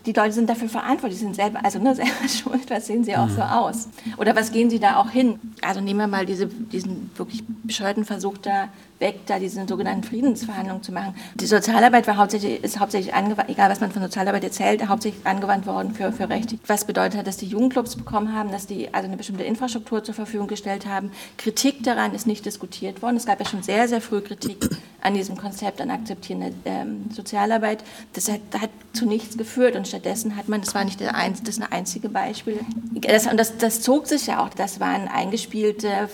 die 0.05 0.11
Leute 0.11 0.33
sind 0.33 0.49
dafür 0.49 0.69
verantwortlich, 0.69 1.19
sind 1.19 1.35
selber, 1.35 1.63
also 1.63 1.79
nur 1.79 1.95
selber 1.95 2.27
schuld, 2.27 2.69
was 2.69 2.87
sehen 2.87 3.03
sie 3.03 3.15
auch 3.15 3.29
so 3.29 3.37
mhm. 3.37 3.49
aus? 3.49 3.87
Oder 4.17 4.35
was 4.35 4.51
gehen 4.51 4.69
sie 4.69 4.79
da 4.79 4.97
auch 4.97 5.09
hin? 5.09 5.39
Also 5.61 5.79
nehmen 5.79 5.99
wir 5.99 6.07
mal 6.07 6.25
diese, 6.25 6.47
diesen 6.47 7.11
wirklich 7.15 7.43
bescheuerten 7.63 8.03
Versuch 8.03 8.37
da 8.37 8.69
weg, 8.99 9.25
da 9.25 9.39
diese 9.39 9.65
sogenannten 9.65 10.03
Friedensverhandlungen 10.03 10.83
zu 10.83 10.91
machen. 10.91 11.15
Die 11.35 11.45
Sozialarbeit 11.45 12.07
war 12.07 12.17
hauptsächlich, 12.17 12.63
ist 12.63 12.79
hauptsächlich 12.79 13.13
angewandt, 13.13 13.49
egal 13.49 13.69
was 13.69 13.79
man 13.79 13.91
von 13.91 14.01
Sozialarbeit 14.01 14.43
erzählt, 14.43 14.87
hauptsächlich 14.87 15.25
angewandt 15.25 15.65
worden 15.65 15.93
für, 15.93 16.11
für 16.11 16.29
Rechte. 16.29 16.57
Was 16.67 16.85
bedeutet 16.85 17.19
dass 17.25 17.37
die 17.37 17.47
Jugendclubs 17.47 17.95
bekommen 17.95 18.33
haben, 18.33 18.51
dass 18.51 18.67
die 18.67 18.93
also 18.93 19.07
eine 19.07 19.17
bestimmte 19.17 19.43
Infrastruktur 19.43 20.03
zur 20.03 20.13
Verfügung 20.13 20.47
gestellt 20.47 20.85
haben. 20.85 21.11
Kritik 21.37 21.83
daran 21.83 22.13
ist 22.13 22.27
nicht 22.27 22.45
diskutiert 22.45 23.01
worden. 23.01 23.17
Es 23.17 23.25
gab 23.25 23.39
ja 23.39 23.45
schon 23.45 23.63
sehr, 23.63 23.87
sehr 23.87 24.01
früh 24.01 24.21
Kritik 24.21 24.57
an 25.01 25.13
diesem 25.13 25.37
Konzept, 25.37 25.81
an 25.81 25.91
akzeptierender 25.91 26.51
ähm, 26.65 27.05
Sozialarbeit. 27.11 27.83
Das 28.13 28.29
hat, 28.29 28.41
hat, 28.59 28.69
zu 28.93 29.05
nichts 29.05 29.37
geführt 29.37 29.75
und 29.75 29.87
stattdessen 29.87 30.35
hat 30.35 30.49
man, 30.49 30.61
das 30.61 30.73
war 30.73 30.83
nicht 30.83 30.99
der 30.99 31.15
ein, 31.15 31.35
das 31.43 31.59
einzige 31.61 32.09
Beispiel, 32.09 32.59
das, 32.93 33.27
und 33.27 33.37
das, 33.37 33.57
das 33.57 33.81
zog 33.81 34.07
sich 34.07 34.27
ja 34.27 34.43
auch, 34.43 34.49
das 34.49 34.79
waren 34.79 35.07
eingespielte 35.07 36.09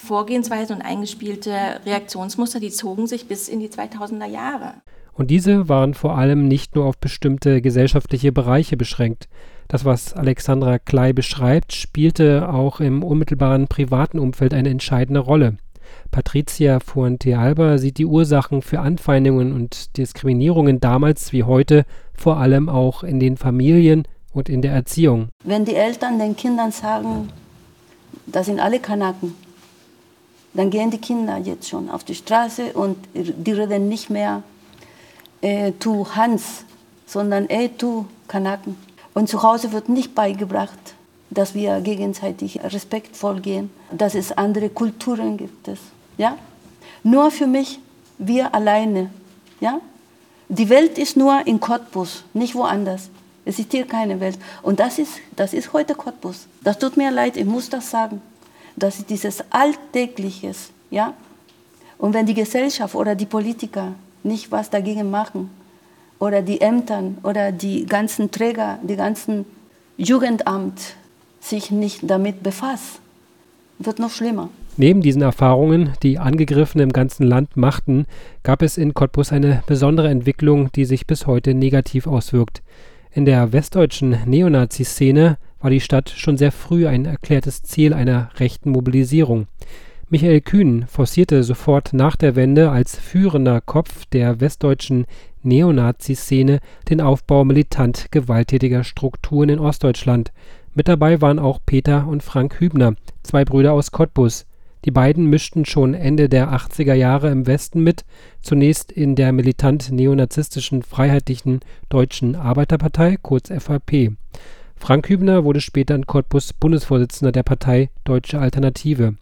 Vorgehensweisen 0.00 0.76
und 0.76 0.82
eingespielte 0.82 1.52
Reaktionsmuster, 1.84 2.58
die 2.60 2.70
zogen 2.70 3.06
sich 3.06 3.28
bis 3.28 3.48
in 3.48 3.60
die 3.60 3.68
2000er 3.68 4.26
Jahre. 4.26 4.74
Und 5.12 5.30
diese 5.30 5.68
waren 5.68 5.94
vor 5.94 6.16
allem 6.16 6.48
nicht 6.48 6.74
nur 6.74 6.86
auf 6.86 6.96
bestimmte 6.98 7.60
gesellschaftliche 7.60 8.32
Bereiche 8.32 8.76
beschränkt. 8.76 9.28
Das, 9.68 9.84
was 9.84 10.14
Alexandra 10.14 10.78
Klei 10.78 11.12
beschreibt, 11.12 11.74
spielte 11.74 12.48
auch 12.48 12.80
im 12.80 13.04
unmittelbaren 13.04 13.68
privaten 13.68 14.18
Umfeld 14.18 14.54
eine 14.54 14.70
entscheidende 14.70 15.20
Rolle. 15.20 15.58
Patricia 16.10 16.80
Fuentealba 16.80 17.78
sieht 17.78 17.98
die 17.98 18.06
Ursachen 18.06 18.62
für 18.62 18.80
Anfeindungen 18.80 19.52
und 19.52 19.96
Diskriminierungen 19.96 20.80
damals 20.80 21.32
wie 21.32 21.44
heute 21.44 21.84
vor 22.14 22.38
allem 22.38 22.68
auch 22.68 23.04
in 23.04 23.20
den 23.20 23.36
Familien 23.36 24.08
und 24.32 24.48
in 24.48 24.62
der 24.62 24.72
Erziehung. 24.72 25.28
Wenn 25.44 25.64
die 25.64 25.74
Eltern 25.74 26.18
den 26.18 26.36
Kindern 26.36 26.72
sagen, 26.72 27.28
das 28.26 28.46
sind 28.46 28.60
alle 28.60 28.80
Kanaken, 28.80 29.34
dann 30.52 30.70
gehen 30.70 30.90
die 30.90 30.98
Kinder 30.98 31.36
jetzt 31.38 31.68
schon 31.68 31.90
auf 31.90 32.04
die 32.04 32.14
Straße 32.14 32.72
und 32.72 32.96
die 33.14 33.52
reden 33.52 33.88
nicht 33.88 34.10
mehr 34.10 34.42
äh, 35.42 35.72
tu 35.72 36.06
Hans, 36.14 36.64
sondern 37.06 37.48
ey 37.48 37.68
tu 37.68 38.06
Kanaken. 38.26 38.76
Und 39.14 39.28
zu 39.28 39.42
Hause 39.42 39.72
wird 39.72 39.88
nicht 39.88 40.14
beigebracht, 40.14 40.78
dass 41.30 41.54
wir 41.54 41.80
gegenseitig 41.80 42.60
respektvoll 42.62 43.40
gehen, 43.40 43.70
dass 43.92 44.14
es 44.14 44.32
andere 44.32 44.68
Kulturen 44.70 45.36
gibt. 45.36 45.68
Es, 45.68 45.78
ja? 46.18 46.36
Nur 47.02 47.30
für 47.30 47.46
mich, 47.46 47.78
wir 48.18 48.54
alleine. 48.54 49.10
Ja? 49.60 49.80
Die 50.48 50.68
Welt 50.68 50.98
ist 50.98 51.16
nur 51.16 51.46
in 51.46 51.60
Cottbus, 51.60 52.24
nicht 52.34 52.54
woanders. 52.54 53.08
Es 53.44 53.58
ist 53.58 53.70
hier 53.72 53.86
keine 53.86 54.20
Welt. 54.20 54.38
Und 54.62 54.80
das 54.80 54.98
ist, 54.98 55.12
das 55.36 55.54
ist 55.54 55.72
heute 55.72 55.94
Cottbus. 55.94 56.46
Das 56.62 56.78
tut 56.78 56.96
mir 56.96 57.10
leid, 57.10 57.36
ich 57.36 57.46
muss 57.46 57.70
das 57.70 57.90
sagen 57.90 58.20
das 58.82 58.98
ist 58.98 59.10
dieses 59.10 59.44
Alltägliches, 59.50 60.70
ja. 60.90 61.14
Und 61.98 62.14
wenn 62.14 62.26
die 62.26 62.34
Gesellschaft 62.34 62.94
oder 62.94 63.14
die 63.14 63.26
Politiker 63.26 63.92
nicht 64.22 64.50
was 64.50 64.70
dagegen 64.70 65.10
machen, 65.10 65.50
oder 66.20 66.42
die 66.42 66.60
Ämter 66.60 67.02
oder 67.24 67.50
die 67.50 67.86
ganzen 67.86 68.30
Träger, 68.30 68.78
die 68.82 68.94
ganzen 68.94 69.46
Jugendamt 69.96 70.94
sich 71.40 71.70
nicht 71.70 72.08
damit 72.08 72.42
befassen, 72.42 73.00
wird 73.78 73.98
noch 73.98 74.10
schlimmer. 74.10 74.50
Neben 74.76 75.00
diesen 75.00 75.22
Erfahrungen, 75.22 75.94
die 76.02 76.18
Angegriffene 76.18 76.84
im 76.84 76.92
ganzen 76.92 77.24
Land 77.24 77.56
machten, 77.56 78.06
gab 78.42 78.62
es 78.62 78.78
in 78.78 78.94
Cottbus 78.94 79.32
eine 79.32 79.62
besondere 79.66 80.08
Entwicklung, 80.08 80.70
die 80.72 80.84
sich 80.84 81.06
bis 81.06 81.26
heute 81.26 81.54
negativ 81.54 82.06
auswirkt. 82.06 82.62
In 83.12 83.24
der 83.24 83.52
westdeutschen 83.52 84.16
Neonazi-Szene 84.26 85.38
war 85.60 85.70
die 85.70 85.80
Stadt 85.80 86.10
schon 86.10 86.36
sehr 86.36 86.52
früh 86.52 86.86
ein 86.86 87.04
erklärtes 87.04 87.62
Ziel 87.62 87.92
einer 87.92 88.30
rechten 88.38 88.70
Mobilisierung. 88.70 89.46
Michael 90.08 90.40
Kühn 90.40 90.86
forcierte 90.88 91.44
sofort 91.44 91.92
nach 91.92 92.16
der 92.16 92.34
Wende 92.34 92.70
als 92.70 92.98
führender 92.98 93.60
Kopf 93.60 94.06
der 94.06 94.40
westdeutschen 94.40 95.06
Neonazi-Szene 95.42 96.58
den 96.88 97.00
Aufbau 97.00 97.44
militant 97.44 98.06
gewalttätiger 98.10 98.82
Strukturen 98.82 99.50
in 99.50 99.58
Ostdeutschland. 99.60 100.32
Mit 100.74 100.88
dabei 100.88 101.20
waren 101.20 101.38
auch 101.38 101.60
Peter 101.64 102.08
und 102.08 102.22
Frank 102.22 102.58
Hübner, 102.58 102.94
zwei 103.22 103.44
Brüder 103.44 103.72
aus 103.72 103.92
Cottbus. 103.92 104.46
Die 104.84 104.90
beiden 104.90 105.26
mischten 105.26 105.66
schon 105.66 105.94
Ende 105.94 106.28
der 106.28 106.52
80er 106.52 106.94
Jahre 106.94 107.30
im 107.30 107.46
Westen 107.46 107.82
mit, 107.82 108.04
zunächst 108.40 108.90
in 108.90 109.14
der 109.14 109.32
militant 109.32 109.92
neonazistischen 109.92 110.82
Freiheitlichen 110.82 111.60
Deutschen 111.88 112.34
Arbeiterpartei 112.34 113.16
kurz 113.20 113.48
FAP. 113.50 114.12
Frank 114.80 115.10
Hübner 115.10 115.44
wurde 115.44 115.60
später 115.60 115.94
in 115.94 116.06
Cottbus 116.06 116.54
Bundesvorsitzender 116.54 117.32
der 117.32 117.42
Partei 117.42 117.90
Deutsche 118.04 118.40
Alternative. 118.40 119.14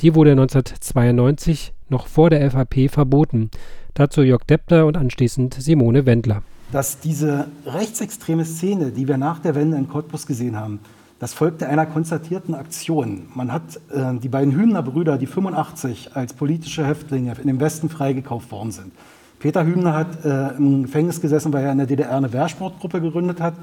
Die 0.00 0.14
wurde 0.14 0.30
1992 0.32 1.74
noch 1.90 2.06
vor 2.06 2.30
der 2.30 2.50
FAP 2.50 2.90
verboten. 2.90 3.50
Dazu 3.92 4.22
Jörg 4.22 4.44
Deppter 4.44 4.86
und 4.86 4.96
anschließend 4.96 5.54
Simone 5.54 6.06
Wendler. 6.06 6.42
Dass 6.72 6.98
diese 6.98 7.46
rechtsextreme 7.66 8.46
Szene, 8.46 8.90
die 8.90 9.06
wir 9.06 9.18
nach 9.18 9.38
der 9.40 9.54
Wende 9.54 9.76
in 9.76 9.88
Cottbus 9.88 10.26
gesehen 10.26 10.58
haben, 10.58 10.80
das 11.20 11.34
folgte 11.34 11.68
einer 11.68 11.86
konstatierten 11.86 12.54
Aktion. 12.54 13.26
Man 13.34 13.52
hat 13.52 13.76
äh, 13.92 14.18
die 14.18 14.30
beiden 14.30 14.54
Hübner 14.54 14.82
Brüder, 14.82 15.18
die 15.18 15.26
85 15.26 16.16
als 16.16 16.32
politische 16.32 16.84
Häftlinge 16.84 17.36
in 17.40 17.46
dem 17.46 17.60
Westen 17.60 17.90
freigekauft 17.90 18.50
worden 18.50 18.72
sind. 18.72 18.92
Peter 19.38 19.64
Hübner 19.66 19.92
hat 19.92 20.24
äh, 20.24 20.56
im 20.56 20.84
Gefängnis 20.84 21.20
gesessen, 21.20 21.52
weil 21.52 21.66
er 21.66 21.72
in 21.72 21.78
der 21.78 21.86
DDR 21.86 22.16
eine 22.16 22.32
Wehrsportgruppe 22.32 23.02
gegründet 23.02 23.42
hat. 23.42 23.54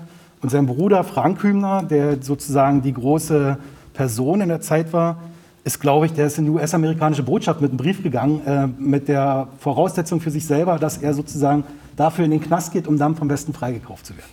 Und 0.42 0.50
sein 0.50 0.66
Bruder 0.66 1.04
Frank 1.04 1.44
Hübner, 1.44 1.84
der 1.84 2.22
sozusagen 2.22 2.82
die 2.82 2.94
große 2.94 3.58
Person 3.94 4.42
in 4.42 4.50
der 4.50 4.62
Zeit 4.62 4.92
war, 4.94 5.18
ist, 5.64 5.80
glaube 5.80 6.08
ich, 6.08 6.14
der 6.14 6.26
ist 6.26 6.40
in 6.40 6.46
die 6.46 6.52
US-amerikanische 6.52 7.22
Botschaft 7.22 7.62
mit 7.62 7.70
einem 7.70 7.78
Brief 7.78 8.02
gegangen, 8.02 8.42
äh, 8.48 8.66
mit 8.66 9.08
der 9.08 9.48
Voraussetzung 9.60 10.20
für 10.20 10.32
sich 10.32 10.46
selber, 10.46 10.80
dass 10.80 10.98
er 10.98 11.14
sozusagen 11.14 11.64
dafür 11.96 12.26
in 12.26 12.32
den 12.32 12.42
Knast 12.42 12.74
geht, 12.74 12.88
um 12.88 12.98
dann 12.98 13.16
vom 13.16 13.30
Westen 13.30 13.54
freigekauft 13.54 14.08
zu 14.08 14.18
werden. 14.18 14.32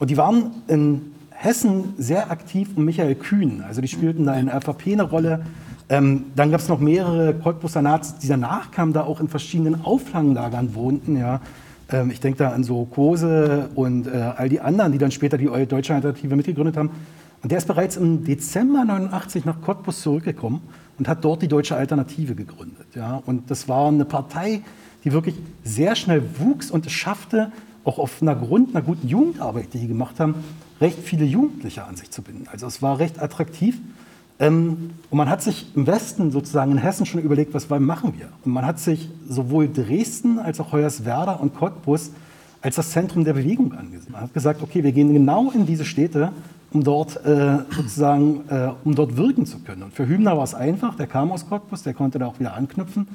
Und 0.00 0.10
die 0.10 0.16
waren 0.16 0.50
in 0.66 1.12
Hessen 1.30 1.94
sehr 1.96 2.32
aktiv 2.32 2.70
um 2.74 2.84
Michael 2.84 3.14
Kühn. 3.14 3.62
Also 3.66 3.80
die 3.80 3.86
spielten 3.86 4.26
da 4.26 4.34
in 4.34 4.46
der 4.46 4.60
FAP 4.60 4.88
eine 4.88 5.04
Rolle. 5.04 5.42
Ähm, 5.88 6.24
dann 6.34 6.50
gab 6.50 6.60
es 6.60 6.68
noch 6.68 6.80
mehrere 6.80 7.34
Cottbuser 7.34 7.80
Nazis, 7.80 8.18
die 8.18 8.28
danach 8.28 8.72
kamen, 8.72 8.92
da 8.92 9.04
auch 9.04 9.20
in 9.20 9.28
verschiedenen 9.28 9.84
Auffanglagern 9.84 10.74
wohnten. 10.74 11.16
Ja. 11.16 11.40
Ähm, 11.90 12.10
ich 12.10 12.20
denke 12.20 12.38
da 12.38 12.50
an 12.50 12.64
so 12.64 12.84
Kose 12.84 13.70
und 13.74 14.06
äh, 14.06 14.10
all 14.10 14.48
die 14.48 14.60
anderen, 14.60 14.92
die 14.92 14.98
dann 14.98 15.10
später 15.10 15.38
die 15.38 15.46
Deutsche 15.66 15.94
Alternative 15.94 16.36
mitgegründet 16.36 16.76
haben. 16.76 16.90
Und 17.42 17.52
der 17.52 17.58
ist 17.58 17.66
bereits 17.66 17.96
im 17.96 18.24
Dezember 18.24 18.84
89 18.84 19.44
nach 19.44 19.60
Cottbus 19.60 20.02
zurückgekommen 20.02 20.60
und 20.98 21.08
hat 21.08 21.24
dort 21.24 21.42
die 21.42 21.48
Deutsche 21.48 21.76
Alternative 21.76 22.34
gegründet. 22.34 22.86
Ja. 22.94 23.22
Und 23.24 23.50
das 23.50 23.68
war 23.68 23.88
eine 23.88 24.04
Partei, 24.04 24.62
die 25.04 25.12
wirklich 25.12 25.36
sehr 25.62 25.94
schnell 25.94 26.22
wuchs 26.38 26.70
und 26.70 26.86
es 26.86 26.92
schaffte, 26.92 27.52
auch 27.84 27.98
auf 27.98 28.20
einer 28.20 28.34
Grund 28.34 28.74
einer 28.74 28.84
guten 28.84 29.06
Jugendarbeit, 29.06 29.72
die 29.72 29.78
die 29.78 29.88
gemacht 29.88 30.18
haben, 30.18 30.34
recht 30.80 30.98
viele 30.98 31.24
Jugendliche 31.24 31.84
an 31.84 31.96
sich 31.96 32.10
zu 32.10 32.22
binden. 32.22 32.46
Also 32.50 32.66
es 32.66 32.82
war 32.82 32.98
recht 32.98 33.22
attraktiv. 33.22 33.78
Ähm, 34.40 34.90
und 35.10 35.16
man 35.16 35.28
hat 35.28 35.42
sich 35.42 35.66
im 35.74 35.86
Westen, 35.86 36.30
sozusagen 36.30 36.72
in 36.72 36.78
Hessen, 36.78 37.06
schon 37.06 37.20
überlegt, 37.20 37.54
was 37.54 37.68
machen 37.68 38.14
wir? 38.16 38.28
Und 38.44 38.52
man 38.52 38.64
hat 38.64 38.78
sich 38.78 39.08
sowohl 39.28 39.68
Dresden 39.72 40.38
als 40.38 40.60
auch 40.60 40.72
Hoyerswerda 40.72 41.34
und 41.34 41.54
Cottbus 41.56 42.12
als 42.60 42.76
das 42.76 42.90
Zentrum 42.90 43.24
der 43.24 43.34
Bewegung 43.34 43.72
angesehen. 43.72 44.12
Man 44.12 44.22
hat 44.22 44.34
gesagt, 44.34 44.62
okay, 44.62 44.82
wir 44.82 44.92
gehen 44.92 45.12
genau 45.12 45.50
in 45.50 45.64
diese 45.64 45.84
Städte, 45.84 46.32
um 46.72 46.82
dort 46.82 47.24
äh, 47.24 47.58
sozusagen, 47.70 48.42
äh, 48.48 48.70
um 48.84 48.94
dort 48.94 49.16
wirken 49.16 49.46
zu 49.46 49.60
können. 49.60 49.84
Und 49.84 49.94
für 49.94 50.06
Hübner 50.06 50.36
war 50.36 50.44
es 50.44 50.54
einfach, 50.54 50.96
der 50.96 51.06
kam 51.06 51.32
aus 51.32 51.48
Cottbus, 51.48 51.82
der 51.82 51.94
konnte 51.94 52.18
da 52.18 52.26
auch 52.26 52.38
wieder 52.38 52.54
anknüpfen. 52.54 53.08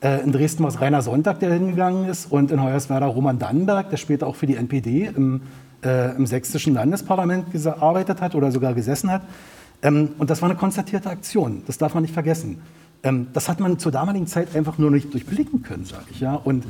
Äh, 0.00 0.22
in 0.22 0.32
Dresden 0.32 0.62
war 0.62 0.70
es 0.70 0.80
Rainer 0.80 1.02
Sonntag, 1.02 1.40
der 1.40 1.52
hingegangen 1.52 2.08
ist, 2.08 2.32
und 2.32 2.50
in 2.50 2.62
Hoyerswerda 2.62 3.06
Roman 3.06 3.38
Dannenberg, 3.38 3.90
der 3.90 3.96
später 3.98 4.26
auch 4.26 4.34
für 4.34 4.46
die 4.46 4.56
NPD 4.56 5.10
im 5.14 5.42
äh, 5.84 6.16
im 6.16 6.26
sächsischen 6.26 6.74
Landesparlament 6.74 7.52
gearbeitet 7.52 8.20
hat 8.20 8.34
oder 8.34 8.50
sogar 8.50 8.74
gesessen 8.74 9.10
hat. 9.10 9.22
Ähm, 9.82 10.10
und 10.18 10.30
das 10.30 10.42
war 10.42 10.48
eine 10.48 10.58
konstatierte 10.58 11.10
Aktion, 11.10 11.62
das 11.66 11.78
darf 11.78 11.94
man 11.94 12.02
nicht 12.02 12.14
vergessen. 12.14 12.58
Ähm, 13.02 13.28
das 13.32 13.48
hat 13.48 13.60
man 13.60 13.78
zur 13.78 13.92
damaligen 13.92 14.26
Zeit 14.26 14.56
einfach 14.56 14.78
nur 14.78 14.90
nicht 14.90 15.12
durchblicken 15.12 15.62
können, 15.62 15.84
sage 15.84 16.06
ich. 16.10 16.20
Ja? 16.20 16.34
Und 16.34 16.64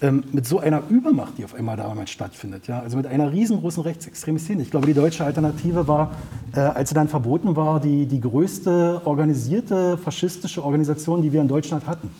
ähm, 0.00 0.24
mit 0.32 0.46
so 0.46 0.58
einer 0.58 0.82
Übermacht, 0.88 1.38
die 1.38 1.44
auf 1.44 1.54
einmal 1.54 1.76
damals 1.76 2.10
stattfindet, 2.10 2.66
ja? 2.66 2.80
also 2.80 2.96
mit 2.96 3.06
einer 3.06 3.30
riesengroßen 3.30 3.82
rechtsextremen 3.82 4.38
Szene. 4.38 4.62
Ich 4.62 4.70
glaube, 4.70 4.86
die 4.86 4.94
deutsche 4.94 5.24
Alternative 5.24 5.86
war, 5.88 6.12
äh, 6.54 6.60
als 6.60 6.88
sie 6.90 6.94
dann 6.94 7.08
verboten 7.08 7.56
war, 7.56 7.80
die, 7.80 8.06
die 8.06 8.20
größte 8.20 9.02
organisierte 9.04 9.98
faschistische 9.98 10.64
Organisation, 10.64 11.20
die 11.20 11.32
wir 11.32 11.40
in 11.40 11.48
Deutschland 11.48 11.86
hatten. 11.86 12.10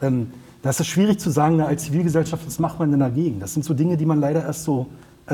Ähm, 0.00 0.28
das 0.62 0.80
ist 0.80 0.88
schwierig 0.88 1.18
zu 1.18 1.30
sagen, 1.30 1.60
als 1.60 1.84
Zivilgesellschaft, 1.84 2.46
was 2.46 2.58
macht 2.58 2.78
man 2.78 2.90
denn 2.90 3.00
dagegen? 3.00 3.40
Das 3.40 3.54
sind 3.54 3.64
so 3.64 3.74
Dinge, 3.74 3.96
die 3.96 4.06
man 4.06 4.20
leider 4.20 4.44
erst 4.44 4.64
so 4.64 4.86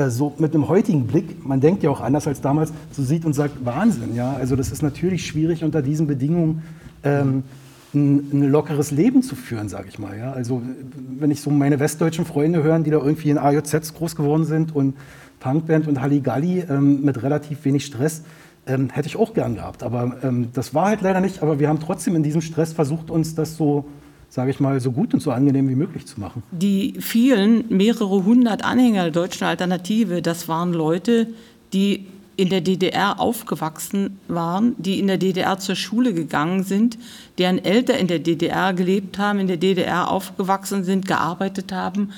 so 0.09 0.33
mit 0.37 0.53
einem 0.53 0.67
heutigen 0.67 1.07
Blick, 1.07 1.45
man 1.45 1.61
denkt 1.61 1.83
ja 1.83 1.89
auch 1.89 2.01
anders 2.01 2.27
als 2.27 2.41
damals, 2.41 2.73
so 2.91 3.03
sieht 3.03 3.25
und 3.25 3.33
sagt, 3.33 3.65
Wahnsinn, 3.65 4.15
ja. 4.15 4.33
Also 4.33 4.55
das 4.55 4.71
ist 4.71 4.81
natürlich 4.81 5.25
schwierig 5.25 5.63
unter 5.63 5.81
diesen 5.81 6.07
Bedingungen 6.07 6.63
ähm, 7.03 7.43
ein, 7.93 8.29
ein, 8.33 8.51
lockeres 8.51 8.91
Leben 8.91 9.23
zu 9.23 9.35
führen, 9.35 9.69
sage 9.69 9.87
ich 9.87 9.99
mal. 9.99 10.17
Ja. 10.17 10.33
Also 10.33 10.61
wenn 11.17 11.31
ich 11.31 11.41
so 11.41 11.49
meine 11.49 11.79
westdeutschen 11.79 12.25
Freunde 12.25 12.61
höre, 12.61 12.79
die 12.79 12.91
da 12.91 12.97
irgendwie 12.97 13.29
in 13.29 13.37
AJZs 13.37 13.93
groß 13.93 14.15
geworden 14.15 14.43
sind 14.43 14.75
und 14.75 14.95
Punkband 15.39 15.87
und 15.87 16.01
Halligalli 16.01 16.65
ähm, 16.69 17.03
mit 17.03 17.23
relativ 17.23 17.63
wenig 17.65 17.85
Stress, 17.85 18.23
ähm, 18.67 18.89
hätte 18.89 19.07
ich 19.07 19.17
auch 19.17 19.33
gern 19.33 19.55
gehabt. 19.55 19.83
Aber 19.83 20.17
ähm, 20.23 20.49
das 20.53 20.73
war 20.73 20.87
halt 20.87 21.01
leider 21.01 21.21
nicht. 21.21 21.41
Aber 21.41 21.59
wir 21.59 21.69
haben 21.69 21.79
trotzdem 21.79 22.15
in 22.15 22.23
diesem 22.23 22.41
Stress 22.41 22.73
versucht, 22.73 23.09
uns 23.09 23.35
das 23.35 23.55
so 23.55 23.85
sage 24.29 24.51
ich 24.51 24.59
mal, 24.59 24.79
so 24.79 24.91
gut 24.91 25.13
und 25.13 25.21
so 25.21 25.31
angenehm 25.31 25.69
wie 25.69 25.75
möglich 25.75 26.05
zu 26.05 26.19
machen. 26.19 26.43
Die 26.51 26.95
vielen, 26.99 27.65
mehrere 27.69 28.23
hundert 28.23 28.63
Anhänger 28.63 29.03
der 29.03 29.11
deutschen 29.11 29.45
Alternative, 29.45 30.21
das 30.21 30.47
waren 30.47 30.73
Leute, 30.73 31.27
die 31.73 32.05
in 32.37 32.49
der 32.49 32.61
DDR 32.61 33.19
aufgewachsen 33.19 34.19
waren, 34.27 34.75
die 34.77 34.99
in 34.99 35.07
der 35.07 35.17
DDR 35.17 35.57
zur 35.57 35.75
Schule 35.75 36.13
gegangen 36.13 36.63
sind, 36.63 36.97
deren 37.37 37.63
Eltern 37.63 37.97
in 37.97 38.07
der 38.07 38.19
DDR 38.19 38.73
gelebt 38.73 39.17
haben, 39.17 39.39
in 39.39 39.47
der 39.47 39.57
DDR 39.57 40.11
aufgewachsen 40.11 40.83
sind, 40.83 41.07
gearbeitet 41.07 41.71
haben. 41.71 42.09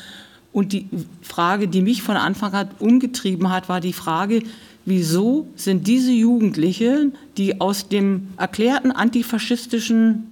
Und 0.54 0.74
die 0.74 0.88
Frage, 1.22 1.68
die 1.68 1.82
mich 1.82 2.02
von 2.02 2.18
Anfang 2.18 2.54
an 2.54 2.70
umgetrieben 2.80 3.52
hat, 3.52 3.70
war 3.70 3.80
die 3.80 3.94
Frage, 3.94 4.42
wieso 4.86 5.48
sind 5.56 5.86
diese 5.86 6.12
Jugendlichen, 6.12 7.14
die 7.38 7.62
aus 7.62 7.90
dem 7.90 8.30
erklärten 8.38 8.92
antifaschistischen 8.92 10.32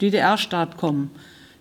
DDR-Staat 0.00 0.76
kommen, 0.76 1.10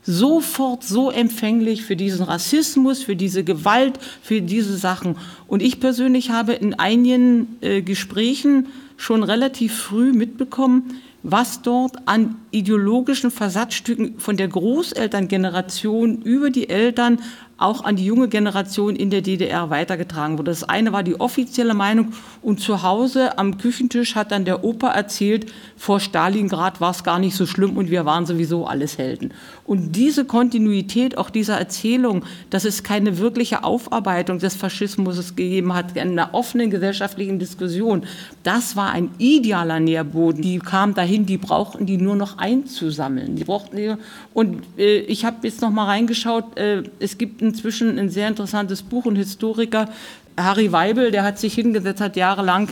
sofort 0.04 0.84
so 0.84 1.12
empfänglich 1.12 1.84
für 1.84 1.96
diesen 1.96 2.24
Rassismus, 2.24 3.04
für 3.04 3.16
diese 3.16 3.44
Gewalt, 3.44 4.00
für 4.22 4.42
diese 4.42 4.78
Sachen. 4.78 5.16
Und 5.48 5.62
ich 5.62 5.80
persönlich 5.80 6.30
habe 6.30 6.54
in 6.54 6.74
einigen 6.74 7.58
äh, 7.62 7.82
Gesprächen 7.82 8.68
schon 8.98 9.24
relativ 9.24 9.76
früh 9.76 10.12
mitbekommen, 10.14 11.00
was 11.24 11.62
dort 11.62 11.98
an 12.06 12.36
ideologischen 12.52 13.32
Versatzstücken 13.32 14.20
von 14.20 14.38
der 14.38 14.48
Großelterngeneration 14.48 16.22
über 16.22 16.50
die 16.50 16.70
Eltern 16.70 17.20
auch 17.60 17.84
an 17.84 17.98
die 17.98 18.06
junge 18.06 18.30
Generation 18.30 18.96
in 18.96 19.10
der 19.10 19.22
DDR 19.22 19.70
weitergetragen 19.70 20.38
wurde. 20.38 20.52
Das 20.52 20.64
eine 20.64 20.94
war 20.94 21.04
die 21.04 21.20
offizielle 21.20 21.74
Meinung 21.74 22.14
und 22.42 22.62
zu 22.62 22.84
Hause 22.84 23.38
am 23.38 23.58
Küchentisch 23.58 24.16
hat 24.16 24.32
dann 24.32 24.46
der 24.46 24.64
Opa 24.64 24.90
erzählt, 24.90 25.52
vor 25.76 26.00
Stalingrad 26.00 26.80
war 26.80 26.92
es 26.92 27.04
gar 27.04 27.20
nicht 27.20 27.36
so 27.36 27.46
schlimm 27.46 27.76
und 27.76 27.92
wir 27.92 28.06
waren 28.06 28.26
sowieso 28.26 28.66
alles 28.66 28.98
Helden. 28.98 29.34
Und 29.66 29.96
diese 29.96 30.26
Kontinuität 30.26 31.18
auch 31.18 31.30
dieser 31.30 31.58
Erzählung, 31.58 32.24
dass 32.50 32.64
es 32.64 32.84
keine 32.84 33.18
wirkliche 33.18 33.64
Aufarbeitung 33.64 34.40
des 34.40 34.56
Faschismus 34.56 35.36
gegeben 35.36 35.74
hat, 35.74 35.98
in 35.98 36.12
einer 36.12 36.34
offenen 36.34 36.72
gesellschaftlichen 36.72 37.40
Diskussion, 37.40 38.04
das 38.44 38.78
war 38.78 38.92
ein 38.92 39.12
idealer 39.18 39.80
Nährboden. 39.80 40.42
Die 40.42 40.60
kamen 40.60 40.94
dahin, 40.94 41.26
die 41.26 41.38
brauchten 41.38 41.86
die 41.86 41.98
nur 41.98 42.16
noch 42.16 42.38
einzusammeln. 42.40 43.36
Die 43.36 43.44
brauchten 43.44 43.98
und 44.34 44.64
äh, 44.78 45.00
ich 45.02 45.26
habe 45.26 45.38
jetzt 45.44 45.62
noch 45.62 45.70
mal 45.70 45.86
reingeschaut, 45.86 46.58
äh, 46.58 46.84
es 47.00 47.18
gibt 47.18 47.42
inzwischen 47.42 48.00
ein 48.00 48.10
sehr 48.10 48.28
interessantes 48.28 48.82
Buch, 48.82 49.06
ein 49.06 49.16
Historiker, 49.16 49.90
Harry 50.38 50.72
Weibel, 50.72 51.12
der 51.12 51.24
hat 51.24 51.38
sich 51.38 51.54
hingesetzt, 51.54 52.02
hat 52.02 52.16
jahrelang 52.16 52.70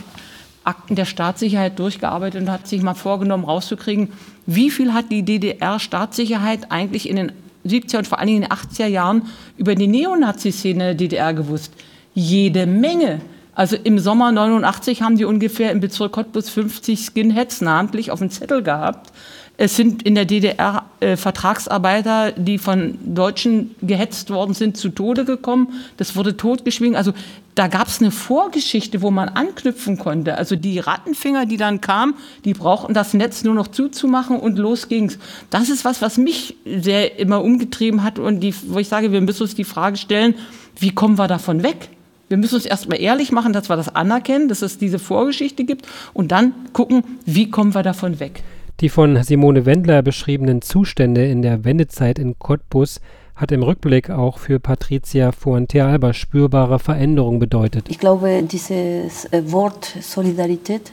Akten 0.64 0.96
der 0.96 1.04
Staatssicherheit 1.04 1.78
durchgearbeitet 1.78 2.42
und 2.42 2.50
hat 2.50 2.66
sich 2.66 2.82
mal 2.82 2.94
vorgenommen, 2.94 3.44
rauszukriegen, 3.44 4.12
wie 4.46 4.70
viel 4.70 4.92
hat 4.92 5.10
die 5.10 5.22
DDR-Staatssicherheit 5.22 6.70
eigentlich 6.70 7.08
in 7.08 7.16
den 7.16 7.32
70er 7.66 7.98
und 7.98 8.06
vor 8.06 8.18
allen 8.18 8.28
Dingen 8.28 8.42
in 8.42 8.48
den 8.48 8.58
80er 8.58 8.86
Jahren 8.86 9.22
über 9.56 9.74
die 9.74 9.86
Neonazi-Szene 9.86 10.78
der 10.78 10.94
DDR 10.94 11.34
gewusst? 11.34 11.72
Jede 12.14 12.66
Menge. 12.66 13.20
Also 13.54 13.76
im 13.76 13.98
Sommer 13.98 14.30
89 14.30 15.02
haben 15.02 15.16
die 15.16 15.24
ungefähr 15.24 15.72
im 15.72 15.80
Bezirk 15.80 16.12
Cottbus 16.12 16.48
50 16.48 17.00
Skinheads 17.00 17.60
namentlich 17.60 18.10
auf 18.10 18.20
dem 18.20 18.30
Zettel 18.30 18.62
gehabt. 18.62 19.12
Es 19.60 19.74
sind 19.74 20.04
in 20.04 20.14
der 20.14 20.24
DDR 20.24 20.84
äh, 21.00 21.16
Vertragsarbeiter, 21.16 22.30
die 22.30 22.58
von 22.58 22.96
Deutschen 23.04 23.74
gehetzt 23.82 24.30
worden 24.30 24.54
sind, 24.54 24.76
zu 24.76 24.88
Tode 24.88 25.24
gekommen. 25.24 25.72
Das 25.96 26.14
wurde 26.14 26.36
totgeschwiegen. 26.36 26.94
Also 26.94 27.12
da 27.56 27.66
gab 27.66 27.88
es 27.88 28.00
eine 28.00 28.12
Vorgeschichte, 28.12 29.02
wo 29.02 29.10
man 29.10 29.28
anknüpfen 29.28 29.98
konnte. 29.98 30.38
Also 30.38 30.54
die 30.54 30.78
Rattenfinger, 30.78 31.44
die 31.44 31.56
dann 31.56 31.80
kamen, 31.80 32.14
die 32.44 32.54
brauchten 32.54 32.94
das 32.94 33.14
Netz 33.14 33.42
nur 33.42 33.56
noch 33.56 33.66
zuzumachen 33.66 34.38
und 34.38 34.58
los 34.58 34.88
ging's. 34.88 35.18
Das 35.50 35.70
ist 35.70 35.84
was, 35.84 36.00
was 36.02 36.18
mich 36.18 36.54
sehr 36.64 37.18
immer 37.18 37.42
umgetrieben 37.42 38.04
hat 38.04 38.20
und 38.20 38.38
die, 38.38 38.54
wo 38.68 38.78
ich 38.78 38.86
sage, 38.86 39.10
wir 39.10 39.20
müssen 39.20 39.42
uns 39.42 39.56
die 39.56 39.64
Frage 39.64 39.96
stellen, 39.96 40.36
wie 40.78 40.94
kommen 40.94 41.18
wir 41.18 41.26
davon 41.26 41.64
weg? 41.64 41.88
Wir 42.28 42.36
müssen 42.36 42.54
uns 42.54 42.64
erstmal 42.64 43.00
ehrlich 43.00 43.32
machen, 43.32 43.52
dass 43.52 43.68
wir 43.68 43.74
das 43.74 43.92
anerkennen, 43.92 44.46
dass 44.46 44.62
es 44.62 44.78
diese 44.78 45.00
Vorgeschichte 45.00 45.64
gibt 45.64 45.88
und 46.14 46.30
dann 46.30 46.52
gucken, 46.72 47.02
wie 47.26 47.50
kommen 47.50 47.74
wir 47.74 47.82
davon 47.82 48.20
weg. 48.20 48.44
Die 48.80 48.90
von 48.90 49.20
Simone 49.24 49.66
Wendler 49.66 50.02
beschriebenen 50.02 50.62
Zustände 50.62 51.26
in 51.26 51.42
der 51.42 51.64
Wendezeit 51.64 52.16
in 52.16 52.38
Cottbus 52.38 53.00
hat 53.34 53.50
im 53.50 53.64
Rückblick 53.64 54.08
auch 54.08 54.38
für 54.38 54.60
Patricia 54.60 55.32
Fuentealba 55.32 56.12
spürbare 56.12 56.78
Veränderungen 56.78 57.40
bedeutet. 57.40 57.86
Ich 57.88 57.98
glaube, 57.98 58.40
dieses 58.44 59.24
äh, 59.32 59.50
Wort 59.50 59.96
Solidarität 60.00 60.92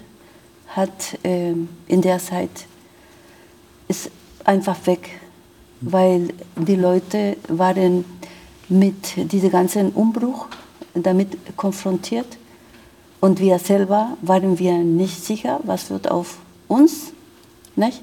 hat 0.69 1.19
äh, 1.21 1.53
in 1.85 2.01
der 2.01 2.17
Zeit 2.17 2.65
ist 3.87 4.09
einfach 4.45 4.87
weg, 4.87 5.07
weil 5.79 6.29
die 6.55 6.77
Leute 6.77 7.37
waren 7.49 8.03
mit 8.67 9.31
diesem 9.31 9.51
ganzen 9.51 9.91
Umbruch 9.91 10.47
damit 10.95 11.37
konfrontiert 11.55 12.39
und 13.21 13.39
wir 13.39 13.59
selber 13.59 14.17
waren 14.23 14.57
wir 14.57 14.79
nicht 14.79 15.23
sicher, 15.23 15.59
was 15.65 15.91
wird 15.91 16.09
auf 16.09 16.39
uns 16.67 17.13
nicht? 17.77 18.01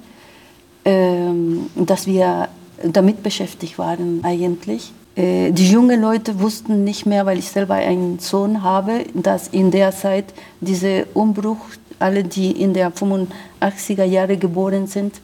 Ähm, 0.85 1.71
dass 1.77 2.07
wir 2.07 2.49
damit 2.83 3.23
beschäftigt 3.23 3.79
waren 3.79 4.25
eigentlich. 4.25 4.93
Äh, 5.15 5.53
die 5.53 5.71
jungen 5.71 6.01
Leute 6.01 6.41
wussten 6.41 6.85
nicht 6.85 7.07
mehr, 7.07 7.27
weil 7.27 7.39
ich 7.39 7.49
selber 7.49 7.75
einen 7.75 8.19
Sohn 8.19 8.63
habe, 8.63 9.05
dass 9.15 9.49
in 9.49 9.71
der 9.71 9.93
Zeit 9.93 10.27
dieser 10.61 11.05
Umbruch, 11.15 11.59
alle, 11.99 12.25
die 12.25 12.51
in 12.51 12.75
der 12.75 12.93
85er 12.93 14.05
Jahre 14.05 14.37
geboren 14.37 14.87
sind, 14.87 15.21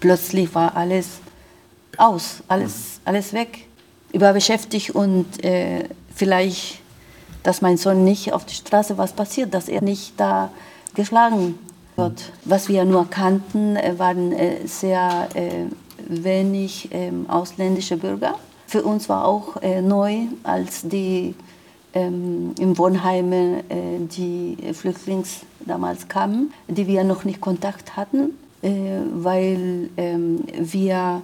plötzlich 0.00 0.54
war 0.54 0.76
alles 0.76 1.20
aus, 1.96 2.42
alles, 2.48 3.00
alles 3.04 3.32
weg. 3.32 3.66
Ich 4.12 4.20
war 4.20 4.32
beschäftigt 4.32 4.90
und 4.90 5.44
äh, 5.44 5.84
vielleicht, 6.14 6.80
dass 7.42 7.60
mein 7.60 7.76
Sohn 7.76 8.04
nicht 8.04 8.32
auf 8.32 8.44
die 8.44 8.54
Straße 8.54 8.96
was 8.96 9.12
passiert, 9.12 9.52
dass 9.52 9.68
er 9.68 9.82
nicht 9.82 10.14
da 10.16 10.50
geschlagen 10.94 11.58
wird. 11.96 12.32
Was 12.44 12.68
wir 12.68 12.84
nur 12.84 13.08
kannten, 13.08 13.76
äh, 13.76 13.98
waren 13.98 14.32
äh, 14.32 14.66
sehr 14.66 15.28
äh, 15.34 15.66
wenig 16.08 16.88
ähm, 16.92 17.26
ausländische 17.28 17.96
Bürger. 17.96 18.34
Für 18.66 18.82
uns 18.82 19.08
war 19.08 19.24
auch 19.26 19.60
neu, 19.82 20.22
als 20.42 20.82
die 20.82 21.34
ähm, 21.92 22.54
im 22.58 22.76
Wohnheim 22.76 23.62
die 24.08 24.56
Flüchtlings 24.72 25.42
damals 25.60 26.08
kamen, 26.08 26.52
die 26.66 26.88
wir 26.88 27.04
noch 27.04 27.24
nicht 27.24 27.40
Kontakt 27.40 27.96
hatten, 27.96 28.30
weil 28.62 29.90
ähm, 29.96 30.40
wir 30.58 31.22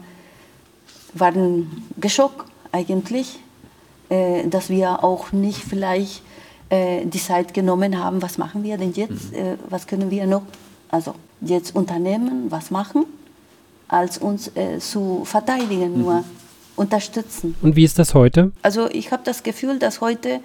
waren 1.15 1.85
geschockt 1.99 2.47
eigentlich, 2.71 3.41
dass 4.11 4.69
wir 4.69 5.03
auch 5.03 5.33
nicht 5.33 5.59
vielleicht 5.59 6.23
die 6.61 7.11
Zeit 7.19 7.53
genommen 7.53 7.99
haben, 7.99 8.23
was 8.23 8.39
machen 8.39 8.63
wir 8.63 8.79
denn 8.79 8.93
jetzt, 8.93 9.33
mhm. 9.33 9.59
was 9.69 9.89
können 9.89 10.11
wir 10.11 10.27
noch, 10.27 10.43
also 10.91 11.15
jetzt 11.41 11.75
unternehmen, 11.75 12.51
was 12.51 12.71
machen, 12.71 13.05
als 13.89 14.19
uns 14.19 14.51
äh, 14.57 14.79
zu 14.79 15.23
verteidigen, 15.25 15.97
mhm. 15.97 16.03
nur 16.03 16.25
unterstützen. 16.77 17.55
Und 17.63 17.77
wie 17.77 17.85
ist 17.85 17.99
das 17.99 18.15
heute? 18.15 18.53
Also 18.63 18.89
ich 18.91 19.13
habe 19.13 19.23
das 19.25 19.43
Gefühl, 19.43 19.79
dass 19.79 20.01
heute 20.01 20.41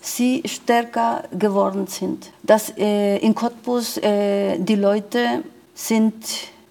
sie 0.00 0.42
stärker 0.46 1.24
geworden 1.36 1.86
sind. 1.86 2.30
Dass 2.42 2.72
äh, 2.76 3.18
in 3.18 3.34
Cottbus 3.34 3.98
äh, 3.98 4.58
die 4.58 4.74
Leute 4.74 5.42
sind 5.74 6.14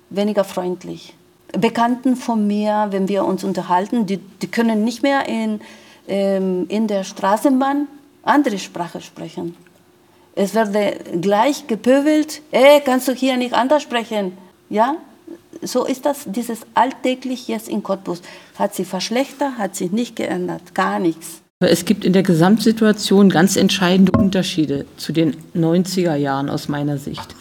weniger 0.09 0.43
freundlich. 0.43 1.13
Bekannten 1.57 2.15
von 2.15 2.45
mir, 2.45 2.87
wenn 2.91 3.07
wir 3.07 3.25
uns 3.25 3.43
unterhalten, 3.43 4.05
die, 4.05 4.17
die 4.17 4.47
können 4.47 4.83
nicht 4.83 5.03
mehr 5.03 5.27
in, 5.27 5.61
ähm, 6.07 6.65
in 6.67 6.87
der 6.87 7.03
Straßenbahn 7.03 7.87
andere 8.23 8.59
Sprache 8.59 9.01
sprechen. 9.01 9.55
Es 10.39 10.53
wurde 10.53 10.97
gleich 11.19 11.65
gepöbelt, 11.65 12.43
ey, 12.51 12.79
kannst 12.85 13.07
du 13.07 13.13
hier 13.13 13.37
nicht 13.37 13.55
anders 13.55 13.81
sprechen? 13.81 14.33
Ja, 14.69 14.97
so 15.63 15.83
ist 15.83 16.05
das, 16.05 16.25
dieses 16.27 16.59
alltäglich 16.75 17.47
jetzt 17.47 17.67
in 17.67 17.81
Cottbus. 17.81 18.21
Hat 18.59 18.75
sich 18.75 18.87
verschlechtert, 18.87 19.57
hat 19.57 19.75
sich 19.75 19.91
nicht 19.91 20.15
geändert, 20.15 20.75
gar 20.75 20.99
nichts. 20.99 21.41
Es 21.59 21.85
gibt 21.85 22.05
in 22.05 22.13
der 22.13 22.21
Gesamtsituation 22.21 23.29
ganz 23.29 23.55
entscheidende 23.55 24.11
Unterschiede 24.11 24.85
zu 24.97 25.11
den 25.11 25.35
90er 25.55 26.13
Jahren 26.13 26.51
aus 26.51 26.67
meiner 26.67 26.99
Sicht. 26.99 27.33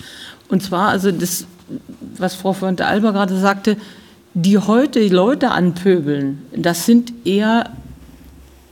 Und 0.48 0.62
zwar, 0.62 0.88
also 0.88 1.12
das, 1.12 1.44
was 2.16 2.35
Frau 2.35 2.54
von 2.54 2.76
der 2.76 2.88
Alba 2.88 3.11
gerade 3.11 3.38
sagte, 3.38 3.76
die 4.32 4.56
heute 4.56 5.06
Leute 5.09 5.50
anpöbeln, 5.50 6.46
das 6.56 6.87
sind 6.87 7.12
eher 7.26 7.72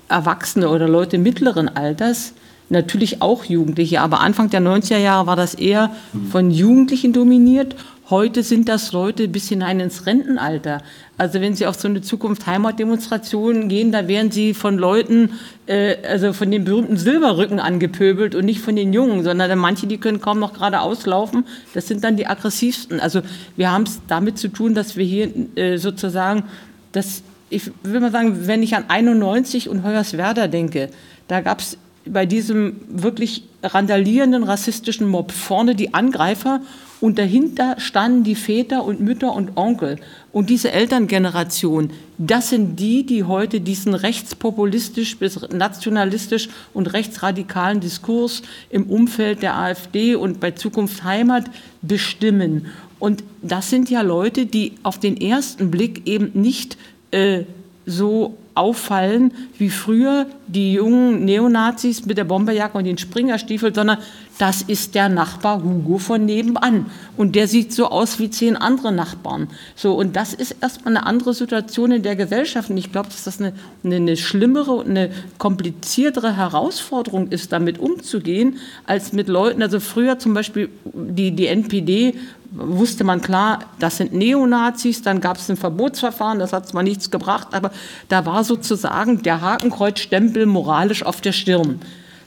Erwachsene 0.08 0.70
oder 0.70 0.88
Leute 0.88 1.18
mittleren 1.18 1.68
Alters, 1.68 2.32
natürlich 2.70 3.22
auch 3.22 3.44
Jugendliche, 3.44 4.00
aber 4.00 4.20
Anfang 4.20 4.50
der 4.50 4.60
90er 4.60 4.98
Jahre 4.98 5.26
war 5.26 5.36
das 5.36 5.54
eher 5.54 5.90
von 6.30 6.50
Jugendlichen 6.50 7.12
dominiert 7.12 7.76
Heute 8.10 8.42
sind 8.42 8.68
das 8.68 8.92
Leute 8.92 9.28
bis 9.28 9.48
hinein 9.48 9.80
ins 9.80 10.04
Rentenalter. 10.04 10.82
Also 11.16 11.40
wenn 11.40 11.54
Sie 11.54 11.66
auf 11.66 11.76
so 11.76 11.88
eine 11.88 12.02
Zukunft-Heimat-Demonstration 12.02 13.70
gehen, 13.70 13.92
da 13.92 14.08
werden 14.08 14.30
Sie 14.30 14.52
von 14.52 14.76
Leuten, 14.76 15.30
äh, 15.64 15.96
also 16.06 16.34
von 16.34 16.50
den 16.50 16.64
berühmten 16.64 16.98
Silberrücken 16.98 17.60
angepöbelt 17.60 18.34
und 18.34 18.44
nicht 18.44 18.60
von 18.60 18.76
den 18.76 18.92
Jungen, 18.92 19.24
sondern 19.24 19.58
manche, 19.58 19.86
die 19.86 19.96
können 19.96 20.20
kaum 20.20 20.38
noch 20.38 20.52
gerade 20.52 20.82
auslaufen. 20.82 21.46
Das 21.72 21.88
sind 21.88 22.04
dann 22.04 22.18
die 22.18 22.26
aggressivsten. 22.26 23.00
Also 23.00 23.22
wir 23.56 23.72
haben 23.72 23.84
es 23.84 24.02
damit 24.06 24.36
zu 24.36 24.48
tun, 24.48 24.74
dass 24.74 24.96
wir 24.96 25.06
hier 25.06 25.30
äh, 25.56 25.78
sozusagen, 25.78 26.44
das, 26.92 27.22
ich 27.48 27.70
will 27.84 28.00
mal 28.00 28.12
sagen, 28.12 28.46
wenn 28.46 28.62
ich 28.62 28.76
an 28.76 28.84
91 28.86 29.70
und 29.70 29.82
Hoyerswerda 29.82 30.48
denke, 30.48 30.90
da 31.26 31.40
gab 31.40 31.60
es 31.60 31.78
bei 32.06 32.26
diesem 32.26 32.76
wirklich 32.88 33.44
randalierenden 33.62 34.44
rassistischen 34.44 35.08
Mob 35.08 35.32
vorne 35.32 35.74
die 35.74 35.94
Angreifer 35.94 36.60
und 37.00 37.18
dahinter 37.18 37.76
standen 37.78 38.24
die 38.24 38.34
Väter 38.34 38.84
und 38.84 39.00
Mütter 39.00 39.34
und 39.34 39.56
Onkel. 39.56 39.98
Und 40.32 40.48
diese 40.48 40.72
Elterngeneration, 40.72 41.90
das 42.16 42.50
sind 42.50 42.80
die, 42.80 43.04
die 43.04 43.24
heute 43.24 43.60
diesen 43.60 43.94
rechtspopulistisch 43.94 45.18
bis 45.18 45.40
nationalistisch 45.50 46.48
und 46.72 46.92
rechtsradikalen 46.92 47.80
Diskurs 47.80 48.42
im 48.70 48.84
Umfeld 48.84 49.42
der 49.42 49.56
AfD 49.56 50.14
und 50.14 50.40
bei 50.40 50.52
Zukunft 50.52 51.04
Heimat 51.04 51.44
bestimmen. 51.82 52.66
Und 52.98 53.22
das 53.42 53.68
sind 53.68 53.90
ja 53.90 54.00
Leute, 54.00 54.46
die 54.46 54.72
auf 54.82 54.98
den 54.98 55.20
ersten 55.20 55.70
Blick 55.70 56.06
eben 56.06 56.30
nicht 56.32 56.78
äh, 57.10 57.44
so 57.84 58.38
auffallen 58.54 59.32
wie 59.58 59.70
früher 59.70 60.26
die 60.46 60.74
jungen 60.74 61.24
Neonazis 61.24 62.06
mit 62.06 62.18
der 62.18 62.24
Bomberjacke 62.24 62.78
und 62.78 62.84
den 62.84 62.98
Springerstiefeln, 62.98 63.74
sondern 63.74 63.98
das 64.38 64.62
ist 64.62 64.94
der 64.94 65.08
Nachbar 65.08 65.62
Hugo 65.62 65.98
von 65.98 66.24
nebenan 66.24 66.86
und 67.16 67.34
der 67.34 67.48
sieht 67.48 67.72
so 67.72 67.86
aus 67.86 68.18
wie 68.18 68.30
zehn 68.30 68.56
andere 68.56 68.92
Nachbarn. 68.92 69.48
So 69.74 69.94
und 69.94 70.16
das 70.16 70.34
ist 70.34 70.56
erstmal 70.60 70.96
eine 70.96 71.06
andere 71.06 71.34
Situation 71.34 71.92
in 71.92 72.02
der 72.02 72.16
Gesellschaft 72.16 72.70
und 72.70 72.76
ich 72.76 72.92
glaube, 72.92 73.08
dass 73.08 73.24
das 73.24 73.40
eine, 73.40 73.52
eine, 73.84 73.96
eine 73.96 74.16
schlimmere 74.16 74.72
und 74.72 74.90
eine 74.90 75.10
kompliziertere 75.38 76.36
Herausforderung 76.36 77.28
ist, 77.28 77.52
damit 77.52 77.78
umzugehen, 77.78 78.58
als 78.86 79.12
mit 79.12 79.28
Leuten. 79.28 79.62
Also 79.62 79.80
früher 79.80 80.18
zum 80.18 80.34
Beispiel 80.34 80.68
die 80.84 81.32
die 81.32 81.46
NPD 81.46 82.14
wusste 82.54 83.04
man 83.04 83.20
klar, 83.20 83.60
das 83.78 83.96
sind 83.96 84.12
Neonazis, 84.12 85.02
dann 85.02 85.20
gab 85.20 85.36
es 85.36 85.50
ein 85.50 85.56
Verbotsverfahren, 85.56 86.38
das 86.38 86.52
hat 86.52 86.68
zwar 86.68 86.82
nichts 86.82 87.10
gebracht, 87.10 87.48
aber 87.52 87.70
da 88.08 88.24
war 88.26 88.44
sozusagen 88.44 89.22
der 89.22 89.40
Hakenkreuzstempel 89.40 90.46
moralisch 90.46 91.04
auf 91.04 91.20
der 91.20 91.32
Stirn. 91.32 91.80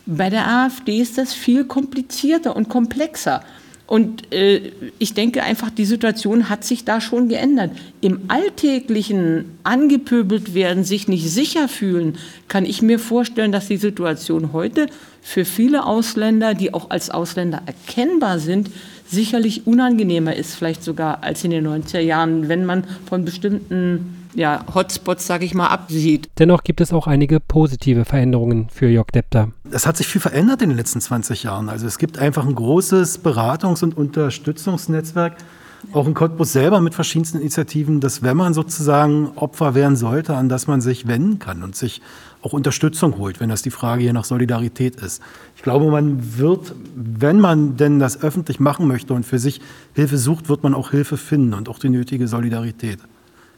Bei 0.05 0.29
der 0.29 0.47
AfD 0.47 0.99
ist 0.99 1.17
das 1.17 1.33
viel 1.33 1.65
komplizierter 1.65 2.55
und 2.55 2.69
komplexer. 2.69 3.41
Und 3.87 4.33
äh, 4.33 4.73
ich 4.99 5.13
denke 5.13 5.43
einfach, 5.43 5.69
die 5.69 5.85
Situation 5.85 6.49
hat 6.49 6.65
sich 6.65 6.83
da 6.83 6.99
schon 6.99 7.29
geändert. 7.29 7.71
Im 8.01 8.23
alltäglichen 8.27 9.57
angepöbelt 9.63 10.53
werden, 10.53 10.83
sich 10.83 11.07
nicht 11.07 11.29
sicher 11.31 11.69
fühlen, 11.69 12.17
kann 12.49 12.65
ich 12.65 12.81
mir 12.81 12.99
vorstellen, 12.99 13.53
dass 13.53 13.67
die 13.67 13.77
Situation 13.77 14.51
heute 14.51 14.87
für 15.21 15.45
viele 15.45 15.85
Ausländer, 15.85 16.53
die 16.53 16.73
auch 16.73 16.89
als 16.89 17.09
Ausländer 17.09 17.61
erkennbar 17.65 18.39
sind, 18.39 18.69
sicherlich 19.09 19.67
unangenehmer 19.67 20.35
ist, 20.35 20.55
vielleicht 20.55 20.83
sogar 20.83 21.23
als 21.23 21.43
in 21.43 21.51
den 21.51 21.67
90er 21.67 21.99
Jahren, 21.99 22.49
wenn 22.49 22.65
man 22.65 22.83
von 23.07 23.25
bestimmten 23.25 24.17
ja, 24.37 24.63
Hotspots, 24.73 25.25
sage 25.25 25.45
ich 25.45 25.55
mal, 25.55 25.67
absieht. 25.67 26.29
Dennoch 26.37 26.63
gibt 26.63 26.79
es 26.79 26.93
auch 26.93 27.07
einige 27.07 27.39
positive 27.39 28.05
Veränderungen 28.05 28.67
für 28.69 28.87
Jörg 28.87 29.07
Depter. 29.07 29.49
Es 29.71 29.87
hat 29.87 29.97
sich 29.97 30.07
viel 30.07 30.21
verändert 30.21 30.61
in 30.61 30.69
den 30.69 30.77
letzten 30.77 31.01
20 31.01 31.43
Jahren. 31.43 31.69
Also 31.69 31.87
es 31.87 31.97
gibt 31.97 32.19
einfach 32.19 32.45
ein 32.45 32.53
großes 32.53 33.23
Beratungs- 33.23 33.83
und 33.83 33.97
Unterstützungsnetzwerk, 33.97 35.37
auch 35.91 36.07
in 36.07 36.13
Cottbus 36.13 36.53
selber 36.53 36.81
mit 36.81 36.93
verschiedensten 36.93 37.39
Initiativen, 37.39 37.99
dass 37.99 38.21
wenn 38.21 38.37
man 38.37 38.53
sozusagen 38.53 39.31
Opfer 39.35 39.73
werden 39.73 39.95
sollte, 39.95 40.35
an 40.35 40.49
das 40.49 40.67
man 40.67 40.81
sich 40.81 41.07
wenden 41.07 41.39
kann 41.39 41.63
und 41.63 41.75
sich 41.75 42.01
auch 42.47 42.53
Unterstützung 42.53 43.17
holt, 43.17 43.41
wenn 43.41 43.49
das 43.49 43.61
die 43.61 43.71
Frage 43.71 44.03
hier 44.03 44.13
nach 44.13 44.23
Solidarität 44.23 44.95
ist. 44.95 45.21
Ich 45.57 45.63
glaube, 45.63 45.91
man 45.91 46.37
wird, 46.37 46.73
wenn 46.95 47.41
man 47.41 47.75
denn 47.75 47.99
das 47.99 48.23
öffentlich 48.23 48.61
machen 48.61 48.87
möchte 48.87 49.13
und 49.13 49.25
für 49.25 49.37
sich 49.37 49.59
Hilfe 49.93 50.17
sucht, 50.17 50.47
wird 50.47 50.63
man 50.63 50.73
auch 50.73 50.91
Hilfe 50.91 51.17
finden 51.17 51.53
und 51.53 51.67
auch 51.67 51.79
die 51.79 51.89
nötige 51.89 52.27
Solidarität 52.27 52.99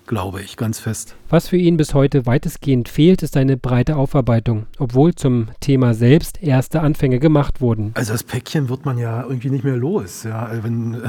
glaube 0.08 0.42
ich, 0.42 0.58
ganz 0.58 0.80
fest. 0.80 1.16
Was 1.30 1.50
für 1.50 1.58
ihn 1.58 1.78
bis 1.78 1.94
heute 1.94 2.26
weitestgehend 2.26 2.90
fehlt, 2.90 3.22
ist 3.22 3.38
eine 3.38 3.58
breite 3.58 3.96
Aufarbeitung, 3.96 4.66
obwohl 4.80 5.14
zum 5.14 5.50
Thema 5.60 5.94
selbst 5.94 6.42
erste 6.42 6.82
Anfänge 6.82 7.20
gemacht 7.20 7.62
wurden. 7.62 7.92
Also 7.94 8.14
das 8.14 8.24
Päckchen 8.24 8.70
wird 8.70 8.86
man 8.86 8.98
ja 8.98 9.22
irgendwie 9.22 9.52
nicht 9.52 9.64
mehr 9.64 9.78
los. 9.78 10.24
Ja, 10.24 10.50
wenn 10.64 11.04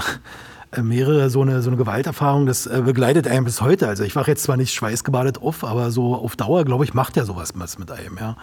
mehrere 0.83 1.31
so 1.31 1.43
eine, 1.43 1.63
so 1.63 1.71
eine 1.71 1.77
Gewalterfahrung, 1.77 2.47
das 2.47 2.67
äh, 2.67 2.83
begleitet 2.85 3.27
einen 3.27 3.45
bis 3.45 3.61
heute. 3.61 3.89
Also 3.89 4.05
ich 4.05 4.15
wache 4.15 4.31
jetzt 4.31 4.45
zwar 4.45 4.57
nicht 4.57 4.73
schweißgebadet 4.73 5.43
auf, 5.43 5.65
aber 5.65 5.91
so 5.91 6.15
auf 6.15 6.37
Dauer, 6.37 6.65
glaube 6.65 6.85
ich, 6.85 6.95
macht 6.95 7.17
ja 7.17 7.25
sowas 7.25 7.55
mit 7.55 7.91
einem. 7.91 8.17
Ja. 8.19 8.37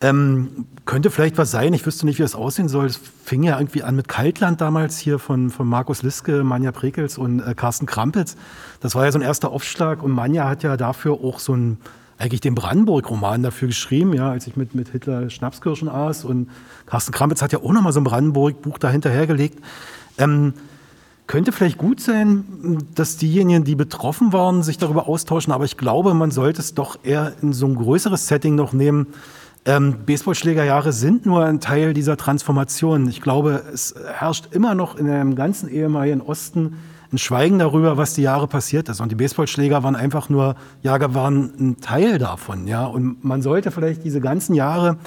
Ähm, 0.00 0.66
könnte 0.84 1.10
vielleicht 1.10 1.38
was 1.38 1.50
sein, 1.50 1.72
ich 1.72 1.86
wüsste 1.86 2.04
nicht, 2.04 2.18
wie 2.18 2.22
das 2.22 2.34
aussehen 2.34 2.68
soll. 2.68 2.84
Es 2.86 3.00
fing 3.24 3.42
ja 3.42 3.58
irgendwie 3.58 3.82
an 3.82 3.96
mit 3.96 4.08
Kaltland 4.08 4.60
damals 4.60 4.98
hier 4.98 5.18
von, 5.18 5.48
von 5.48 5.66
Markus 5.66 6.02
Liske, 6.02 6.44
Manja 6.44 6.72
Prekels 6.72 7.16
und 7.16 7.40
äh, 7.40 7.54
Carsten 7.54 7.86
Krampitz. 7.86 8.36
Das 8.80 8.94
war 8.94 9.06
ja 9.06 9.12
so 9.12 9.18
ein 9.18 9.22
erster 9.22 9.50
Aufschlag 9.50 10.02
und 10.02 10.10
Manja 10.10 10.46
hat 10.46 10.62
ja 10.62 10.76
dafür 10.76 11.14
auch 11.24 11.38
so 11.38 11.54
ein, 11.54 11.78
eigentlich 12.18 12.42
den 12.42 12.54
Brandenburg-Roman 12.54 13.42
dafür 13.42 13.68
geschrieben, 13.68 14.12
ja, 14.12 14.30
als 14.30 14.46
ich 14.46 14.56
mit, 14.56 14.74
mit 14.74 14.90
Hitler 14.90 15.30
Schnapskirschen 15.30 15.88
aß. 15.88 16.24
Und 16.24 16.50
Carsten 16.84 17.12
Krampitz 17.12 17.40
hat 17.40 17.52
ja 17.52 17.60
auch 17.60 17.72
nochmal 17.72 17.92
so 17.92 18.00
ein 18.00 18.04
Brandenburg-Buch 18.04 18.78
dahinterhergelegt. 18.78 19.58
Ähm, 20.18 20.52
könnte 21.26 21.52
vielleicht 21.52 21.78
gut 21.78 22.00
sein, 22.00 22.86
dass 22.94 23.16
diejenigen, 23.16 23.64
die 23.64 23.74
betroffen 23.74 24.32
waren, 24.32 24.62
sich 24.62 24.78
darüber 24.78 25.08
austauschen, 25.08 25.52
aber 25.52 25.64
ich 25.64 25.76
glaube, 25.76 26.14
man 26.14 26.30
sollte 26.30 26.60
es 26.60 26.74
doch 26.74 26.98
eher 27.02 27.32
in 27.40 27.52
so 27.52 27.66
ein 27.66 27.74
größeres 27.76 28.28
Setting 28.28 28.54
noch 28.54 28.72
nehmen, 28.72 29.06
ähm, 29.66 30.04
Baseballschlägerjahre 30.04 30.92
sind 30.92 31.24
nur 31.24 31.44
ein 31.44 31.58
Teil 31.60 31.94
dieser 31.94 32.18
Transformation. 32.18 33.08
Ich 33.08 33.22
glaube, 33.22 33.62
es 33.72 33.94
herrscht 34.12 34.48
immer 34.50 34.74
noch 34.74 34.96
in 34.96 35.06
dem 35.06 35.34
ganzen 35.36 35.70
ehemaligen 35.70 36.20
Osten 36.20 36.76
ein 37.10 37.18
Schweigen 37.18 37.58
darüber, 37.58 37.96
was 37.96 38.12
die 38.12 38.22
Jahre 38.22 38.46
passiert 38.46 38.88
ist. 38.90 39.00
Und 39.00 39.10
die 39.10 39.14
Baseballschläger 39.14 39.82
waren 39.82 39.96
einfach 39.96 40.28
nur, 40.28 40.56
Jahre 40.82 41.14
waren 41.14 41.52
ein 41.58 41.80
Teil 41.80 42.18
davon. 42.18 42.66
Ja? 42.66 42.84
Und 42.84 43.24
man 43.24 43.40
sollte 43.40 43.70
vielleicht 43.70 44.04
diese 44.04 44.20
ganzen 44.20 44.54
Jahre 44.54 44.98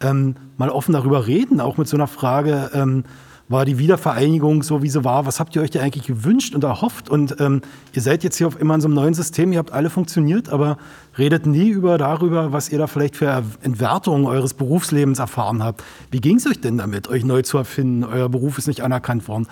ähm, 0.00 0.36
mal 0.58 0.70
offen 0.70 0.92
darüber 0.92 1.26
reden, 1.26 1.60
auch 1.60 1.76
mit 1.76 1.88
so 1.88 1.96
einer 1.96 2.06
Frage, 2.06 2.70
ähm, 2.72 3.04
war 3.48 3.64
die 3.64 3.78
Wiedervereinigung 3.78 4.62
so, 4.62 4.82
wie 4.82 4.88
sie 4.88 5.04
war? 5.04 5.26
Was 5.26 5.38
habt 5.38 5.54
ihr 5.54 5.62
euch 5.62 5.70
da 5.70 5.80
eigentlich 5.80 6.06
gewünscht 6.06 6.54
und 6.54 6.64
erhofft? 6.64 7.10
Und 7.10 7.36
ähm, 7.40 7.60
ihr 7.92 8.00
seid 8.00 8.24
jetzt 8.24 8.36
hier 8.36 8.46
auf 8.46 8.58
immer 8.58 8.74
in 8.74 8.80
so 8.80 8.88
einem 8.88 8.94
neuen 8.94 9.14
System, 9.14 9.52
ihr 9.52 9.58
habt 9.58 9.72
alle 9.72 9.90
funktioniert, 9.90 10.48
aber 10.48 10.78
redet 11.18 11.46
nie 11.46 11.68
über 11.68 11.98
darüber, 11.98 12.52
was 12.52 12.70
ihr 12.70 12.78
da 12.78 12.86
vielleicht 12.86 13.16
für 13.16 13.42
Entwertungen 13.62 14.26
eures 14.26 14.54
Berufslebens 14.54 15.18
erfahren 15.18 15.62
habt. 15.62 15.84
Wie 16.10 16.20
ging 16.20 16.36
es 16.36 16.46
euch 16.46 16.60
denn 16.60 16.78
damit, 16.78 17.08
euch 17.08 17.24
neu 17.24 17.42
zu 17.42 17.58
erfinden? 17.58 18.04
Euer 18.04 18.28
Beruf 18.28 18.56
ist 18.58 18.66
nicht 18.66 18.80
anerkannt 18.80 19.28
worden. 19.28 19.46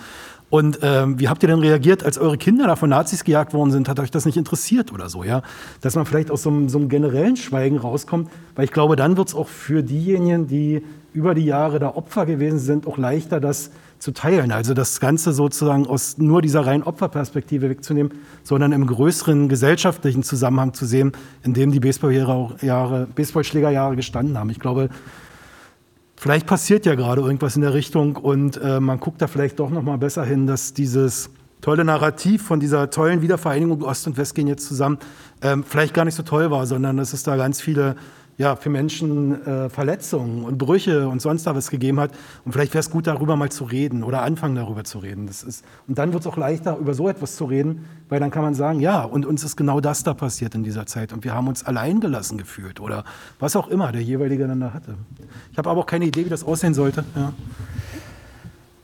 Und 0.53 0.81
ähm, 0.83 1.19
wie 1.19 1.29
habt 1.29 1.41
ihr 1.41 1.49
denn 1.49 1.57
reagiert, 1.57 2.05
als 2.05 2.19
eure 2.19 2.37
Kinder 2.37 2.67
da 2.67 2.75
von 2.75 2.87
Nazis 2.87 3.23
gejagt 3.23 3.55
worden 3.55 3.71
sind? 3.71 3.89
Hat 3.89 3.99
euch 3.99 4.11
das 4.11 4.27
nicht 4.27 4.37
interessiert 4.37 4.93
oder 4.93 5.09
so, 5.09 5.23
ja? 5.23 5.41
Dass 5.81 5.95
man 5.95 6.05
vielleicht 6.05 6.29
aus 6.29 6.43
so 6.43 6.51
einem, 6.51 6.69
so 6.69 6.77
einem 6.77 6.89
generellen 6.89 7.37
Schweigen 7.37 7.79
rauskommt, 7.79 8.29
weil 8.53 8.65
ich 8.65 8.71
glaube, 8.71 8.95
dann 8.95 9.17
wird 9.17 9.29
es 9.29 9.33
auch 9.33 9.47
für 9.47 9.81
diejenigen, 9.81 10.45
die 10.45 10.83
über 11.11 11.33
die 11.33 11.45
Jahre 11.45 11.79
da 11.79 11.95
Opfer 11.95 12.27
gewesen 12.27 12.59
sind, 12.59 12.85
auch 12.85 12.99
leichter, 12.99 13.39
das 13.39 13.71
zu 13.97 14.11
teilen. 14.11 14.51
Also 14.51 14.75
das 14.75 14.99
Ganze 14.99 15.33
sozusagen 15.33 15.87
aus 15.87 16.19
nur 16.19 16.43
dieser 16.43 16.67
reinen 16.67 16.83
Opferperspektive 16.83 17.71
wegzunehmen, 17.71 18.11
sondern 18.43 18.73
im 18.73 18.85
größeren 18.85 19.49
gesellschaftlichen 19.49 20.21
Zusammenhang 20.21 20.75
zu 20.75 20.85
sehen, 20.85 21.13
in 21.41 21.55
dem 21.55 21.71
die 21.71 21.79
Baseballschlägerjahre 21.79 23.07
Baseball 23.15 23.95
gestanden 23.95 24.37
haben. 24.37 24.51
Ich 24.51 24.59
glaube, 24.59 24.89
vielleicht 26.23 26.47
passiert 26.47 26.85
ja 26.85 26.95
gerade 26.95 27.21
irgendwas 27.21 27.57
in 27.57 27.63
der 27.63 27.73
Richtung 27.73 28.15
und 28.15 28.55
äh, 28.55 28.79
man 28.79 29.01
guckt 29.01 29.21
da 29.21 29.27
vielleicht 29.27 29.59
doch 29.59 29.69
noch 29.69 29.83
mal 29.83 29.97
besser 29.97 30.23
hin, 30.23 30.47
dass 30.47 30.73
dieses 30.73 31.29
tolle 31.59 31.83
Narrativ 31.83 32.43
von 32.43 32.61
dieser 32.61 32.89
tollen 32.89 33.21
Wiedervereinigung 33.21 33.83
Ost 33.83 34.07
und 34.07 34.15
West 34.15 34.33
gehen 34.33 34.47
jetzt 34.47 34.65
zusammen 34.65 34.99
ähm, 35.41 35.65
vielleicht 35.67 35.93
gar 35.93 36.05
nicht 36.05 36.15
so 36.15 36.23
toll 36.23 36.49
war, 36.49 36.65
sondern 36.65 36.95
dass 36.95 37.11
es 37.11 37.23
da 37.23 37.35
ganz 37.35 37.59
viele 37.59 37.97
ja, 38.37 38.55
für 38.55 38.69
Menschen 38.69 39.45
äh, 39.45 39.69
Verletzungen 39.69 40.43
und 40.43 40.57
Brüche 40.57 41.07
und 41.07 41.21
sonst 41.21 41.45
was 41.45 41.69
gegeben 41.69 41.99
hat. 41.99 42.11
Und 42.45 42.51
vielleicht 42.51 42.73
wäre 42.73 42.79
es 42.79 42.89
gut, 42.89 43.05
darüber 43.07 43.35
mal 43.35 43.49
zu 43.49 43.63
reden 43.63 44.03
oder 44.03 44.23
anfangen, 44.23 44.55
darüber 44.55 44.83
zu 44.83 44.99
reden. 44.99 45.27
Das 45.27 45.43
ist, 45.43 45.63
und 45.87 45.97
dann 45.97 46.13
wird 46.13 46.21
es 46.21 46.27
auch 46.27 46.37
leichter, 46.37 46.77
über 46.77 46.93
so 46.93 47.07
etwas 47.07 47.35
zu 47.35 47.45
reden, 47.45 47.85
weil 48.09 48.19
dann 48.19 48.31
kann 48.31 48.41
man 48.41 48.55
sagen, 48.55 48.79
ja, 48.79 49.03
und 49.03 49.25
uns 49.25 49.43
ist 49.43 49.55
genau 49.55 49.79
das 49.79 50.03
da 50.03 50.13
passiert 50.13 50.55
in 50.55 50.63
dieser 50.63 50.85
Zeit. 50.85 51.13
Und 51.13 51.23
wir 51.23 51.33
haben 51.33 51.47
uns 51.47 51.63
alleingelassen 51.63 52.37
gefühlt 52.37 52.79
oder 52.79 53.03
was 53.39 53.55
auch 53.55 53.67
immer 53.67 53.91
der 53.91 54.01
jeweilige 54.01 54.47
dann 54.47 54.59
da 54.59 54.73
hatte. 54.73 54.95
Ich 55.51 55.57
habe 55.57 55.69
aber 55.69 55.81
auch 55.81 55.85
keine 55.85 56.05
Idee, 56.05 56.25
wie 56.25 56.29
das 56.29 56.43
aussehen 56.43 56.73
sollte. 56.73 57.03
Ja. 57.15 57.33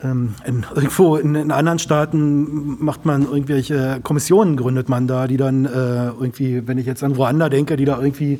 Ähm, 0.01 0.35
in, 0.45 0.65
irgendwo 0.75 1.17
in, 1.17 1.35
in, 1.35 1.51
anderen 1.51 1.79
Staaten 1.79 2.81
macht 2.83 3.05
man 3.05 3.23
irgendwelche 3.23 3.99
Kommissionen, 4.01 4.55
gründet 4.55 4.87
man 4.87 5.07
da, 5.07 5.27
die 5.27 5.35
dann 5.35 5.65
äh, 5.65 6.05
irgendwie, 6.07 6.67
wenn 6.67 6.77
ich 6.77 6.85
jetzt 6.85 7.03
an 7.03 7.11
Ruanda 7.13 7.49
denke, 7.49 7.75
die 7.75 7.83
da 7.83 7.99
irgendwie 7.99 8.39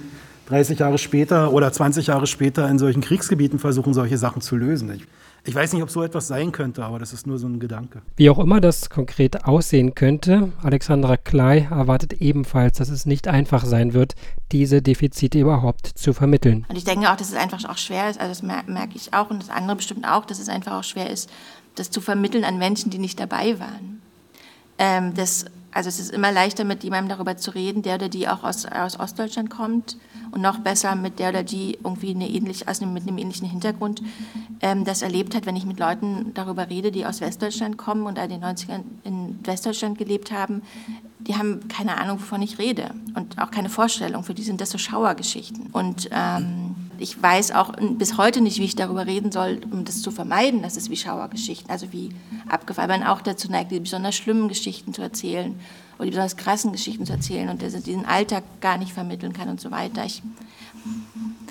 30 0.49 0.79
Jahre 0.79 0.97
später 0.97 1.53
oder 1.53 1.71
20 1.71 2.07
Jahre 2.07 2.25
später 2.25 2.67
in 2.69 2.79
solchen 2.79 3.01
Kriegsgebieten 3.01 3.59
versuchen, 3.59 3.93
solche 3.93 4.17
Sachen 4.17 4.41
zu 4.41 4.55
lösen. 4.55 4.91
Ich, 4.91 5.03
ich 5.45 5.53
weiß 5.53 5.73
nicht, 5.73 5.83
ob 5.83 5.91
so 5.91 6.01
etwas 6.01 6.27
sein 6.27 6.51
könnte, 6.51 6.83
aber 6.83 6.97
das 6.97 7.13
ist 7.13 7.27
nur 7.27 7.37
so 7.37 7.47
ein 7.47 7.59
Gedanke. 7.59 8.01
Wie 8.15 8.31
auch 8.31 8.39
immer 8.39 8.59
das 8.59 8.89
konkret 8.89 9.45
aussehen 9.45 9.93
könnte, 9.93 10.51
Alexandra 10.63 11.17
Klei 11.17 11.67
erwartet 11.69 12.13
ebenfalls, 12.13 12.79
dass 12.79 12.89
es 12.89 13.05
nicht 13.05 13.27
einfach 13.27 13.63
sein 13.63 13.93
wird, 13.93 14.15
diese 14.51 14.81
Defizite 14.81 15.39
überhaupt 15.39 15.85
zu 15.85 16.13
vermitteln. 16.13 16.65
Und 16.67 16.77
ich 16.77 16.83
denke 16.83 17.11
auch, 17.11 17.15
dass 17.15 17.29
es 17.29 17.35
einfach 17.35 17.63
auch 17.69 17.77
schwer 17.77 18.09
ist, 18.09 18.19
also 18.19 18.31
das 18.31 18.41
merke 18.41 18.95
ich 18.95 19.13
auch 19.13 19.29
und 19.29 19.43
das 19.43 19.51
andere 19.51 19.75
bestimmt 19.75 20.07
auch, 20.07 20.25
dass 20.25 20.39
es 20.39 20.49
einfach 20.49 20.79
auch 20.79 20.83
schwer 20.83 21.11
ist, 21.11 21.29
das 21.75 21.91
zu 21.91 22.01
vermitteln 22.01 22.43
an 22.43 22.57
Menschen, 22.57 22.89
die 22.89 22.97
nicht 22.97 23.19
dabei 23.19 23.59
waren. 23.59 24.01
Ähm, 24.79 25.13
das, 25.13 25.45
also 25.71 25.89
es 25.89 25.99
ist 25.99 26.11
immer 26.11 26.31
leichter, 26.31 26.63
mit 26.63 26.83
jemandem 26.83 27.09
darüber 27.09 27.37
zu 27.37 27.51
reden, 27.51 27.83
der 27.83 27.95
oder 27.95 28.09
die 28.09 28.27
auch 28.27 28.43
aus, 28.43 28.65
aus 28.65 28.99
Ostdeutschland 28.99 29.51
kommt 29.51 29.95
und 30.31 30.41
noch 30.41 30.59
besser 30.59 30.95
mit 30.95 31.19
der 31.19 31.29
oder 31.29 31.43
die 31.43 31.77
irgendwie 31.83 32.11
eine 32.11 32.29
ähnlich, 32.29 32.67
also 32.67 32.85
mit 32.85 33.03
einem 33.03 33.17
ähnlichen 33.17 33.49
Hintergrund 33.49 34.01
ähm, 34.61 34.85
das 34.85 35.01
erlebt 35.01 35.35
hat, 35.35 35.45
wenn 35.45 35.55
ich 35.55 35.65
mit 35.65 35.79
Leuten 35.79 36.33
darüber 36.33 36.69
rede, 36.69 36.91
die 36.91 37.05
aus 37.05 37.21
Westdeutschland 37.21 37.77
kommen 37.77 38.05
und 38.05 38.17
in 38.17 38.29
den 38.29 38.43
90ern 38.43 38.81
in 39.03 39.39
Westdeutschland 39.43 39.97
gelebt 39.97 40.31
haben, 40.31 40.61
die 41.19 41.35
haben 41.35 41.67
keine 41.67 41.97
Ahnung, 41.97 42.19
wovon 42.19 42.41
ich 42.41 42.59
rede 42.59 42.91
und 43.15 43.39
auch 43.39 43.51
keine 43.51 43.69
Vorstellung. 43.69 44.23
Für 44.23 44.33
die 44.33 44.43
sind 44.43 44.61
das 44.61 44.71
so 44.71 44.77
Schauergeschichten. 44.77 45.67
Und 45.73 46.09
ähm, 46.11 46.75
ich 46.97 47.21
weiß 47.21 47.51
auch 47.51 47.73
bis 47.97 48.17
heute 48.17 48.41
nicht, 48.41 48.59
wie 48.59 48.65
ich 48.65 48.75
darüber 48.75 49.05
reden 49.05 49.31
soll, 49.31 49.59
um 49.69 49.83
das 49.83 50.01
zu 50.01 50.11
vermeiden, 50.11 50.61
dass 50.61 50.77
es 50.77 50.89
wie 50.89 50.95
Schauergeschichten, 50.95 51.69
also 51.69 51.91
wie 51.91 52.09
abgefallen, 52.47 53.03
auch 53.03 53.21
dazu 53.21 53.51
neigt, 53.51 53.71
die 53.71 53.79
besonders 53.79 54.15
schlimmen 54.15 54.47
Geschichten 54.47 54.93
zu 54.93 55.01
erzählen 55.01 55.59
oder 55.99 56.05
die 56.05 56.11
besonders 56.11 56.37
krassen 56.37 56.71
Geschichten 56.71 57.05
zu 57.05 57.11
erzählen 57.11 57.49
und 57.49 57.61
diesen 57.61 58.05
Alltag 58.05 58.43
gar 58.61 58.77
nicht 58.77 58.93
vermitteln 58.93 59.33
kann 59.33 59.49
und 59.49 59.59
so 59.59 59.69
weiter. 59.69 60.05
Ich, 60.05 60.23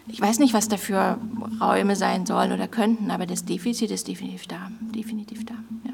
ich 0.09 0.21
weiß 0.21 0.39
nicht, 0.39 0.55
was 0.55 0.69
dafür 0.69 1.19
Räume 1.61 1.97
sein 1.97 2.25
sollen 2.25 2.53
oder 2.53 2.67
könnten, 2.67 3.11
aber 3.11 3.27
das 3.27 3.45
Defizit 3.45 3.91
ist 3.91 4.09
definitiv 4.09 4.47
da. 4.47 4.71
Definitiv 4.95 5.45
da 5.45 5.55
ja. 5.85 5.93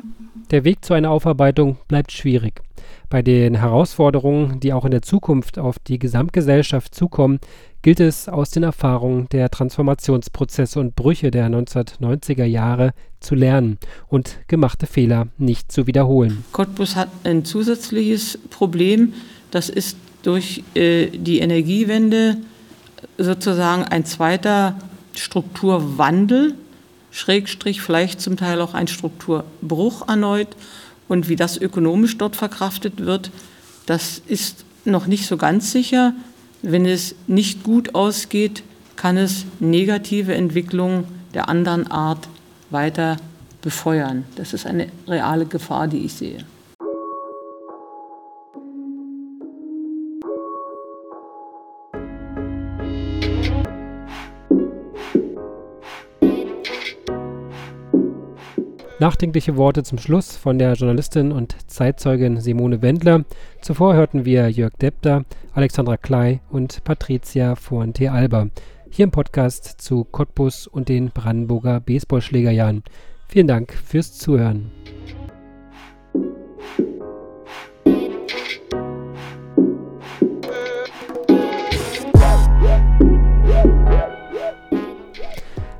Der 0.52 0.62
Weg 0.62 0.84
zu 0.84 0.94
einer 0.94 1.10
Aufarbeitung 1.10 1.78
bleibt 1.88 2.12
schwierig. 2.12 2.62
Bei 3.10 3.22
den 3.22 3.54
Herausforderungen, 3.54 4.60
die 4.60 4.72
auch 4.72 4.84
in 4.84 4.90
der 4.90 5.02
Zukunft 5.02 5.58
auf 5.58 5.78
die 5.78 5.98
Gesamtgesellschaft 5.98 6.94
zukommen, 6.94 7.38
gilt 7.82 8.00
es 8.00 8.28
aus 8.28 8.50
den 8.50 8.62
Erfahrungen 8.62 9.28
der 9.30 9.50
Transformationsprozesse 9.50 10.80
und 10.80 10.96
Brüche 10.96 11.30
der 11.30 11.48
1990er 11.48 12.44
Jahre 12.44 12.92
zu 13.20 13.34
lernen 13.34 13.78
und 14.08 14.38
gemachte 14.48 14.86
Fehler 14.86 15.28
nicht 15.38 15.70
zu 15.70 15.86
wiederholen. 15.86 16.44
Cottbus 16.52 16.96
hat 16.96 17.08
ein 17.24 17.44
zusätzliches 17.44 18.38
Problem, 18.50 19.12
das 19.50 19.68
ist 19.68 19.96
durch 20.22 20.64
äh, 20.74 21.08
die 21.08 21.40
Energiewende 21.40 22.38
sozusagen 23.18 23.84
ein 23.84 24.04
zweiter 24.04 24.76
Strukturwandel, 25.14 26.54
Schrägstrich 27.10 27.80
vielleicht 27.80 28.20
zum 28.20 28.36
Teil 28.36 28.60
auch 28.60 28.74
ein 28.74 28.88
Strukturbruch 28.88 30.08
erneut. 30.08 30.48
Und 31.08 31.28
wie 31.28 31.36
das 31.36 31.56
ökonomisch 31.56 32.16
dort 32.18 32.36
verkraftet 32.36 33.04
wird, 33.04 33.30
das 33.86 34.22
ist 34.26 34.64
noch 34.84 35.06
nicht 35.06 35.26
so 35.26 35.36
ganz 35.36 35.72
sicher. 35.72 36.14
Wenn 36.62 36.86
es 36.86 37.14
nicht 37.26 37.62
gut 37.62 37.94
ausgeht, 37.94 38.62
kann 38.96 39.16
es 39.16 39.44
negative 39.60 40.34
Entwicklungen 40.34 41.04
der 41.34 41.48
anderen 41.48 41.90
Art 41.90 42.28
weiter 42.70 43.18
befeuern. 43.60 44.24
Das 44.36 44.52
ist 44.52 44.66
eine 44.66 44.88
reale 45.06 45.46
Gefahr, 45.46 45.88
die 45.88 45.98
ich 45.98 46.14
sehe. 46.14 46.44
Nachdenkliche 59.00 59.56
Worte 59.56 59.82
zum 59.82 59.98
Schluss 59.98 60.36
von 60.36 60.56
der 60.56 60.74
Journalistin 60.74 61.32
und 61.32 61.56
Zeitzeugin 61.68 62.40
Simone 62.40 62.80
Wendler. 62.80 63.24
Zuvor 63.60 63.94
hörten 63.94 64.24
wir 64.24 64.48
Jörg 64.48 64.72
Debter, 64.74 65.24
Alexandra 65.52 65.96
Klei 65.96 66.40
und 66.48 66.84
Patricia 66.84 67.56
Fuente-Alba. 67.56 68.50
Hier 68.90 69.04
im 69.04 69.10
Podcast 69.10 69.80
zu 69.80 70.04
Cottbus 70.04 70.68
und 70.68 70.88
den 70.88 71.10
Brandenburger 71.10 71.80
Baseballschlägerjahren. 71.80 72.84
Vielen 73.26 73.48
Dank 73.48 73.72
fürs 73.72 74.16
Zuhören. 74.16 74.70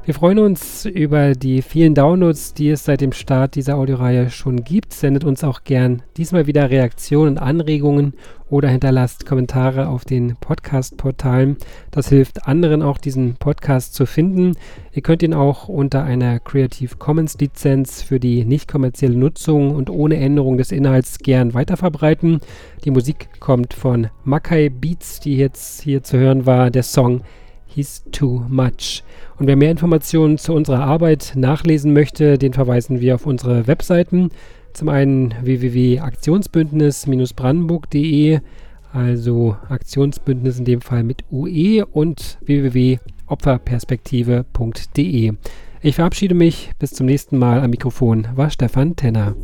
Wir 0.07 0.13
freuen 0.13 0.39
uns 0.39 0.85
über 0.85 1.33
die 1.33 1.63
vielen 1.63 1.95
Downloads, 1.95 2.53
die 2.53 2.69
es 2.69 2.85
seit 2.85 3.01
dem 3.01 3.13
Start 3.13 3.55
dieser 3.55 3.79
Audioreihe 3.79 4.29
schon 4.29 4.63
gibt. 4.63 4.93
Sendet 4.93 5.25
uns 5.25 5.43
auch 5.43 5.65
gern 5.65 6.03
diesmal 6.19 6.47
wieder 6.47 6.69
Reaktionen, 6.69 7.39
Anregungen 7.39 8.13
oder 8.51 8.69
hinterlasst 8.69 9.25
Kommentare 9.25 9.89
auf 9.89 10.05
den 10.05 10.37
Podcast-Portalen. 10.37 11.57
Das 11.91 12.11
hilft 12.11 12.47
anderen 12.47 12.83
auch, 12.83 12.99
diesen 12.99 13.37
Podcast 13.37 13.95
zu 13.95 14.05
finden. 14.05 14.59
Ihr 14.93 15.01
könnt 15.01 15.23
ihn 15.23 15.33
auch 15.33 15.71
unter 15.71 16.05
einer 16.05 16.39
Creative 16.39 16.97
Commons 16.97 17.39
Lizenz 17.39 18.03
für 18.03 18.21
die 18.21 18.45
nicht 18.45 18.71
kommerzielle 18.71 19.17
Nutzung 19.17 19.75
und 19.75 19.89
ohne 19.89 20.19
Änderung 20.19 20.59
des 20.59 20.71
Inhalts 20.71 21.19
gern 21.19 21.55
weiterverbreiten. 21.55 22.41
Die 22.85 22.91
Musik 22.91 23.41
kommt 23.41 23.73
von 23.73 24.09
Makai 24.23 24.69
Beats, 24.69 25.21
die 25.21 25.39
jetzt 25.39 25.81
hier 25.81 26.03
zu 26.03 26.19
hören 26.19 26.45
war. 26.45 26.71
Der 26.71 26.83
Song 26.83 27.23
He's 27.75 28.05
Too 28.13 28.45
Much. 28.49 29.03
Und 29.39 29.47
wer 29.49 29.57
mehr 29.57 29.73
Informationen 29.73 30.39
zu 30.39 30.53
unserer 30.53 30.85
Arbeit 30.85 31.33
nachlesen 31.35 31.93
möchte, 31.93 32.39
den 32.39 32.53
verweisen 32.53 33.01
wir 33.01 33.17
auf 33.17 33.27
unsere 33.27 33.67
Webseiten. 33.67 34.31
Zum 34.73 34.89
einen 34.89 35.35
www.aktionsbündnis-brandenburg.de, 35.43 38.39
also 38.93 39.57
Aktionsbündnis 39.69 40.59
in 40.59 40.65
dem 40.65 40.81
Fall 40.81 41.03
mit 41.03 41.25
UE 41.33 41.85
und 41.85 42.39
www.opferperspektive.de. 42.45 45.33
Ich 45.83 45.97
verabschiede 45.97 46.35
mich. 46.35 46.71
Bis 46.79 46.93
zum 46.93 47.07
nächsten 47.07 47.39
Mal. 47.39 47.61
Am 47.61 47.71
Mikrofon 47.71 48.29
war 48.35 48.51
Stefan 48.51 48.95
Tenner. 48.97 49.35